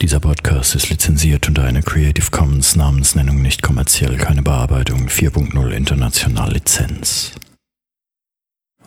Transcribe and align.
Dieser 0.00 0.18
Podcast 0.18 0.74
ist 0.74 0.88
lizenziert 0.88 1.46
unter 1.46 1.62
einer 1.62 1.82
Creative 1.82 2.30
Commons 2.30 2.74
Namensnennung 2.74 3.42
nicht 3.42 3.60
kommerziell, 3.62 4.16
keine 4.16 4.40
Bearbeitung 4.40 5.08
4.0 5.08 5.68
international 5.72 6.54
Lizenz. 6.54 7.32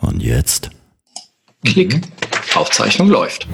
Und 0.00 0.20
jetzt? 0.24 0.70
Klick. 1.64 2.00
Aufzeichnung 2.56 3.10
läuft. 3.10 3.46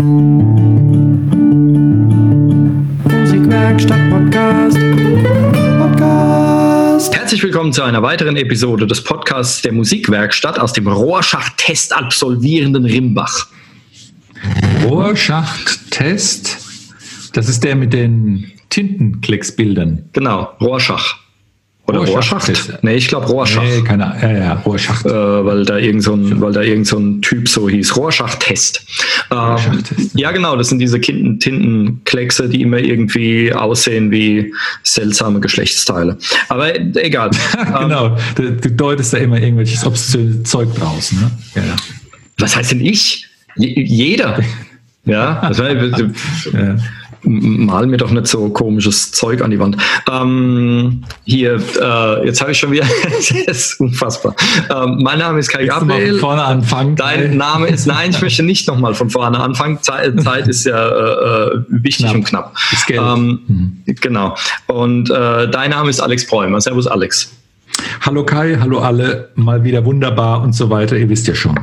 Musikwerkstatt 3.04 4.10
Podcast. 4.10 4.78
Podcast. 5.78 7.14
Herzlich 7.14 7.42
willkommen 7.42 7.74
zu 7.74 7.82
einer 7.82 8.02
weiteren 8.02 8.36
Episode 8.36 8.86
des 8.86 9.04
Podcasts 9.04 9.60
der 9.60 9.72
Musikwerkstatt 9.72 10.58
aus 10.58 10.72
dem 10.72 10.88
Rohrschacht-Test 10.88 11.92
absolvierenden 11.92 12.86
Rimbach. 12.86 13.48
Rohrschacht-Test. 14.82 16.69
Das 17.32 17.48
ist 17.48 17.62
der 17.64 17.76
mit 17.76 17.92
den 17.92 18.50
Tintenklecksbildern. 18.70 20.04
Genau, 20.12 20.50
Rohrschach. 20.60 21.16
Oder 21.86 22.00
Rohrschacht. 22.00 22.48
Rohrschacht? 22.48 22.84
Nee, 22.84 22.94
ich 22.94 23.08
glaube 23.08 23.26
Rohrschach. 23.26 23.64
Nee, 23.64 23.82
keine 23.82 24.06
Ahnung. 24.06 24.20
Ja, 24.22 24.38
ja, 24.38 24.52
Rohrschacht. 24.54 25.04
Äh, 25.06 25.10
weil 25.44 25.64
da 25.64 25.76
irgend 25.76 26.04
so 26.04 26.14
ein, 26.14 26.40
weil 26.40 26.52
da 26.52 26.62
irgend 26.62 26.86
so 26.86 26.98
ein 26.98 27.20
Typ 27.20 27.48
so 27.48 27.68
hieß. 27.68 27.96
Rohrschacht-Test. 27.96 28.86
Ähm, 29.32 29.82
ja, 30.14 30.30
genau, 30.30 30.54
das 30.56 30.68
sind 30.68 30.78
diese 30.78 31.00
Kinten- 31.00 31.40
Tintenkleckse, 31.40 32.48
die 32.48 32.62
immer 32.62 32.78
irgendwie 32.78 33.52
aussehen 33.52 34.12
wie 34.12 34.52
seltsame 34.84 35.40
Geschlechtsteile. 35.40 36.16
Aber 36.48 36.78
egal. 36.96 37.30
Ähm, 37.58 37.74
genau. 37.88 38.16
Du, 38.36 38.52
du 38.52 38.70
deutest 38.70 39.12
da 39.12 39.18
immer 39.18 39.40
irgendwelches 39.40 39.84
obszöne 39.84 40.42
Zeug 40.44 40.72
draus. 40.74 41.12
Ne? 41.12 41.30
Ja, 41.54 41.62
ja. 41.62 41.76
was 42.38 42.56
heißt 42.56 42.70
denn 42.72 42.80
ich? 42.84 43.26
Je, 43.56 43.82
jeder. 43.82 44.38
Ja, 45.04 45.48
das 45.48 45.58
war, 45.58 45.70
Ja. 46.52 46.76
Mal 47.22 47.86
mir 47.86 47.96
doch 47.96 48.10
nicht 48.10 48.26
so 48.26 48.48
komisches 48.50 49.12
Zeug 49.12 49.42
an 49.42 49.50
die 49.50 49.58
Wand. 49.58 49.76
Ähm, 50.10 51.04
hier, 51.24 51.60
äh, 51.80 52.26
jetzt 52.26 52.40
habe 52.40 52.52
ich 52.52 52.58
schon 52.58 52.72
wieder, 52.72 52.84
das 53.46 53.60
ist 53.62 53.80
unfassbar. 53.80 54.34
Ähm, 54.70 54.98
mein 55.02 55.18
Name 55.18 55.38
ist 55.38 55.48
Kai 55.48 55.66
Gabriel. 55.66 56.18
vorne 56.18 56.42
anfangen? 56.42 56.96
Dein 56.96 57.36
Name 57.36 57.68
ist, 57.68 57.86
nein, 57.86 58.10
ich 58.10 58.20
möchte 58.22 58.42
nicht 58.42 58.66
nochmal 58.68 58.94
von 58.94 59.10
vorne 59.10 59.38
anfangen. 59.38 59.78
Zeit, 59.82 60.20
Zeit 60.22 60.48
ist 60.48 60.64
ja 60.64 60.88
äh, 60.88 61.54
äh, 61.56 61.64
wichtig 61.68 62.06
Knapp. 62.06 62.14
und 62.16 62.24
knapp. 62.24 62.54
Ist 62.72 62.86
Geld. 62.86 63.00
Ähm, 63.00 63.76
Genau. 64.00 64.34
Und 64.66 65.10
äh, 65.10 65.48
dein 65.50 65.70
Name 65.70 65.90
ist 65.90 66.00
Alex 66.00 66.26
Bräumer. 66.26 66.60
Servus, 66.60 66.86
Alex. 66.86 67.32
Hallo 68.02 68.24
Kai, 68.24 68.56
hallo 68.60 68.78
alle. 68.80 69.30
Mal 69.34 69.64
wieder 69.64 69.84
wunderbar 69.84 70.42
und 70.42 70.54
so 70.54 70.70
weiter. 70.70 70.96
Ihr 70.96 71.08
wisst 71.08 71.26
ja 71.26 71.34
schon. 71.34 71.58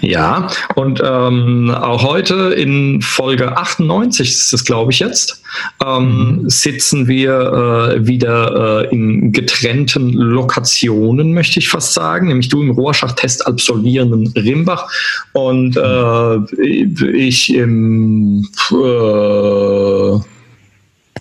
Ja, 0.00 0.48
und 0.76 1.02
ähm, 1.04 1.70
auch 1.70 2.02
heute 2.02 2.54
in 2.54 3.02
Folge 3.02 3.56
98 3.56 4.28
ist 4.28 4.52
es, 4.52 4.64
glaube 4.64 4.92
ich, 4.92 5.00
jetzt, 5.00 5.42
ähm, 5.84 6.44
sitzen 6.46 7.06
wir 7.06 7.96
äh, 7.96 8.06
wieder 8.06 8.84
äh, 8.84 8.94
in 8.94 9.32
getrennten 9.32 10.12
Lokationen, 10.12 11.34
möchte 11.34 11.58
ich 11.58 11.68
fast 11.68 11.92
sagen, 11.94 12.28
nämlich 12.28 12.48
du 12.48 12.62
im 12.62 12.70
Rohrschacht-Test 12.70 13.46
absolvierenden 13.46 14.28
Rimbach 14.36 14.90
und 15.32 15.76
äh, 15.76 16.36
ich 16.62 17.54
im 17.54 18.48
äh, 18.70 20.18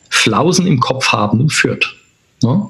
Flausen 0.09 0.67
im 0.67 0.79
Kopf 0.79 1.11
habenden 1.11 1.49
Fürth. 1.49 1.95
Ne? 2.43 2.67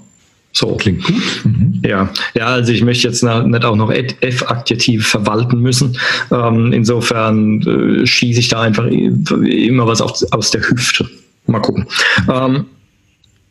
So. 0.51 0.75
Klingt 0.75 1.03
gut. 1.03 1.15
Mhm. 1.43 1.81
Ja, 1.85 2.09
ja, 2.33 2.47
also 2.47 2.71
ich 2.71 2.83
möchte 2.83 3.07
jetzt 3.07 3.23
nicht 3.23 3.65
auch 3.65 3.75
noch 3.75 3.91
F-Adjektive 3.91 5.03
verwalten 5.03 5.59
müssen. 5.59 5.97
Ähm, 6.31 6.73
insofern 6.73 7.61
äh, 7.61 8.05
schieße 8.05 8.39
ich 8.39 8.49
da 8.49 8.61
einfach 8.61 8.85
immer 8.85 9.87
was 9.87 10.01
auf, 10.01 10.21
aus 10.31 10.51
der 10.51 10.61
Hüfte. 10.61 11.07
Mal 11.45 11.61
gucken. 11.61 11.87
Ähm, 12.31 12.65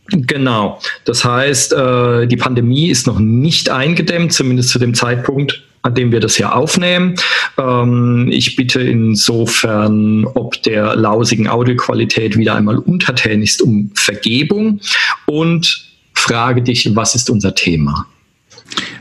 genau. 0.09 0.81
Das 1.05 1.25
heißt, 1.25 1.73
äh, 1.73 2.27
die 2.27 2.37
Pandemie 2.37 2.89
ist 2.89 3.07
noch 3.07 3.21
nicht 3.21 3.71
eingedämmt, 3.71 4.33
zumindest 4.33 4.71
zu 4.71 4.79
dem 4.79 4.95
Zeitpunkt, 4.95 5.63
an 5.83 5.95
dem 5.95 6.11
wir 6.11 6.21
das 6.21 6.37
hier 6.37 6.55
aufnehmen. 6.55 7.15
Ähm, 7.59 8.29
ich 8.31 8.57
bitte 8.57 8.81
insofern, 8.81 10.25
ob 10.35 10.61
der 10.65 10.97
lausigen 10.97 11.49
Audioqualität 11.49 12.37
wieder 12.37 12.57
einmal 12.57 12.79
untertänigst, 12.79 13.63
um 13.63 13.93
Vergebung 13.95 14.81
und 15.27 15.88
frage 16.19 16.63
dich, 16.63 16.95
was 16.95 17.15
ist 17.15 17.31
unser 17.31 17.55
Thema? 17.55 18.07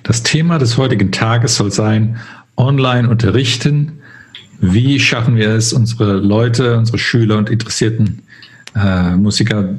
Das 0.04 0.24
Thema 0.24 0.58
des 0.58 0.78
heutigen 0.78 1.12
Tages 1.12 1.56
soll 1.56 1.72
sein, 1.72 2.18
online 2.56 3.10
unterrichten. 3.10 4.00
Wie 4.60 5.00
schaffen 5.00 5.36
wir 5.36 5.50
es, 5.50 5.74
unsere 5.74 6.14
Leute, 6.18 6.78
unsere 6.78 6.98
Schüler 6.98 7.38
und 7.38 7.50
interessierten 7.50 8.24
äh, 8.76 9.16
Musiker 9.16 9.64
äh, 9.64 9.76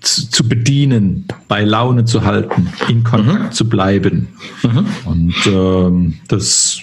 zu, 0.00 0.30
zu 0.30 0.48
bedienen, 0.48 1.26
bei 1.48 1.62
Laune 1.64 2.04
zu 2.04 2.24
halten, 2.24 2.68
in 2.88 3.04
Kontakt 3.04 3.54
zu 3.54 3.68
bleiben. 3.68 4.28
Und 5.04 5.34
ähm, 5.46 6.14
das 6.28 6.80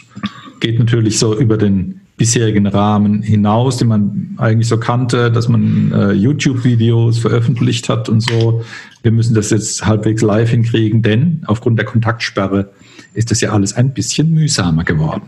geht 0.59 0.79
natürlich 0.79 1.17
so 1.17 1.37
über 1.37 1.57
den 1.57 2.01
bisherigen 2.17 2.65
Rahmen 2.65 3.21
hinaus, 3.21 3.77
den 3.77 3.87
man 3.87 4.35
eigentlich 4.37 4.67
so 4.67 4.79
kannte, 4.79 5.31
dass 5.31 5.47
man 5.47 5.91
äh, 5.93 6.11
YouTube-Videos 6.13 7.19
veröffentlicht 7.19 7.89
hat 7.89 8.09
und 8.09 8.21
so. 8.21 8.63
Wir 9.03 9.11
müssen 9.11 9.35
das 9.35 9.51
jetzt 9.51 9.85
halbwegs 9.85 10.23
live 10.23 10.49
hinkriegen, 10.49 11.03
denn 11.03 11.43
aufgrund 11.45 11.77
der 11.77 11.85
Kontaktsperre 11.85 12.71
ist 13.13 13.29
das 13.29 13.39
ja 13.41 13.51
alles 13.51 13.73
ein 13.73 13.93
bisschen 13.93 14.31
mühsamer 14.31 14.83
geworden. 14.83 15.27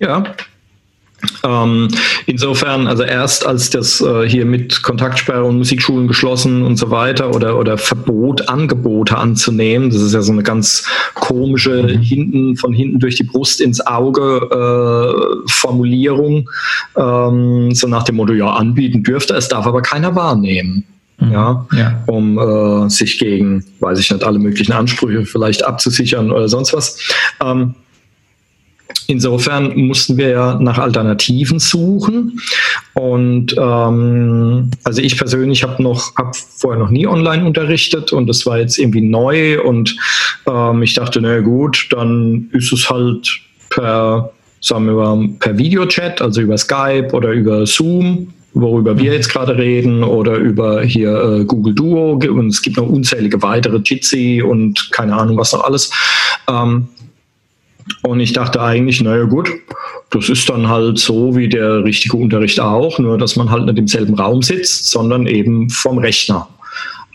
Ja. 0.00 0.22
Ähm, 1.44 1.88
insofern, 2.26 2.86
also 2.86 3.02
erst 3.02 3.46
als 3.46 3.70
das 3.70 4.00
äh, 4.00 4.28
hier 4.28 4.44
mit 4.44 4.82
Kontaktsperre 4.82 5.44
und 5.44 5.58
Musikschulen 5.58 6.06
geschlossen 6.06 6.62
und 6.62 6.76
so 6.76 6.90
weiter 6.90 7.34
oder, 7.34 7.58
oder 7.58 7.76
Verbot, 7.76 8.48
Angebote 8.48 9.16
anzunehmen, 9.16 9.90
das 9.90 10.00
ist 10.00 10.14
ja 10.14 10.22
so 10.22 10.32
eine 10.32 10.42
ganz 10.44 10.86
komische 11.14 11.88
hinten, 11.88 12.56
von 12.56 12.72
hinten 12.72 13.00
durch 13.00 13.16
die 13.16 13.24
Brust 13.24 13.60
ins 13.60 13.84
Auge 13.84 14.48
äh, 15.46 15.50
Formulierung, 15.50 16.48
ähm, 16.96 17.74
so 17.74 17.88
nach 17.88 18.04
dem 18.04 18.16
Motto, 18.16 18.32
ja, 18.32 18.50
anbieten 18.50 19.02
dürfte, 19.02 19.34
es 19.34 19.48
darf 19.48 19.66
aber 19.66 19.82
keiner 19.82 20.14
wahrnehmen. 20.14 20.84
Ja, 21.20 21.66
Ja. 21.72 22.00
um 22.06 22.38
äh, 22.38 22.88
sich 22.88 23.18
gegen, 23.18 23.64
weiß 23.80 23.98
ich 23.98 24.08
nicht, 24.08 24.22
alle 24.22 24.38
möglichen 24.38 24.72
Ansprüche 24.72 25.26
vielleicht 25.26 25.64
abzusichern 25.64 26.30
oder 26.30 26.48
sonst 26.48 26.72
was. 26.72 26.96
Ähm, 27.44 27.74
insofern 29.06 29.76
mussten 29.76 30.16
wir 30.16 30.28
ja 30.28 30.58
nach 30.60 30.78
Alternativen 30.78 31.58
suchen. 31.58 32.40
Und 32.94 33.54
ähm, 33.58 34.70
also 34.84 35.02
ich 35.02 35.16
persönlich 35.16 35.62
habe 35.62 35.82
noch, 35.82 36.14
habe 36.16 36.32
vorher 36.34 36.78
noch 36.80 36.90
nie 36.90 37.06
online 37.06 37.44
unterrichtet 37.44 38.12
und 38.12 38.26
das 38.26 38.46
war 38.46 38.58
jetzt 38.58 38.78
irgendwie 38.78 39.00
neu 39.00 39.62
und 39.62 39.96
ähm, 40.46 40.82
ich 40.82 40.94
dachte, 40.94 41.20
na 41.20 41.40
gut, 41.40 41.88
dann 41.90 42.48
ist 42.52 42.72
es 42.72 42.88
halt 42.90 43.40
per, 43.70 44.30
sagen 44.60 44.86
wir 44.86 44.92
mal, 44.94 45.28
per 45.40 45.56
Videochat, 45.56 46.20
also 46.20 46.40
über 46.40 46.58
Skype 46.58 47.10
oder 47.12 47.30
über 47.32 47.66
Zoom 47.66 48.32
worüber 48.54 48.98
wir 48.98 49.12
jetzt 49.12 49.28
gerade 49.28 49.56
reden, 49.56 50.02
oder 50.02 50.36
über 50.36 50.82
hier 50.82 51.22
äh, 51.22 51.44
Google 51.44 51.74
Duo 51.74 52.12
und 52.14 52.48
es 52.48 52.62
gibt 52.62 52.76
noch 52.76 52.88
unzählige 52.88 53.40
weitere, 53.42 53.76
Jitsi 53.76 54.42
und 54.42 54.90
keine 54.90 55.14
Ahnung 55.14 55.36
was 55.36 55.52
noch 55.52 55.64
alles. 55.64 55.90
Ähm, 56.48 56.88
und 58.02 58.20
ich 58.20 58.32
dachte 58.32 58.60
eigentlich, 58.60 59.02
naja 59.02 59.24
gut, 59.24 59.50
das 60.10 60.28
ist 60.28 60.48
dann 60.48 60.68
halt 60.68 60.98
so 60.98 61.36
wie 61.36 61.48
der 61.48 61.84
richtige 61.84 62.16
Unterricht 62.16 62.60
auch, 62.60 62.98
nur 62.98 63.18
dass 63.18 63.36
man 63.36 63.50
halt 63.50 63.66
nicht 63.66 63.78
im 63.78 63.88
selben 63.88 64.14
Raum 64.14 64.42
sitzt, 64.42 64.90
sondern 64.90 65.26
eben 65.26 65.68
vom 65.70 65.98
Rechner. 65.98 66.48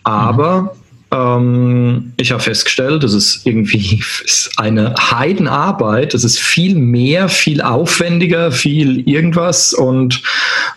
Aber 0.03 0.75
ähm, 1.13 2.13
ich 2.17 2.31
habe 2.31 2.41
festgestellt, 2.41 3.03
das 3.03 3.13
ist 3.13 3.45
irgendwie 3.45 4.01
ist 4.25 4.51
eine 4.57 4.95
Heidenarbeit, 4.99 6.13
das 6.13 6.23
ist 6.23 6.39
viel 6.39 6.75
mehr, 6.75 7.29
viel 7.29 7.61
aufwendiger, 7.61 8.51
viel 8.51 9.07
irgendwas 9.07 9.73
und 9.73 10.21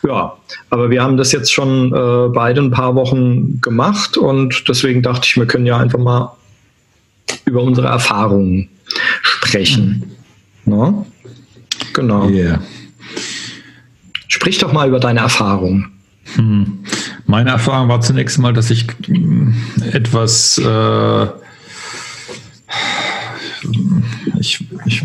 ja, 0.07 0.35
aber 0.71 0.91
wir 0.91 1.03
haben 1.03 1.17
das 1.17 1.33
jetzt 1.33 1.53
schon 1.53 1.93
äh, 1.93 2.29
beide 2.33 2.61
ein 2.61 2.71
paar 2.71 2.95
Wochen 2.95 3.61
gemacht 3.61 4.17
und 4.17 4.69
deswegen 4.69 5.03
dachte 5.03 5.27
ich, 5.27 5.37
wir 5.37 5.47
können 5.47 5.67
ja 5.67 5.79
einfach 5.79 5.99
mal 5.99 6.33
über 7.45 7.63
unsere 7.63 7.89
Erfahrungen 7.89 8.69
sprechen. 9.47 10.03
Ne? 10.65 11.07
Genau. 11.93 12.29
Yeah. 12.29 12.61
Sprich 14.29 14.59
doch 14.59 14.73
mal 14.73 14.89
über 14.89 15.01
deine 15.01 15.21
Erfahrungen. 15.21 15.93
Hm. 16.35 16.81
Meine 17.27 17.51
Erfahrung 17.51 17.89
war 17.89 18.01
zunächst 18.01 18.39
mal, 18.39 18.53
dass 18.53 18.71
ich 18.71 18.87
mm, 19.09 19.51
etwas, 19.93 20.59
äh, 20.59 21.27
ich, 24.39 24.65
ich 24.85 25.03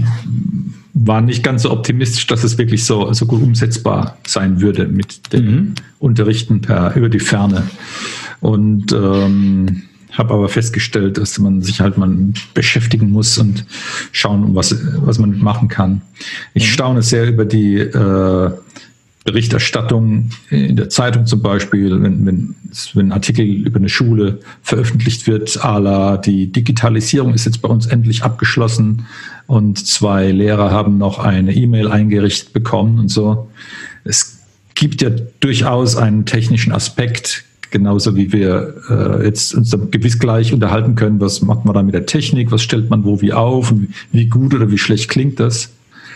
war 0.93 1.21
nicht 1.21 1.43
ganz 1.43 1.63
so 1.63 1.71
optimistisch, 1.71 2.27
dass 2.27 2.43
es 2.43 2.57
wirklich 2.57 2.83
so, 2.83 3.11
so 3.13 3.25
gut 3.25 3.41
umsetzbar 3.41 4.17
sein 4.27 4.61
würde 4.61 4.87
mit 4.87 5.33
dem 5.33 5.75
Unterrichten 5.99 6.61
per, 6.61 6.95
über 6.95 7.09
die 7.09 7.19
Ferne. 7.19 7.63
Und 8.39 8.91
ähm, 8.91 9.83
habe 10.11 10.33
aber 10.33 10.49
festgestellt, 10.49 11.17
dass 11.17 11.39
man 11.39 11.61
sich 11.61 11.79
halt 11.79 11.97
mal 11.97 12.13
beschäftigen 12.53 13.11
muss 13.11 13.37
und 13.37 13.65
schauen, 14.11 14.55
was, 14.55 14.75
was 14.97 15.19
man 15.19 15.39
machen 15.39 15.67
kann. 15.67 16.01
Ich 16.53 16.71
staune 16.71 17.01
sehr 17.01 17.27
über 17.27 17.45
die 17.45 17.77
äh, 17.77 18.51
Berichterstattung 19.23 20.31
in 20.49 20.75
der 20.75 20.89
Zeitung 20.89 21.27
zum 21.27 21.41
Beispiel, 21.41 22.01
wenn, 22.01 22.25
wenn, 22.25 22.55
wenn 22.93 23.07
ein 23.07 23.11
Artikel 23.11 23.45
über 23.45 23.77
eine 23.77 23.89
Schule 23.89 24.39
veröffentlicht 24.63 25.27
wird, 25.27 25.63
à 25.63 25.79
la 25.79 26.17
die 26.17 26.51
Digitalisierung 26.51 27.33
ist 27.33 27.45
jetzt 27.45 27.61
bei 27.61 27.69
uns 27.69 27.85
endlich 27.85 28.23
abgeschlossen 28.23 29.05
und 29.45 29.85
zwei 29.85 30.31
Lehrer 30.31 30.71
haben 30.71 30.97
noch 30.97 31.19
eine 31.19 31.53
E-Mail 31.53 31.87
eingerichtet 31.89 32.51
bekommen 32.51 32.99
und 32.99 33.09
so. 33.09 33.49
Es 34.03 34.39
gibt 34.73 35.03
ja 35.03 35.11
durchaus 35.39 35.95
einen 35.95 36.25
technischen 36.25 36.73
Aspekt, 36.73 37.43
genauso 37.71 38.15
wie 38.15 38.31
wir 38.31 38.75
äh, 38.89 39.25
jetzt 39.25 39.55
uns 39.55 39.75
gewiss 39.91 40.19
gleich 40.19 40.53
unterhalten 40.53 40.95
können, 40.95 41.19
was 41.19 41.41
macht 41.41 41.65
man 41.65 41.73
da 41.73 41.83
mit 41.83 41.93
der 41.93 42.05
Technik, 42.05 42.51
was 42.51 42.61
stellt 42.61 42.89
man 42.89 43.03
wo 43.03 43.21
wie 43.21 43.33
auf 43.33 43.71
und 43.71 43.93
wie 44.11 44.27
gut 44.27 44.53
oder 44.53 44.69
wie 44.69 44.77
schlecht 44.77 45.09
klingt 45.09 45.39
das. 45.39 45.71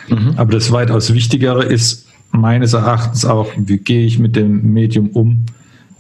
Mhm. 0.10 0.34
Aber 0.36 0.52
das 0.52 0.72
weitaus 0.72 1.14
Wichtigere 1.14 1.64
ist 1.64 2.08
meines 2.32 2.74
Erachtens 2.74 3.26
auch, 3.26 3.50
wie 3.58 3.78
gehe 3.78 4.06
ich 4.06 4.20
mit 4.20 4.36
dem 4.36 4.74
Medium 4.74 5.10
um 5.10 5.46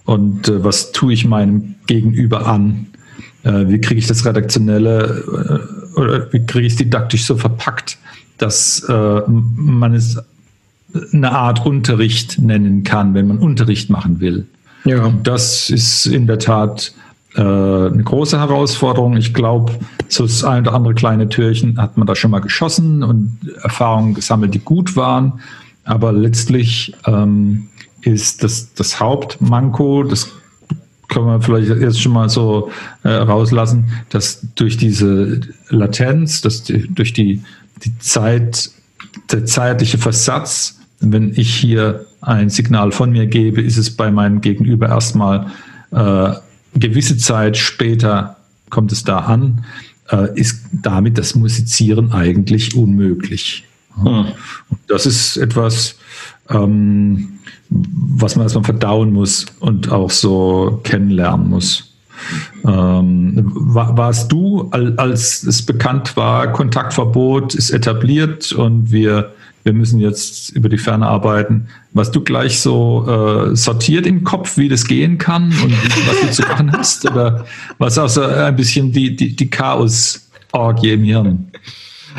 und 0.03 0.47
äh, 0.47 0.63
was 0.63 0.91
tue 0.91 1.13
ich 1.13 1.25
meinem 1.25 1.75
Gegenüber 1.87 2.47
an? 2.47 2.87
Äh, 3.43 3.67
wie 3.67 3.79
kriege 3.79 3.99
ich 3.99 4.07
das 4.07 4.25
redaktionelle 4.25 5.23
äh, 5.95 5.99
oder 5.99 6.33
wie 6.33 6.45
kriege 6.45 6.67
ich 6.67 6.73
es 6.73 6.77
didaktisch 6.77 7.25
so 7.25 7.37
verpackt, 7.37 7.97
dass 8.37 8.81
äh, 8.89 9.21
man 9.27 9.93
es 9.93 10.17
eine 11.13 11.31
Art 11.31 11.65
Unterricht 11.65 12.39
nennen 12.39 12.83
kann, 12.83 13.13
wenn 13.13 13.27
man 13.27 13.39
Unterricht 13.39 13.89
machen 13.89 14.19
will. 14.19 14.45
Ja. 14.85 15.11
Das 15.23 15.69
ist 15.69 16.05
in 16.05 16.27
der 16.27 16.39
Tat 16.39 16.93
äh, 17.35 17.41
eine 17.41 18.03
große 18.03 18.39
Herausforderung. 18.39 19.17
Ich 19.17 19.33
glaube, 19.33 19.73
so 20.07 20.23
das 20.23 20.43
ein 20.43 20.63
oder 20.63 20.73
andere 20.73 20.93
kleine 20.93 21.27
Türchen 21.27 21.77
hat 21.81 21.97
man 21.97 22.07
da 22.07 22.15
schon 22.15 22.31
mal 22.31 22.39
geschossen 22.39 23.03
und 23.03 23.39
Erfahrungen 23.61 24.13
gesammelt, 24.13 24.53
die 24.53 24.59
gut 24.59 24.95
waren. 24.95 25.41
Aber 25.83 26.13
letztlich 26.13 26.95
ähm, 27.05 27.69
ist 28.01 28.43
das, 28.43 28.73
das 28.73 28.99
Hauptmanko, 28.99 30.03
das 30.03 30.31
können 31.07 31.27
wir 31.27 31.41
vielleicht 31.41 31.69
jetzt 31.69 32.01
schon 32.01 32.13
mal 32.13 32.29
so 32.29 32.71
äh, 33.03 33.09
rauslassen, 33.09 33.85
dass 34.09 34.45
durch 34.55 34.77
diese 34.77 35.41
Latenz, 35.69 36.41
dass 36.41 36.63
die, 36.63 36.87
durch 36.93 37.13
die, 37.13 37.41
die 37.83 37.97
Zeit, 37.99 38.71
der 39.31 39.45
zeitliche 39.45 39.97
Versatz, 39.97 40.79
wenn 40.99 41.33
ich 41.35 41.53
hier 41.53 42.05
ein 42.25 42.49
Signal 42.49 42.91
von 42.91 43.11
mir 43.11 43.27
gebe, 43.27 43.61
ist 43.61 43.77
es 43.77 43.95
bei 43.95 44.11
meinem 44.11 44.41
Gegenüber 44.41 44.89
erstmal 44.89 45.47
äh, 45.91 46.33
gewisse 46.73 47.17
Zeit 47.17 47.57
später 47.57 48.37
kommt 48.69 48.91
es 48.91 49.03
da 49.03 49.19
an, 49.19 49.63
äh, 50.11 50.37
ist 50.39 50.65
damit 50.71 51.17
das 51.17 51.35
Musizieren 51.35 52.11
eigentlich 52.11 52.75
unmöglich. 52.75 53.65
Hm. 54.01 54.25
Das 54.87 55.05
ist 55.05 55.37
etwas, 55.37 55.97
ähm, 56.49 57.39
was 57.69 58.35
man 58.35 58.45
erstmal 58.45 58.65
verdauen 58.65 59.13
muss 59.13 59.45
und 59.59 59.91
auch 59.91 60.11
so 60.11 60.81
kennenlernen 60.83 61.49
muss. 61.49 61.91
Ähm, 62.65 63.51
warst 63.53 64.31
du, 64.31 64.69
als 64.71 65.43
es 65.43 65.61
bekannt 65.61 66.17
war, 66.17 66.51
Kontaktverbot 66.51 67.53
ist 67.55 67.71
etabliert 67.71 68.51
und 68.51 68.91
wir 68.91 69.33
wir 69.65 69.73
müssen 69.73 69.99
jetzt 69.99 70.51
über 70.51 70.69
die 70.69 70.77
Ferne 70.77 71.07
arbeiten. 71.07 71.67
Was 71.91 72.11
du 72.11 72.21
gleich 72.21 72.59
so 72.59 73.49
äh, 73.51 73.55
sortiert 73.55 74.05
im 74.05 74.23
Kopf, 74.23 74.57
wie 74.57 74.69
das 74.69 74.85
gehen 74.85 75.17
kann 75.17 75.45
und 75.45 75.73
was 76.07 76.21
du 76.21 76.31
zu 76.31 76.41
machen 76.43 76.71
hast? 76.71 77.09
Oder 77.09 77.45
was 77.79 77.97
auch 77.97 78.07
so 78.07 78.21
ein 78.21 78.55
bisschen 78.55 78.91
die, 78.91 79.15
die, 79.15 79.35
die 79.35 79.49
Chaos-Orgie 79.49 80.91
im 80.91 81.03
Hirn? 81.03 81.47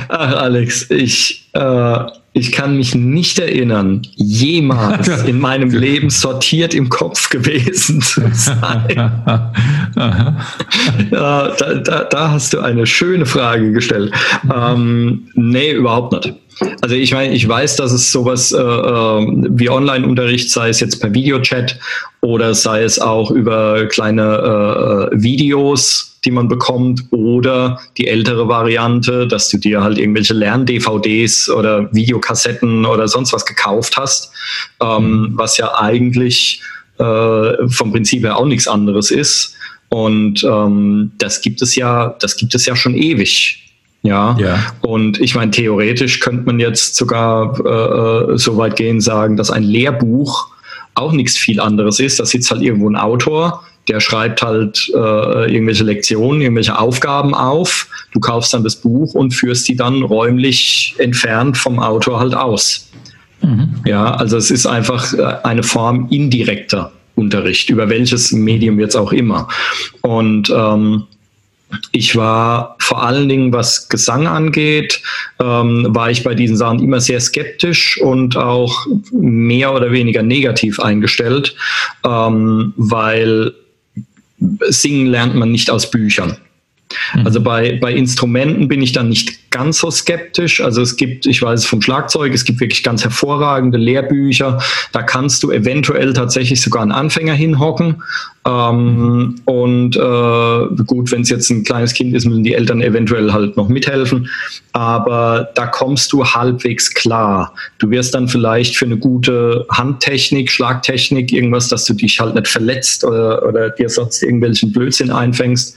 Ach, 0.09 0.35
Alex, 0.35 0.91
ich, 0.91 1.49
äh, 1.53 1.99
ich 2.33 2.51
kann 2.51 2.77
mich 2.77 2.97
nicht 2.97 3.39
erinnern, 3.39 4.03
jemals 4.17 5.07
in 5.25 5.39
meinem 5.39 5.71
Leben 5.71 6.11
sortiert 6.11 6.75
im 6.75 6.89
Kopf 6.89 7.31
gewesen 7.31 8.03
zu 8.03 8.23
sein. 8.33 8.85
ja, 8.89 9.53
da, 11.13 11.55
da, 11.55 12.05
da, 12.05 12.31
hast 12.33 12.55
du 12.55 12.61
eine 12.61 12.87
schöne 12.87 13.25
Frage 13.25 13.71
gestellt. 13.71 14.13
Ähm, 14.53 15.29
nee, 15.35 15.71
überhaupt 15.71 16.13
nicht. 16.13 16.35
Also 16.81 16.95
ich 16.95 17.13
meine, 17.13 17.35
ich 17.35 17.47
weiß, 17.47 17.77
dass 17.77 17.93
es 17.93 18.11
sowas 18.11 18.53
äh, 18.53 18.59
äh, 18.59 19.27
wie 19.51 19.69
Online-Unterricht, 19.69 20.51
sei 20.51 20.71
es 20.71 20.81
jetzt 20.81 21.01
per 21.01 21.13
Videochat 21.13 21.79
oder 22.23 22.55
sei 22.55 22.83
es 22.83 22.99
auch 22.99 23.31
über 23.31 23.87
kleine 23.87 25.11
äh, 25.13 25.23
Videos, 25.23 26.19
die 26.25 26.31
man 26.31 26.49
bekommt, 26.49 27.03
oder 27.11 27.81
die 27.99 28.09
ältere 28.09 28.49
Variante, 28.49 29.29
dass 29.29 29.49
du 29.51 29.59
dir 29.59 29.83
halt 29.83 29.99
irgendwelche 29.99 30.35
Lern-DVDs 30.35 31.51
oder 31.51 31.93
Videokassetten 31.95 32.85
oder 32.87 33.07
sonst 33.07 33.33
was 33.33 33.45
gekauft 33.45 33.97
hast, 33.97 34.33
ähm, 34.81 35.33
was 35.35 35.59
ja 35.59 35.75
eigentlich 35.79 36.63
äh, 36.99 37.69
vom 37.69 37.93
Prinzip 37.93 38.25
her 38.25 38.39
auch 38.39 38.47
nichts 38.47 38.67
anderes 38.67 39.11
ist. 39.11 39.55
Und 39.89 40.43
ähm, 40.43 41.13
das 41.19 41.43
gibt 41.43 41.63
es 41.63 41.77
ja, 41.77 42.17
das 42.21 42.37
gibt 42.37 42.55
es 42.55 42.67
ja 42.67 42.75
schon 42.75 42.95
ewig. 42.95 43.66
Ja. 44.07 44.37
ja. 44.39 44.59
Und 44.81 45.21
ich 45.21 45.35
meine, 45.35 45.51
theoretisch 45.51 46.21
könnte 46.21 46.45
man 46.47 46.61
jetzt 46.61 46.97
sogar 46.97 47.59
äh, 47.65 48.33
äh, 48.33 48.39
so 48.39 48.57
weit 48.57 48.77
gehen, 48.77 49.01
sagen, 49.01 49.37
dass 49.37 49.51
ein 49.51 49.63
Lehrbuch 49.63 50.49
auch 50.95 51.13
nichts 51.13 51.37
viel 51.37 51.61
anderes 51.61 52.01
ist. 52.01 52.21
Da 52.21 52.25
sitzt 52.25 52.51
halt 52.51 52.63
irgendwo 52.63 52.89
ein 52.89 52.97
Autor, 52.97 53.63
der 53.89 54.01
schreibt 54.01 54.43
halt 54.43 54.91
äh, 54.95 55.53
irgendwelche 55.53 55.85
Lektionen, 55.85 56.41
irgendwelche 56.41 56.79
Aufgaben 56.79 57.35
auf. 57.35 57.87
Du 58.13 58.21
kaufst 58.21 58.55
dann 58.55 58.65
das 58.65 58.77
Buch 58.77 59.15
und 59.15 59.33
führst 59.33 59.69
die 59.69 59.77
dann 59.77 60.03
räumlich 60.03 60.95
entfernt 60.99 61.57
vom 61.57 61.79
Autor 61.79 62.21
halt 62.21 62.35
aus. 62.35 62.91
Mhm. 63.43 63.77
Ja, 63.85 64.15
also 64.15 64.37
es 64.37 64.51
ist 64.51 64.67
einfach 64.67 65.13
äh, 65.13 65.23
eine 65.43 65.63
Form 65.63 66.09
indirekter 66.11 66.93
Unterricht, 67.15 67.71
über 67.71 67.89
welches 67.89 68.33
Medium 68.33 68.79
jetzt 68.81 68.97
auch 68.97 69.13
immer. 69.13 69.49
Und 70.03 70.53
ähm, 70.55 71.05
ich 71.93 72.15
war 72.15 72.77
vor 72.79 73.03
allen 73.03 73.29
Dingen, 73.29 73.53
was 73.53 73.89
Gesang 73.89 74.27
angeht, 74.27 75.03
ähm, 75.41 75.87
war 75.91 76.11
ich 76.11 76.23
bei 76.23 76.35
diesen 76.35 76.57
Sachen 76.57 76.81
immer 76.81 77.01
sehr 77.01 77.21
skeptisch 77.21 78.01
und 78.01 78.37
auch 78.37 78.87
mehr 79.13 79.75
oder 79.75 79.91
weniger 79.91 80.23
negativ 80.23 80.79
eingestellt, 80.79 81.57
ähm, 82.05 82.73
weil 82.77 83.53
singen 84.69 85.07
lernt 85.07 85.35
man 85.35 85.51
nicht 85.51 85.71
aus 85.71 85.91
Büchern. 85.91 86.37
Mhm. 87.15 87.27
Also 87.27 87.41
bei, 87.41 87.79
bei 87.81 87.93
Instrumenten 87.93 88.69
bin 88.69 88.83
ich 88.83 88.93
dann 88.93 89.09
nicht 89.09 89.46
ganz 89.57 89.79
so 89.79 89.91
skeptisch. 89.91 90.61
Also 90.61 90.83
es 90.83 90.97
gibt, 90.97 91.25
ich 91.25 91.41
weiß 91.41 91.65
vom 91.65 91.81
Schlagzeug, 91.81 92.35
es 92.35 92.45
gibt 92.45 92.61
wirklich 92.61 92.83
ganz 92.83 93.03
hervorragende 93.03 93.79
Lehrbücher. 93.79 94.61
Da 94.93 95.03
kannst 95.03 95.43
du 95.43 95.51
eventuell 95.51 96.13
tatsächlich 96.13 96.61
sogar 96.61 96.83
einen 96.83 96.93
Anfänger 96.93 97.33
hinhocken. 97.33 98.03
Ähm, 98.47 99.37
und 99.47 99.97
äh, 99.97 100.85
gut, 100.85 101.11
wenn 101.11 101.23
es 101.23 101.31
jetzt 101.31 101.49
ein 101.49 101.65
kleines 101.65 101.95
Kind 101.95 102.15
ist, 102.15 102.27
müssen 102.27 102.45
die 102.45 102.53
Eltern 102.53 102.83
eventuell 102.83 103.33
halt 103.33 103.57
noch 103.57 103.71
mithelfen. 103.71 104.29
Aber 104.73 105.49
da 105.55 105.67
kommst 105.67 106.13
du 106.13 106.23
halbwegs 106.23 106.93
klar. 106.93 107.55
Du 107.79 107.89
wirst 107.91 108.15
dann 108.15 108.29
vielleicht 108.29 108.77
für 108.77 108.85
eine 108.85 108.99
gute 108.99 109.65
Handtechnik, 109.71 110.51
Schlagtechnik, 110.51 111.33
irgendwas, 111.33 111.69
dass 111.69 111.87
du 111.87 111.95
dich 111.95 112.21
halt 112.21 112.35
nicht 112.35 112.49
verletzt 112.49 113.05
oder, 113.05 113.43
oder 113.49 113.71
dir 113.71 113.89
sonst 113.89 114.23
irgendwelchen 114.23 114.71
Blödsinn 114.71 115.11
einfängst, 115.11 115.75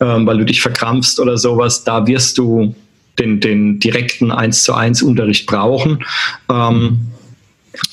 ähm, 0.00 0.26
weil 0.26 0.38
du 0.38 0.44
dich 0.44 0.60
verkrampfst 0.60 1.20
oder 1.20 1.38
sowas. 1.38 1.84
Da 1.84 2.04
wirst 2.08 2.36
du 2.36 2.74
den, 3.18 3.40
den 3.40 3.78
direkten 3.78 4.30
1 4.30 4.64
zu 4.64 4.74
1 4.74 5.02
Unterricht 5.02 5.46
brauchen. 5.46 6.04
Ähm, 6.50 7.12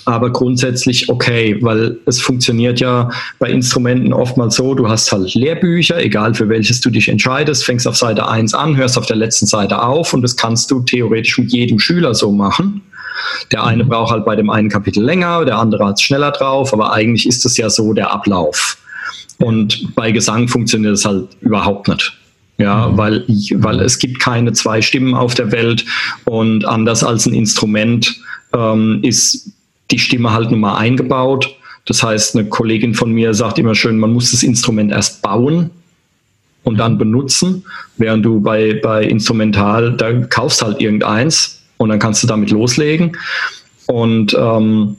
aber 0.05 0.31
grundsätzlich 0.31 1.09
okay, 1.09 1.57
weil 1.61 1.97
es 2.05 2.19
funktioniert 2.19 2.79
ja 2.79 3.09
bei 3.39 3.49
Instrumenten 3.49 4.11
oftmals 4.11 4.55
so, 4.55 4.73
du 4.73 4.89
hast 4.89 5.11
halt 5.11 5.33
Lehrbücher, 5.33 6.03
egal 6.03 6.33
für 6.33 6.49
welches 6.49 6.81
du 6.81 6.89
dich 6.89 7.07
entscheidest, 7.07 7.63
fängst 7.63 7.87
auf 7.87 7.95
Seite 7.95 8.27
1 8.27 8.53
an, 8.53 8.75
hörst 8.75 8.97
auf 8.97 9.05
der 9.05 9.15
letzten 9.15 9.45
Seite 9.45 9.81
auf 9.81 10.13
und 10.13 10.21
das 10.21 10.35
kannst 10.35 10.69
du 10.71 10.81
theoretisch 10.81 11.37
mit 11.37 11.51
jedem 11.51 11.79
Schüler 11.79 12.13
so 12.13 12.31
machen. 12.31 12.81
Der 13.51 13.63
eine 13.63 13.83
mhm. 13.83 13.89
braucht 13.89 14.11
halt 14.11 14.25
bei 14.25 14.35
dem 14.35 14.49
einen 14.49 14.69
Kapitel 14.69 15.03
länger, 15.03 15.45
der 15.45 15.57
andere 15.57 15.85
hat 15.85 15.95
es 15.95 16.01
schneller 16.01 16.31
drauf, 16.31 16.73
aber 16.73 16.91
eigentlich 16.91 17.27
ist 17.27 17.45
es 17.45 17.57
ja 17.57 17.69
so 17.69 17.93
der 17.93 18.11
Ablauf. 18.11 18.77
Und 19.37 19.95
bei 19.95 20.11
Gesang 20.11 20.47
funktioniert 20.47 20.95
es 20.95 21.05
halt 21.05 21.27
überhaupt 21.41 21.87
nicht. 21.87 22.18
Ja, 22.59 22.95
weil, 22.97 23.23
weil 23.27 23.79
es 23.79 23.97
gibt 23.99 24.19
keine 24.19 24.51
zwei 24.51 24.81
Stimmen 24.81 25.15
auf 25.15 25.33
der 25.33 25.51
Welt 25.51 25.85
und 26.25 26.65
anders 26.65 27.05
als 27.05 27.25
ein 27.25 27.33
Instrument 27.33 28.19
ähm, 28.53 28.99
ist 29.01 29.53
die 29.91 29.97
Stimme 29.97 30.33
halt 30.33 30.51
nun 30.51 30.59
mal 30.59 30.77
eingebaut. 30.77 31.55
Das 31.85 32.03
heißt, 32.03 32.35
eine 32.35 32.49
Kollegin 32.49 32.93
von 32.93 33.11
mir 33.13 33.33
sagt 33.33 33.59
immer 33.59 33.75
schön, 33.75 33.97
man 33.97 34.11
muss 34.11 34.31
das 34.31 34.43
Instrument 34.43 34.91
erst 34.91 35.21
bauen 35.21 35.69
und 36.63 36.77
dann 36.77 36.97
benutzen, 36.97 37.63
während 37.97 38.25
du 38.25 38.41
bei, 38.41 38.79
bei 38.83 39.05
Instrumental, 39.05 39.95
da 39.95 40.11
kaufst 40.25 40.61
halt 40.61 40.81
irgendeins 40.81 41.61
und 41.77 41.87
dann 41.89 41.99
kannst 41.99 42.21
du 42.23 42.27
damit 42.27 42.51
loslegen. 42.51 43.17
Und 43.87 44.35
ähm, 44.37 44.97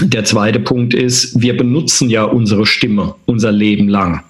der 0.00 0.24
zweite 0.24 0.58
Punkt 0.58 0.94
ist, 0.94 1.40
wir 1.40 1.54
benutzen 1.54 2.08
ja 2.08 2.24
unsere 2.24 2.64
Stimme 2.64 3.14
unser 3.26 3.52
Leben 3.52 3.88
lang. 3.88 4.24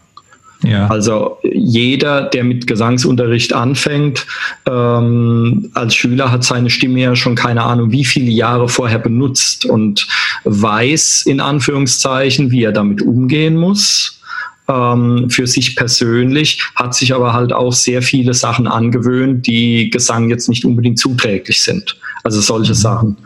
Ja. 0.62 0.88
Also 0.88 1.38
jeder, 1.44 2.22
der 2.22 2.42
mit 2.42 2.66
Gesangsunterricht 2.66 3.52
anfängt, 3.52 4.26
ähm, 4.66 5.70
als 5.74 5.94
Schüler 5.94 6.32
hat 6.32 6.42
seine 6.42 6.68
Stimme 6.68 7.00
ja 7.00 7.14
schon 7.14 7.36
keine 7.36 7.62
Ahnung, 7.62 7.92
wie 7.92 8.04
viele 8.04 8.30
Jahre 8.30 8.68
vorher 8.68 8.98
benutzt 8.98 9.64
und 9.64 10.06
weiß 10.44 11.22
in 11.26 11.40
Anführungszeichen, 11.40 12.50
wie 12.50 12.64
er 12.64 12.72
damit 12.72 13.02
umgehen 13.02 13.56
muss 13.56 14.20
ähm, 14.68 15.30
für 15.30 15.46
sich 15.46 15.76
persönlich, 15.76 16.62
hat 16.74 16.94
sich 16.94 17.14
aber 17.14 17.32
halt 17.32 17.52
auch 17.52 17.72
sehr 17.72 18.02
viele 18.02 18.34
Sachen 18.34 18.66
angewöhnt, 18.66 19.46
die 19.46 19.90
Gesang 19.90 20.28
jetzt 20.28 20.48
nicht 20.48 20.64
unbedingt 20.64 20.98
zuträglich 20.98 21.62
sind. 21.62 21.96
Also 22.24 22.40
solche 22.40 22.72
mhm. 22.72 22.76
Sachen. 22.76 23.16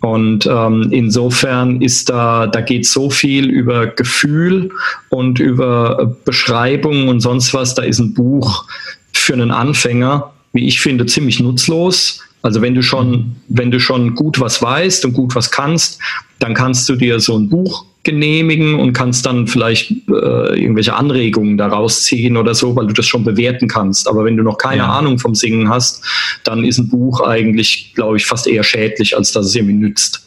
Und 0.00 0.46
ähm, 0.46 0.88
insofern 0.92 1.82
ist 1.82 2.08
da, 2.08 2.46
da 2.46 2.60
geht 2.60 2.86
so 2.86 3.10
viel 3.10 3.46
über 3.50 3.88
Gefühl 3.88 4.70
und 5.08 5.40
über 5.40 6.16
Beschreibung 6.24 7.08
und 7.08 7.20
sonst 7.20 7.52
was. 7.52 7.74
Da 7.74 7.82
ist 7.82 7.98
ein 7.98 8.14
Buch 8.14 8.66
für 9.12 9.32
einen 9.32 9.50
Anfänger, 9.50 10.32
wie 10.52 10.66
ich 10.66 10.80
finde, 10.80 11.06
ziemlich 11.06 11.40
nutzlos. 11.40 12.22
Also 12.42 12.62
wenn 12.62 12.74
du 12.74 12.82
schon, 12.82 13.36
wenn 13.48 13.72
du 13.72 13.80
schon 13.80 14.14
gut 14.14 14.38
was 14.38 14.62
weißt 14.62 15.04
und 15.04 15.14
gut 15.14 15.34
was 15.34 15.50
kannst, 15.50 16.00
dann 16.38 16.54
kannst 16.54 16.88
du 16.88 16.94
dir 16.94 17.18
so 17.18 17.36
ein 17.36 17.48
Buch 17.48 17.84
genehmigen 18.08 18.74
und 18.80 18.94
kannst 18.94 19.26
dann 19.26 19.46
vielleicht 19.46 19.90
äh, 20.08 20.58
irgendwelche 20.58 20.94
Anregungen 20.94 21.58
daraus 21.58 22.04
ziehen 22.04 22.38
oder 22.38 22.54
so, 22.54 22.74
weil 22.74 22.86
du 22.86 22.94
das 22.94 23.06
schon 23.06 23.22
bewerten 23.22 23.68
kannst. 23.68 24.08
Aber 24.08 24.24
wenn 24.24 24.36
du 24.36 24.42
noch 24.42 24.56
keine 24.56 24.82
ja. 24.82 24.88
Ahnung 24.88 25.18
vom 25.18 25.34
Singen 25.34 25.68
hast, 25.68 26.02
dann 26.44 26.64
ist 26.64 26.78
ein 26.78 26.88
Buch 26.88 27.20
eigentlich, 27.20 27.92
glaube 27.94 28.16
ich, 28.16 28.24
fast 28.24 28.46
eher 28.46 28.64
schädlich, 28.64 29.14
als 29.14 29.32
dass 29.32 29.46
es 29.46 29.54
irgendwie 29.54 29.74
nützt. 29.74 30.26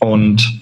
Und 0.00 0.60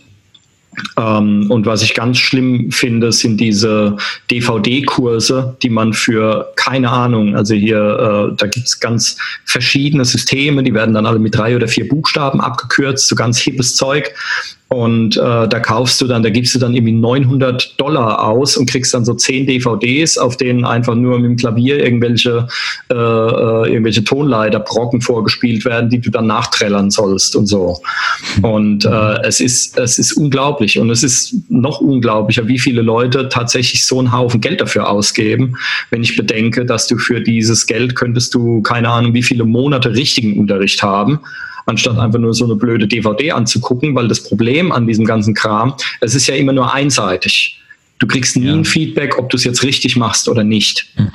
ähm, 0.96 1.50
und 1.50 1.66
was 1.66 1.82
ich 1.82 1.94
ganz 1.94 2.18
schlimm 2.18 2.70
finde, 2.70 3.12
sind 3.12 3.38
diese 3.38 3.96
DVD-Kurse, 4.30 5.56
die 5.62 5.68
man 5.68 5.92
für 5.92 6.52
keine 6.56 6.90
Ahnung, 6.90 7.36
also 7.36 7.54
hier, 7.54 8.30
äh, 8.32 8.36
da 8.36 8.46
gibt 8.46 8.66
es 8.66 8.80
ganz 8.80 9.18
verschiedene 9.44 10.04
Systeme, 10.04 10.62
die 10.62 10.72
werden 10.72 10.94
dann 10.94 11.04
alle 11.04 11.18
mit 11.18 11.34
drei 11.36 11.56
oder 11.56 11.68
vier 11.68 11.88
Buchstaben 11.88 12.40
abgekürzt, 12.40 13.08
so 13.08 13.14
ganz 13.14 13.38
hippes 13.38 13.76
Zeug. 13.76 14.14
Und 14.72 15.18
äh, 15.18 15.20
da 15.20 15.60
kaufst 15.60 16.00
du 16.00 16.06
dann, 16.06 16.22
da 16.22 16.30
gibst 16.30 16.54
du 16.54 16.58
dann 16.58 16.74
irgendwie 16.74 16.94
900 16.94 17.78
Dollar 17.78 18.26
aus 18.26 18.56
und 18.56 18.70
kriegst 18.70 18.94
dann 18.94 19.04
so 19.04 19.12
10 19.12 19.46
DVDs, 19.46 20.16
auf 20.16 20.38
denen 20.38 20.64
einfach 20.64 20.94
nur 20.94 21.18
mit 21.18 21.26
dem 21.26 21.36
Klavier 21.36 21.84
irgendwelche, 21.84 22.48
äh, 22.90 22.94
äh, 22.94 23.68
irgendwelche 23.70 24.02
Tonleiterbrocken 24.02 25.02
vorgespielt 25.02 25.66
werden, 25.66 25.90
die 25.90 26.00
du 26.00 26.10
dann 26.10 26.26
nachträllern 26.26 26.90
sollst 26.90 27.36
und 27.36 27.48
so. 27.48 27.82
Und 28.40 28.86
äh, 28.86 29.20
es, 29.24 29.40
ist, 29.40 29.78
es 29.78 29.98
ist 29.98 30.14
unglaublich. 30.14 30.78
Und 30.78 30.88
es 30.88 31.02
ist 31.02 31.34
noch 31.50 31.82
unglaublicher, 31.82 32.48
wie 32.48 32.58
viele 32.58 32.80
Leute 32.80 33.28
tatsächlich 33.28 33.84
so 33.84 33.98
einen 33.98 34.10
Haufen 34.10 34.40
Geld 34.40 34.62
dafür 34.62 34.88
ausgeben, 34.88 35.54
wenn 35.90 36.02
ich 36.02 36.16
bedenke, 36.16 36.64
dass 36.64 36.86
du 36.86 36.96
für 36.96 37.20
dieses 37.20 37.66
Geld 37.66 37.94
könntest 37.94 38.32
du 38.32 38.62
keine 38.62 38.88
Ahnung, 38.88 39.12
wie 39.12 39.22
viele 39.22 39.44
Monate 39.44 39.94
richtigen 39.94 40.40
Unterricht 40.40 40.82
haben 40.82 41.20
anstatt 41.66 41.98
einfach 41.98 42.18
nur 42.18 42.34
so 42.34 42.44
eine 42.44 42.56
blöde 42.56 42.86
DVD 42.86 43.32
anzugucken, 43.32 43.94
weil 43.94 44.08
das 44.08 44.22
Problem 44.22 44.72
an 44.72 44.86
diesem 44.86 45.04
ganzen 45.04 45.34
Kram, 45.34 45.74
es 46.00 46.14
ist 46.14 46.26
ja 46.26 46.34
immer 46.34 46.52
nur 46.52 46.72
einseitig. 46.72 47.58
Du 47.98 48.06
kriegst 48.06 48.36
nie 48.36 48.46
ja. 48.46 48.54
ein 48.54 48.64
Feedback, 48.64 49.18
ob 49.18 49.30
du 49.30 49.36
es 49.36 49.44
jetzt 49.44 49.62
richtig 49.62 49.96
machst 49.96 50.28
oder 50.28 50.44
nicht. 50.44 50.86
Mhm. 50.96 51.10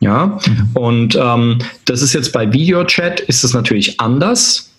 Ja, 0.00 0.38
mhm. 0.46 0.68
und 0.74 1.18
ähm, 1.20 1.58
das 1.84 2.02
ist 2.02 2.12
jetzt 2.12 2.32
bei 2.32 2.52
Videochat 2.52 3.20
ist 3.20 3.42
es 3.42 3.52
natürlich 3.52 3.98
anders. 3.98 4.70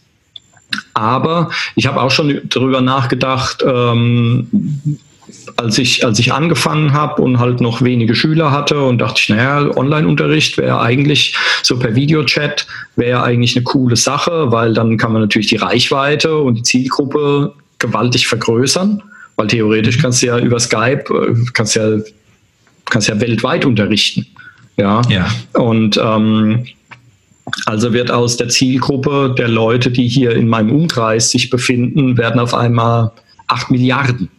Aber 0.94 1.50
ich 1.76 1.88
habe 1.88 2.02
auch 2.02 2.12
schon 2.12 2.42
darüber 2.46 2.80
nachgedacht, 2.80 3.64
ähm, 3.66 4.48
als 5.58 5.78
ich, 5.78 6.06
als 6.06 6.20
ich 6.20 6.34
angefangen 6.34 6.94
habe 6.94 7.22
und 7.22 7.40
halt 7.40 7.62
noch 7.62 7.82
wenige 7.82 8.16
Schüler 8.16 8.52
hatte 8.52 8.82
und 8.82 9.00
dachte 9.00 9.22
ich, 9.22 9.30
naja, 9.30 9.76
Online-Unterricht 9.76 10.58
wäre 10.58 10.80
eigentlich 10.82 11.36
so 11.64 11.78
per 11.78 11.96
Videochat 11.96 12.68
wäre 12.96 13.24
eigentlich 13.24 13.56
eine 13.56 13.64
coole 13.64 13.96
Sache, 13.96 14.52
weil 14.52 14.74
dann 14.74 14.98
kann 14.98 15.14
man 15.14 15.22
natürlich 15.22 15.48
die 15.48 15.58
Reichweite 15.58 16.38
und 16.38 16.56
die 16.56 16.64
Zielgruppe 16.64 17.54
gewaltig 17.80 18.28
vergrößern, 18.28 19.02
weil 19.36 19.48
theoretisch 19.48 19.98
mhm. 19.98 20.02
kannst 20.02 20.22
du 20.22 20.28
ja 20.28 20.40
über 20.40 20.60
Skype, 20.60 21.04
äh, 21.10 21.36
kannst 21.54 21.76
ja, 21.76 21.98
kannst 22.86 23.08
ja 23.08 23.20
weltweit 23.20 23.66
unterrichten. 23.66 24.28
Ja. 24.78 25.02
ja. 25.10 25.28
Und 25.54 26.00
ähm, 26.02 26.66
also 27.66 27.94
wird 27.94 28.12
aus 28.12 28.38
der 28.38 28.50
Zielgruppe 28.50 29.34
der 29.38 29.48
Leute, 29.48 29.92
die 29.92 30.08
hier 30.08 30.32
in 30.32 30.48
meinem 30.48 30.72
Umkreis 30.72 31.32
sich 31.32 31.50
befinden, 31.50 32.18
werden 32.18 32.40
auf 32.40 32.54
einmal 32.54 33.12
acht 33.48 33.72
Milliarden 33.72 34.30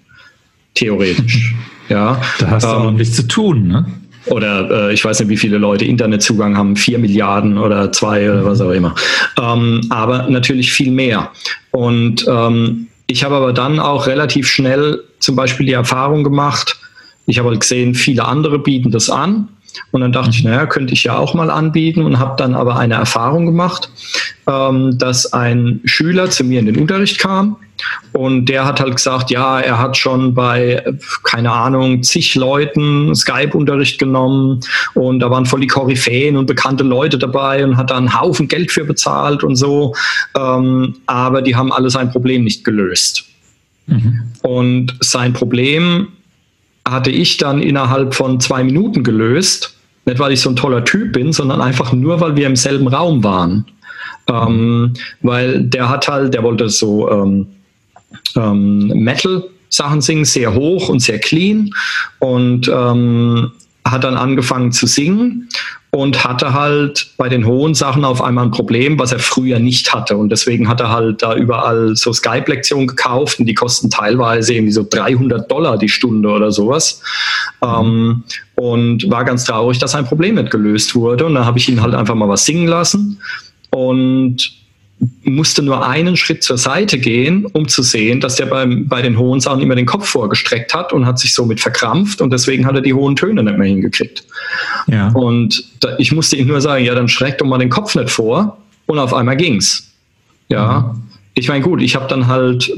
theoretisch. 0.75 1.55
ja. 1.89 2.21
Da 2.39 2.51
hast 2.51 2.65
du 2.65 2.69
ähm, 2.69 2.75
auch 2.75 2.91
nichts 2.93 3.17
zu 3.17 3.27
tun, 3.27 3.69
ne? 3.69 3.87
Oder 4.27 4.89
äh, 4.89 4.93
ich 4.93 5.05
weiß 5.05 5.21
nicht, 5.21 5.29
wie 5.31 5.37
viele 5.37 5.57
Leute 5.57 5.85
Internetzugang 5.87 6.57
haben, 6.57 6.77
vier 6.77 6.99
Milliarden 6.99 7.57
oder 7.57 7.91
zwei 7.91 8.31
oder 8.31 8.45
was 8.45 8.61
auch 8.61 8.71
immer. 8.71 8.95
Ähm, 9.41 9.81
aber 9.89 10.29
natürlich 10.29 10.73
viel 10.73 10.91
mehr. 10.91 11.31
Und 11.71 12.27
ähm, 12.29 12.89
ich 13.07 13.25
habe 13.25 13.37
aber 13.37 13.53
dann 13.53 13.81
auch 13.81 14.07
relativ 14.07 14.47
schnell 14.47 15.03
zum 15.21 15.37
Beispiel 15.37 15.67
die 15.67 15.73
Erfahrung 15.73 16.23
gemacht, 16.23 16.79
ich 17.27 17.39
habe 17.39 17.49
halt 17.51 17.61
gesehen, 17.61 17.95
viele 17.95 18.25
andere 18.25 18.59
bieten 18.59 18.91
das 18.91 19.09
an. 19.09 19.49
Und 19.91 20.01
dann 20.01 20.13
dachte 20.13 20.31
ich, 20.31 20.45
naja, 20.45 20.67
könnte 20.67 20.93
ich 20.93 21.05
ja 21.05 21.17
auch 21.17 21.35
mal 21.35 21.51
anbieten 21.51 22.03
und 22.03 22.19
habe 22.19 22.37
dann 22.37 22.55
aber 22.55 22.77
eine 22.77 22.95
Erfahrung 22.95 23.47
gemacht, 23.47 23.91
ähm, 24.47 24.97
dass 24.99 25.33
ein 25.33 25.81
Schüler 25.85 26.31
zu 26.31 26.45
mir 26.45 26.61
in 26.61 26.67
den 26.67 26.79
Unterricht 26.79 27.19
kam 27.19 27.57
und 28.13 28.47
der 28.47 28.65
hat 28.65 28.81
halt 28.81 28.97
gesagt, 28.97 29.31
ja, 29.31 29.61
er 29.61 29.79
hat 29.79 29.97
schon 29.97 30.35
bei, 30.35 30.83
keine 31.23 31.53
Ahnung, 31.53 32.03
zig 32.03 32.35
Leuten 32.35 33.15
Skype-Unterricht 33.15 33.99
genommen 33.99 34.61
und 34.95 35.21
da 35.21 35.31
waren 35.31 35.47
voll 35.47 35.61
die 35.61 35.67
Koryphäen 35.67 36.37
und 36.37 36.47
bekannte 36.47 36.85
Leute 36.85 37.19
dabei 37.19 37.65
und 37.65 37.77
hat 37.77 37.91
da 37.91 37.97
einen 37.97 38.21
Haufen 38.21 38.49
Geld 38.49 38.71
für 38.71 38.85
bezahlt 38.85 39.45
und 39.45 39.57
so. 39.57 39.95
Ähm, 40.37 40.97
aber 41.07 41.43
die 41.43 41.57
haben 41.57 41.73
alle 41.73 41.91
sein 41.91 42.11
Problem 42.11 42.45
nicht 42.45 42.65
gelöst. 42.65 43.25
Mhm. 43.87 44.23
Und 44.43 44.97
sein 45.01 45.33
Problem 45.33 46.09
hatte 46.89 47.11
ich 47.11 47.37
dann 47.37 47.63
innerhalb 47.63 48.15
von 48.15 48.41
zwei 48.41 48.65
Minuten 48.65 49.03
gelöst. 49.03 49.77
Nicht, 50.07 50.19
weil 50.19 50.33
ich 50.33 50.41
so 50.41 50.51
ein 50.51 50.57
toller 50.57 50.85
Typ 50.85 51.13
bin, 51.13 51.33
sondern 51.33 51.61
einfach 51.61 51.93
nur, 51.93 52.21
weil 52.21 52.37
wir 52.37 52.47
im 52.47 52.57
selben 52.57 52.89
Raum 52.89 53.23
waren. 53.23 53.67
Ähm, 54.29 54.95
weil 55.23 55.63
der 55.63 55.89
hat 55.89 56.09
halt, 56.09 56.35
der 56.35 56.43
wollte 56.43 56.69
so 56.69 57.11
ähm, 57.11 57.47
ähm, 58.37 58.89
Metal 58.89 59.45
Sachen 59.69 60.01
singen, 60.01 60.25
sehr 60.25 60.55
hoch 60.55 60.89
und 60.89 61.01
sehr 61.01 61.19
clean 61.19 61.71
und 62.19 62.69
ähm, 62.69 63.53
hat 63.85 64.05
dann 64.05 64.17
angefangen 64.17 64.73
zu 64.73 64.87
singen 64.87 65.49
und 65.93 66.25
hatte 66.25 66.55
halt 66.55 67.11
bei 67.17 67.29
den 67.29 67.47
hohen 67.47 67.75
Sachen 67.75 68.05
auf 68.05 68.23
einmal 68.23 68.45
ein 68.45 68.51
Problem, 68.53 68.99
was 68.99 69.13
er 69.13 69.19
früher 69.19 69.59
nicht 69.59 69.93
hatte. 69.93 70.17
Und 70.17 70.31
deswegen 70.31 70.69
hat 70.69 70.81
er 70.81 70.91
halt 70.91 71.23
da 71.23 71.35
überall 71.35 71.97
so 71.97 72.13
Skype-Lektionen 72.13 72.87
gekauft 72.87 73.41
und 73.41 73.47
die 73.47 73.55
kosten 73.55 73.91
teilweise 73.91 74.55
irgendwie 74.55 74.73
so 74.73 74.87
300 74.89 75.51
Dollar 75.51 75.79
die 75.79 75.89
Stunde 75.89 76.29
oder 76.29 76.53
sowas. 76.53 77.03
Ähm, 77.63 78.23
und 78.55 79.11
war 79.11 79.25
ganz 79.25 79.45
traurig, 79.45 79.79
dass 79.79 79.93
sein 79.93 80.05
Problem 80.05 80.37
nicht 80.37 80.51
gelöst 80.51 80.95
wurde. 80.95 81.27
Und 81.27 81.35
dann 81.35 81.45
habe 81.45 81.59
ich 81.59 81.69
ihn 81.69 81.83
halt 81.83 81.95
einfach 81.95 82.15
mal 82.15 82.29
was 82.29 82.45
singen 82.45 82.69
lassen. 82.69 83.21
Und 83.71 84.60
musste 85.23 85.63
nur 85.63 85.87
einen 85.87 86.17
Schritt 86.17 86.43
zur 86.43 86.59
Seite 86.59 86.99
gehen, 86.99 87.47
um 87.47 87.69
zu 87.69 87.83
sehen, 87.83 88.21
dass 88.21 88.37
der 88.37 88.47
beim, 88.47 88.87
bei 88.87 89.01
den 89.01 89.19
hohen 89.19 89.41
Sachen 89.41 89.61
immer 89.61 89.75
den 89.75 89.87
Kopf 89.87 90.09
vorgestreckt 90.09 90.75
hat 90.75 90.93
und 90.93 91.07
hat 91.07 91.19
sich 91.19 91.35
somit 91.35 91.61
verkrampft 91.61 92.21
und 92.21 92.31
deswegen 92.33 92.67
hat 92.67 92.75
er 92.75 92.83
die 92.83 92.93
hohen 92.93 93.17
Töne 93.17 93.43
nicht 93.43 93.57
mehr 93.57 93.69
hingekriegt. 93.69 94.25
Ja. 94.89 95.09
Und 95.09 95.65
da, 95.81 95.97
ich 95.99 96.13
musste 96.13 96.37
ihm 96.37 96.49
nur 96.49 96.61
sagen, 96.61 96.85
ja, 96.85 96.95
dann 96.95 97.09
schreck 97.09 97.39
doch 97.39 97.47
mal 97.47 97.59
den 97.59 97.71
Kopf 97.71 97.95
nicht 97.95 98.11
vor 98.11 98.59
und 98.87 98.99
auf 98.99 99.15
einmal 99.15 99.37
ging's. 99.37 99.91
Ja, 100.49 100.93
mhm. 100.95 101.03
ich 101.35 101.49
meine, 101.49 101.63
gut, 101.63 101.81
ich 101.81 101.97
habe 101.97 102.09
dann 102.09 102.27
halt 102.27 102.71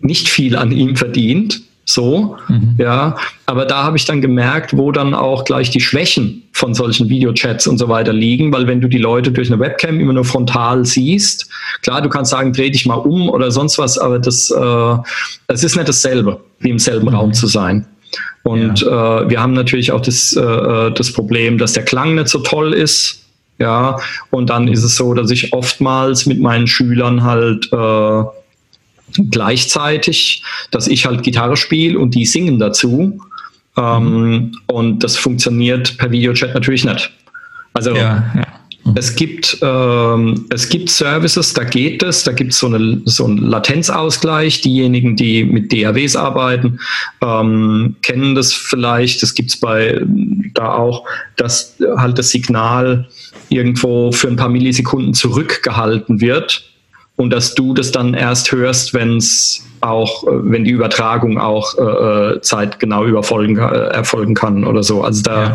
nicht 0.00 0.28
viel 0.28 0.56
an 0.56 0.72
ihm 0.72 0.96
verdient, 0.96 1.62
so, 1.84 2.36
mhm. 2.48 2.76
ja. 2.78 3.16
Aber 3.46 3.66
da 3.66 3.82
habe 3.82 3.96
ich 3.96 4.04
dann 4.04 4.20
gemerkt, 4.20 4.76
wo 4.76 4.92
dann 4.92 5.12
auch 5.12 5.44
gleich 5.44 5.70
die 5.70 5.80
Schwächen 5.80 6.44
von 6.60 6.74
solchen 6.74 7.08
Videochats 7.08 7.66
und 7.66 7.78
so 7.78 7.88
weiter 7.88 8.12
liegen, 8.12 8.52
weil 8.52 8.66
wenn 8.66 8.82
du 8.82 8.88
die 8.88 8.98
Leute 8.98 9.32
durch 9.32 9.50
eine 9.50 9.58
Webcam 9.58 9.98
immer 9.98 10.12
nur 10.12 10.26
frontal 10.26 10.84
siehst, 10.84 11.48
klar, 11.82 12.02
du 12.02 12.10
kannst 12.10 12.30
sagen, 12.30 12.52
dreh 12.52 12.68
dich 12.68 12.84
mal 12.84 12.96
um 12.96 13.30
oder 13.30 13.50
sonst 13.50 13.78
was, 13.78 13.96
aber 13.96 14.18
das, 14.18 14.50
äh, 14.50 14.96
das 15.46 15.64
ist 15.64 15.74
nicht 15.76 15.88
dasselbe, 15.88 16.38
wie 16.58 16.68
im 16.68 16.78
selben 16.78 17.08
mhm. 17.08 17.14
Raum 17.14 17.32
zu 17.32 17.46
sein. 17.46 17.86
Und 18.42 18.82
ja. 18.82 19.22
äh, 19.22 19.30
wir 19.30 19.40
haben 19.40 19.54
natürlich 19.54 19.90
auch 19.90 20.02
das, 20.02 20.36
äh, 20.36 20.90
das 20.92 21.12
Problem, 21.12 21.56
dass 21.56 21.72
der 21.72 21.84
Klang 21.84 22.14
nicht 22.14 22.28
so 22.28 22.40
toll 22.40 22.74
ist. 22.74 23.24
Ja, 23.58 23.98
und 24.30 24.48
dann 24.48 24.68
ist 24.68 24.84
es 24.84 24.96
so, 24.96 25.12
dass 25.12 25.30
ich 25.30 25.52
oftmals 25.52 26.24
mit 26.24 26.40
meinen 26.40 26.66
Schülern 26.66 27.24
halt 27.24 27.70
äh, 27.72 28.22
gleichzeitig, 29.30 30.42
dass 30.70 30.88
ich 30.88 31.06
halt 31.06 31.22
Gitarre 31.22 31.56
spiele 31.56 31.98
und 31.98 32.14
die 32.14 32.24
singen 32.24 32.58
dazu. 32.58 33.18
Ähm, 33.76 34.04
mhm. 34.04 34.52
Und 34.66 35.04
das 35.04 35.16
funktioniert 35.16 35.96
per 35.98 36.10
Videochat 36.10 36.54
natürlich 36.54 36.84
nicht. 36.84 37.10
Also 37.72 37.94
ja, 37.94 38.24
ja. 38.34 38.46
Es 38.96 39.14
gibt, 39.14 39.58
ähm, 39.62 40.46
es 40.50 40.68
gibt 40.68 40.90
Services, 40.90 41.52
da 41.52 41.64
geht 41.64 42.02
es, 42.02 42.24
da 42.24 42.32
gibt 42.32 42.52
es 42.52 42.58
so, 42.58 42.66
eine, 42.66 43.00
so 43.04 43.26
einen 43.26 43.38
Latenzausgleich. 43.38 44.62
Diejenigen, 44.62 45.16
die 45.16 45.44
mit 45.44 45.72
DAWs 45.72 46.16
arbeiten, 46.16 46.80
ähm, 47.22 47.96
kennen 48.02 48.34
das 48.34 48.52
vielleicht. 48.52 49.22
Das 49.22 49.34
gibt 49.34 49.50
es 49.50 49.60
bei 49.60 50.00
da 50.54 50.74
auch, 50.74 51.04
dass 51.36 51.76
halt 51.96 52.18
das 52.18 52.30
Signal 52.30 53.06
irgendwo 53.48 54.12
für 54.12 54.28
ein 54.28 54.36
paar 54.36 54.48
Millisekunden 54.48 55.14
zurückgehalten 55.14 56.20
wird 56.20 56.69
und 57.20 57.30
dass 57.30 57.54
du 57.54 57.74
das 57.74 57.92
dann 57.92 58.14
erst 58.14 58.50
hörst, 58.50 58.94
wenn 58.94 59.18
es 59.18 59.62
auch, 59.82 60.24
äh, 60.24 60.30
wenn 60.32 60.64
die 60.64 60.70
Übertragung 60.70 61.38
auch 61.38 61.76
äh, 61.76 61.82
äh 61.82 62.40
zeitgenau 62.40 63.04
überfolgen, 63.04 63.58
äh, 63.58 63.88
erfolgen 63.88 64.34
kann 64.34 64.64
oder 64.64 64.82
so. 64.82 65.02
Also 65.02 65.22
da, 65.22 65.42
ja. 65.42 65.54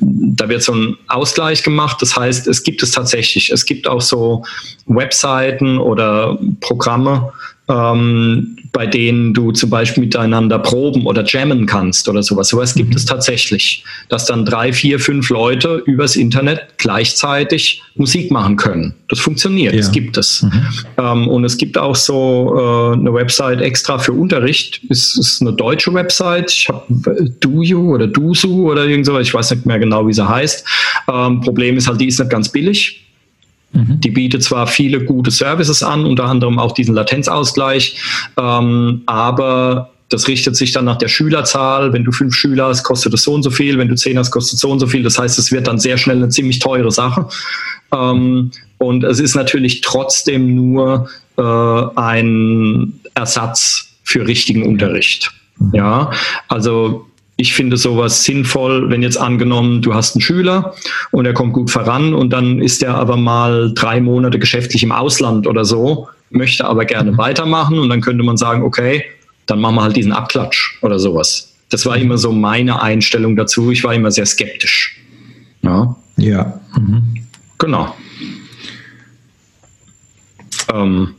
da 0.00 0.48
wird 0.50 0.62
so 0.62 0.74
ein 0.74 0.96
Ausgleich 1.08 1.62
gemacht. 1.62 2.02
Das 2.02 2.16
heißt, 2.16 2.46
es 2.46 2.62
gibt 2.62 2.82
es 2.82 2.90
tatsächlich. 2.90 3.50
Es 3.50 3.64
gibt 3.64 3.88
auch 3.88 4.02
so 4.02 4.44
Webseiten 4.86 5.78
oder 5.78 6.38
Programme, 6.60 7.32
ähm, 7.68 8.56
bei 8.72 8.86
denen 8.86 9.34
du 9.34 9.52
zum 9.52 9.70
Beispiel 9.70 10.04
miteinander 10.04 10.58
proben 10.58 11.06
oder 11.06 11.24
jammen 11.24 11.66
kannst 11.66 12.08
oder 12.08 12.22
sowas. 12.22 12.48
Sowas 12.48 12.74
gibt 12.74 12.90
mhm. 12.90 12.96
es 12.96 13.06
tatsächlich, 13.06 13.84
dass 14.08 14.26
dann 14.26 14.44
drei, 14.44 14.72
vier, 14.72 15.00
fünf 15.00 15.30
Leute 15.30 15.82
übers 15.86 16.14
Internet 16.14 16.66
gleichzeitig 16.78 17.82
Musik 17.96 18.30
machen 18.30 18.56
können. 18.56 18.94
Das 19.08 19.18
funktioniert, 19.18 19.72
ja. 19.72 19.80
das 19.80 19.90
gibt 19.90 20.16
es. 20.16 20.42
Mhm. 20.42 20.52
Ähm, 20.98 21.28
und 21.28 21.44
es 21.44 21.56
gibt 21.56 21.78
auch 21.78 21.96
so 21.96 22.54
äh, 22.54 22.98
eine 22.98 23.12
Website 23.12 23.60
extra 23.60 23.98
für 23.98 24.12
Unterricht. 24.12 24.80
Es 24.90 25.16
ist 25.16 25.40
eine 25.40 25.52
deutsche 25.52 25.92
Website. 25.92 26.50
Ich 26.50 26.68
habe 26.68 27.30
DuYu 27.40 27.94
oder 27.94 28.06
DuSu 28.06 28.70
oder 28.70 28.84
irgend 28.84 29.06
so, 29.06 29.18
ich 29.18 29.32
weiß 29.32 29.50
nicht 29.52 29.66
mehr 29.66 29.78
genau, 29.78 30.06
wie 30.06 30.12
sie 30.12 30.28
heißt. 30.28 30.66
Ähm, 31.12 31.40
Problem 31.40 31.76
ist 31.76 31.88
halt, 31.88 32.00
die 32.00 32.08
ist 32.08 32.18
nicht 32.18 32.30
ganz 32.30 32.48
billig 32.50 33.05
Mhm. 33.76 34.00
Die 34.00 34.10
bietet 34.10 34.42
zwar 34.42 34.66
viele 34.66 35.04
gute 35.04 35.30
Services 35.30 35.82
an, 35.82 36.06
unter 36.06 36.24
anderem 36.24 36.58
auch 36.58 36.72
diesen 36.72 36.94
Latenzausgleich, 36.94 38.00
ähm, 38.38 39.02
aber 39.06 39.90
das 40.08 40.28
richtet 40.28 40.56
sich 40.56 40.72
dann 40.72 40.84
nach 40.84 40.98
der 40.98 41.08
Schülerzahl. 41.08 41.92
Wenn 41.92 42.04
du 42.04 42.12
fünf 42.12 42.34
Schüler 42.34 42.68
hast, 42.68 42.84
kostet 42.84 43.12
es 43.14 43.24
so 43.24 43.34
und 43.34 43.42
so 43.42 43.50
viel. 43.50 43.76
Wenn 43.76 43.88
du 43.88 43.96
zehn 43.96 44.18
hast, 44.18 44.30
kostet 44.30 44.54
es 44.54 44.60
so 44.60 44.70
und 44.70 44.78
so 44.78 44.86
viel. 44.86 45.02
Das 45.02 45.18
heißt, 45.18 45.38
es 45.38 45.50
wird 45.50 45.66
dann 45.66 45.78
sehr 45.80 45.98
schnell 45.98 46.16
eine 46.16 46.28
ziemlich 46.28 46.60
teure 46.60 46.92
Sache. 46.92 47.28
Ähm, 47.92 48.52
und 48.78 49.04
es 49.04 49.18
ist 49.18 49.34
natürlich 49.34 49.80
trotzdem 49.80 50.54
nur 50.54 51.08
äh, 51.36 51.42
ein 51.42 53.00
Ersatz 53.14 53.88
für 54.04 54.26
richtigen 54.26 54.64
Unterricht. 54.64 55.32
Ja, 55.72 56.10
also 56.48 57.06
ich 57.36 57.54
finde 57.54 57.76
sowas 57.76 58.24
sinnvoll, 58.24 58.88
wenn 58.90 59.02
jetzt 59.02 59.18
angenommen, 59.18 59.82
du 59.82 59.94
hast 59.94 60.14
einen 60.14 60.22
Schüler 60.22 60.74
und 61.10 61.26
er 61.26 61.34
kommt 61.34 61.52
gut 61.52 61.70
voran 61.70 62.14
und 62.14 62.30
dann 62.30 62.60
ist 62.60 62.82
er 62.82 62.94
aber 62.94 63.16
mal 63.16 63.72
drei 63.74 64.00
Monate 64.00 64.38
geschäftlich 64.38 64.82
im 64.82 64.92
Ausland 64.92 65.46
oder 65.46 65.64
so, 65.64 66.08
möchte 66.30 66.64
aber 66.64 66.86
gerne 66.86 67.12
mhm. 67.12 67.18
weitermachen 67.18 67.78
und 67.78 67.90
dann 67.90 68.00
könnte 68.00 68.24
man 68.24 68.38
sagen, 68.38 68.62
okay, 68.62 69.04
dann 69.44 69.60
machen 69.60 69.76
wir 69.76 69.82
halt 69.82 69.96
diesen 69.96 70.12
Abklatsch 70.12 70.78
oder 70.82 70.98
sowas. 70.98 71.54
Das 71.68 71.84
war 71.84 71.96
immer 71.96 72.16
so 72.16 72.32
meine 72.32 72.80
Einstellung 72.80 73.36
dazu. 73.36 73.70
Ich 73.70 73.84
war 73.84 73.92
immer 73.92 74.10
sehr 74.10 74.26
skeptisch. 74.26 74.98
Ja. 75.62 75.94
Ja. 76.16 76.60
Mhm. 76.76 77.26
Genau. 77.58 77.94
Ähm, 80.72 81.14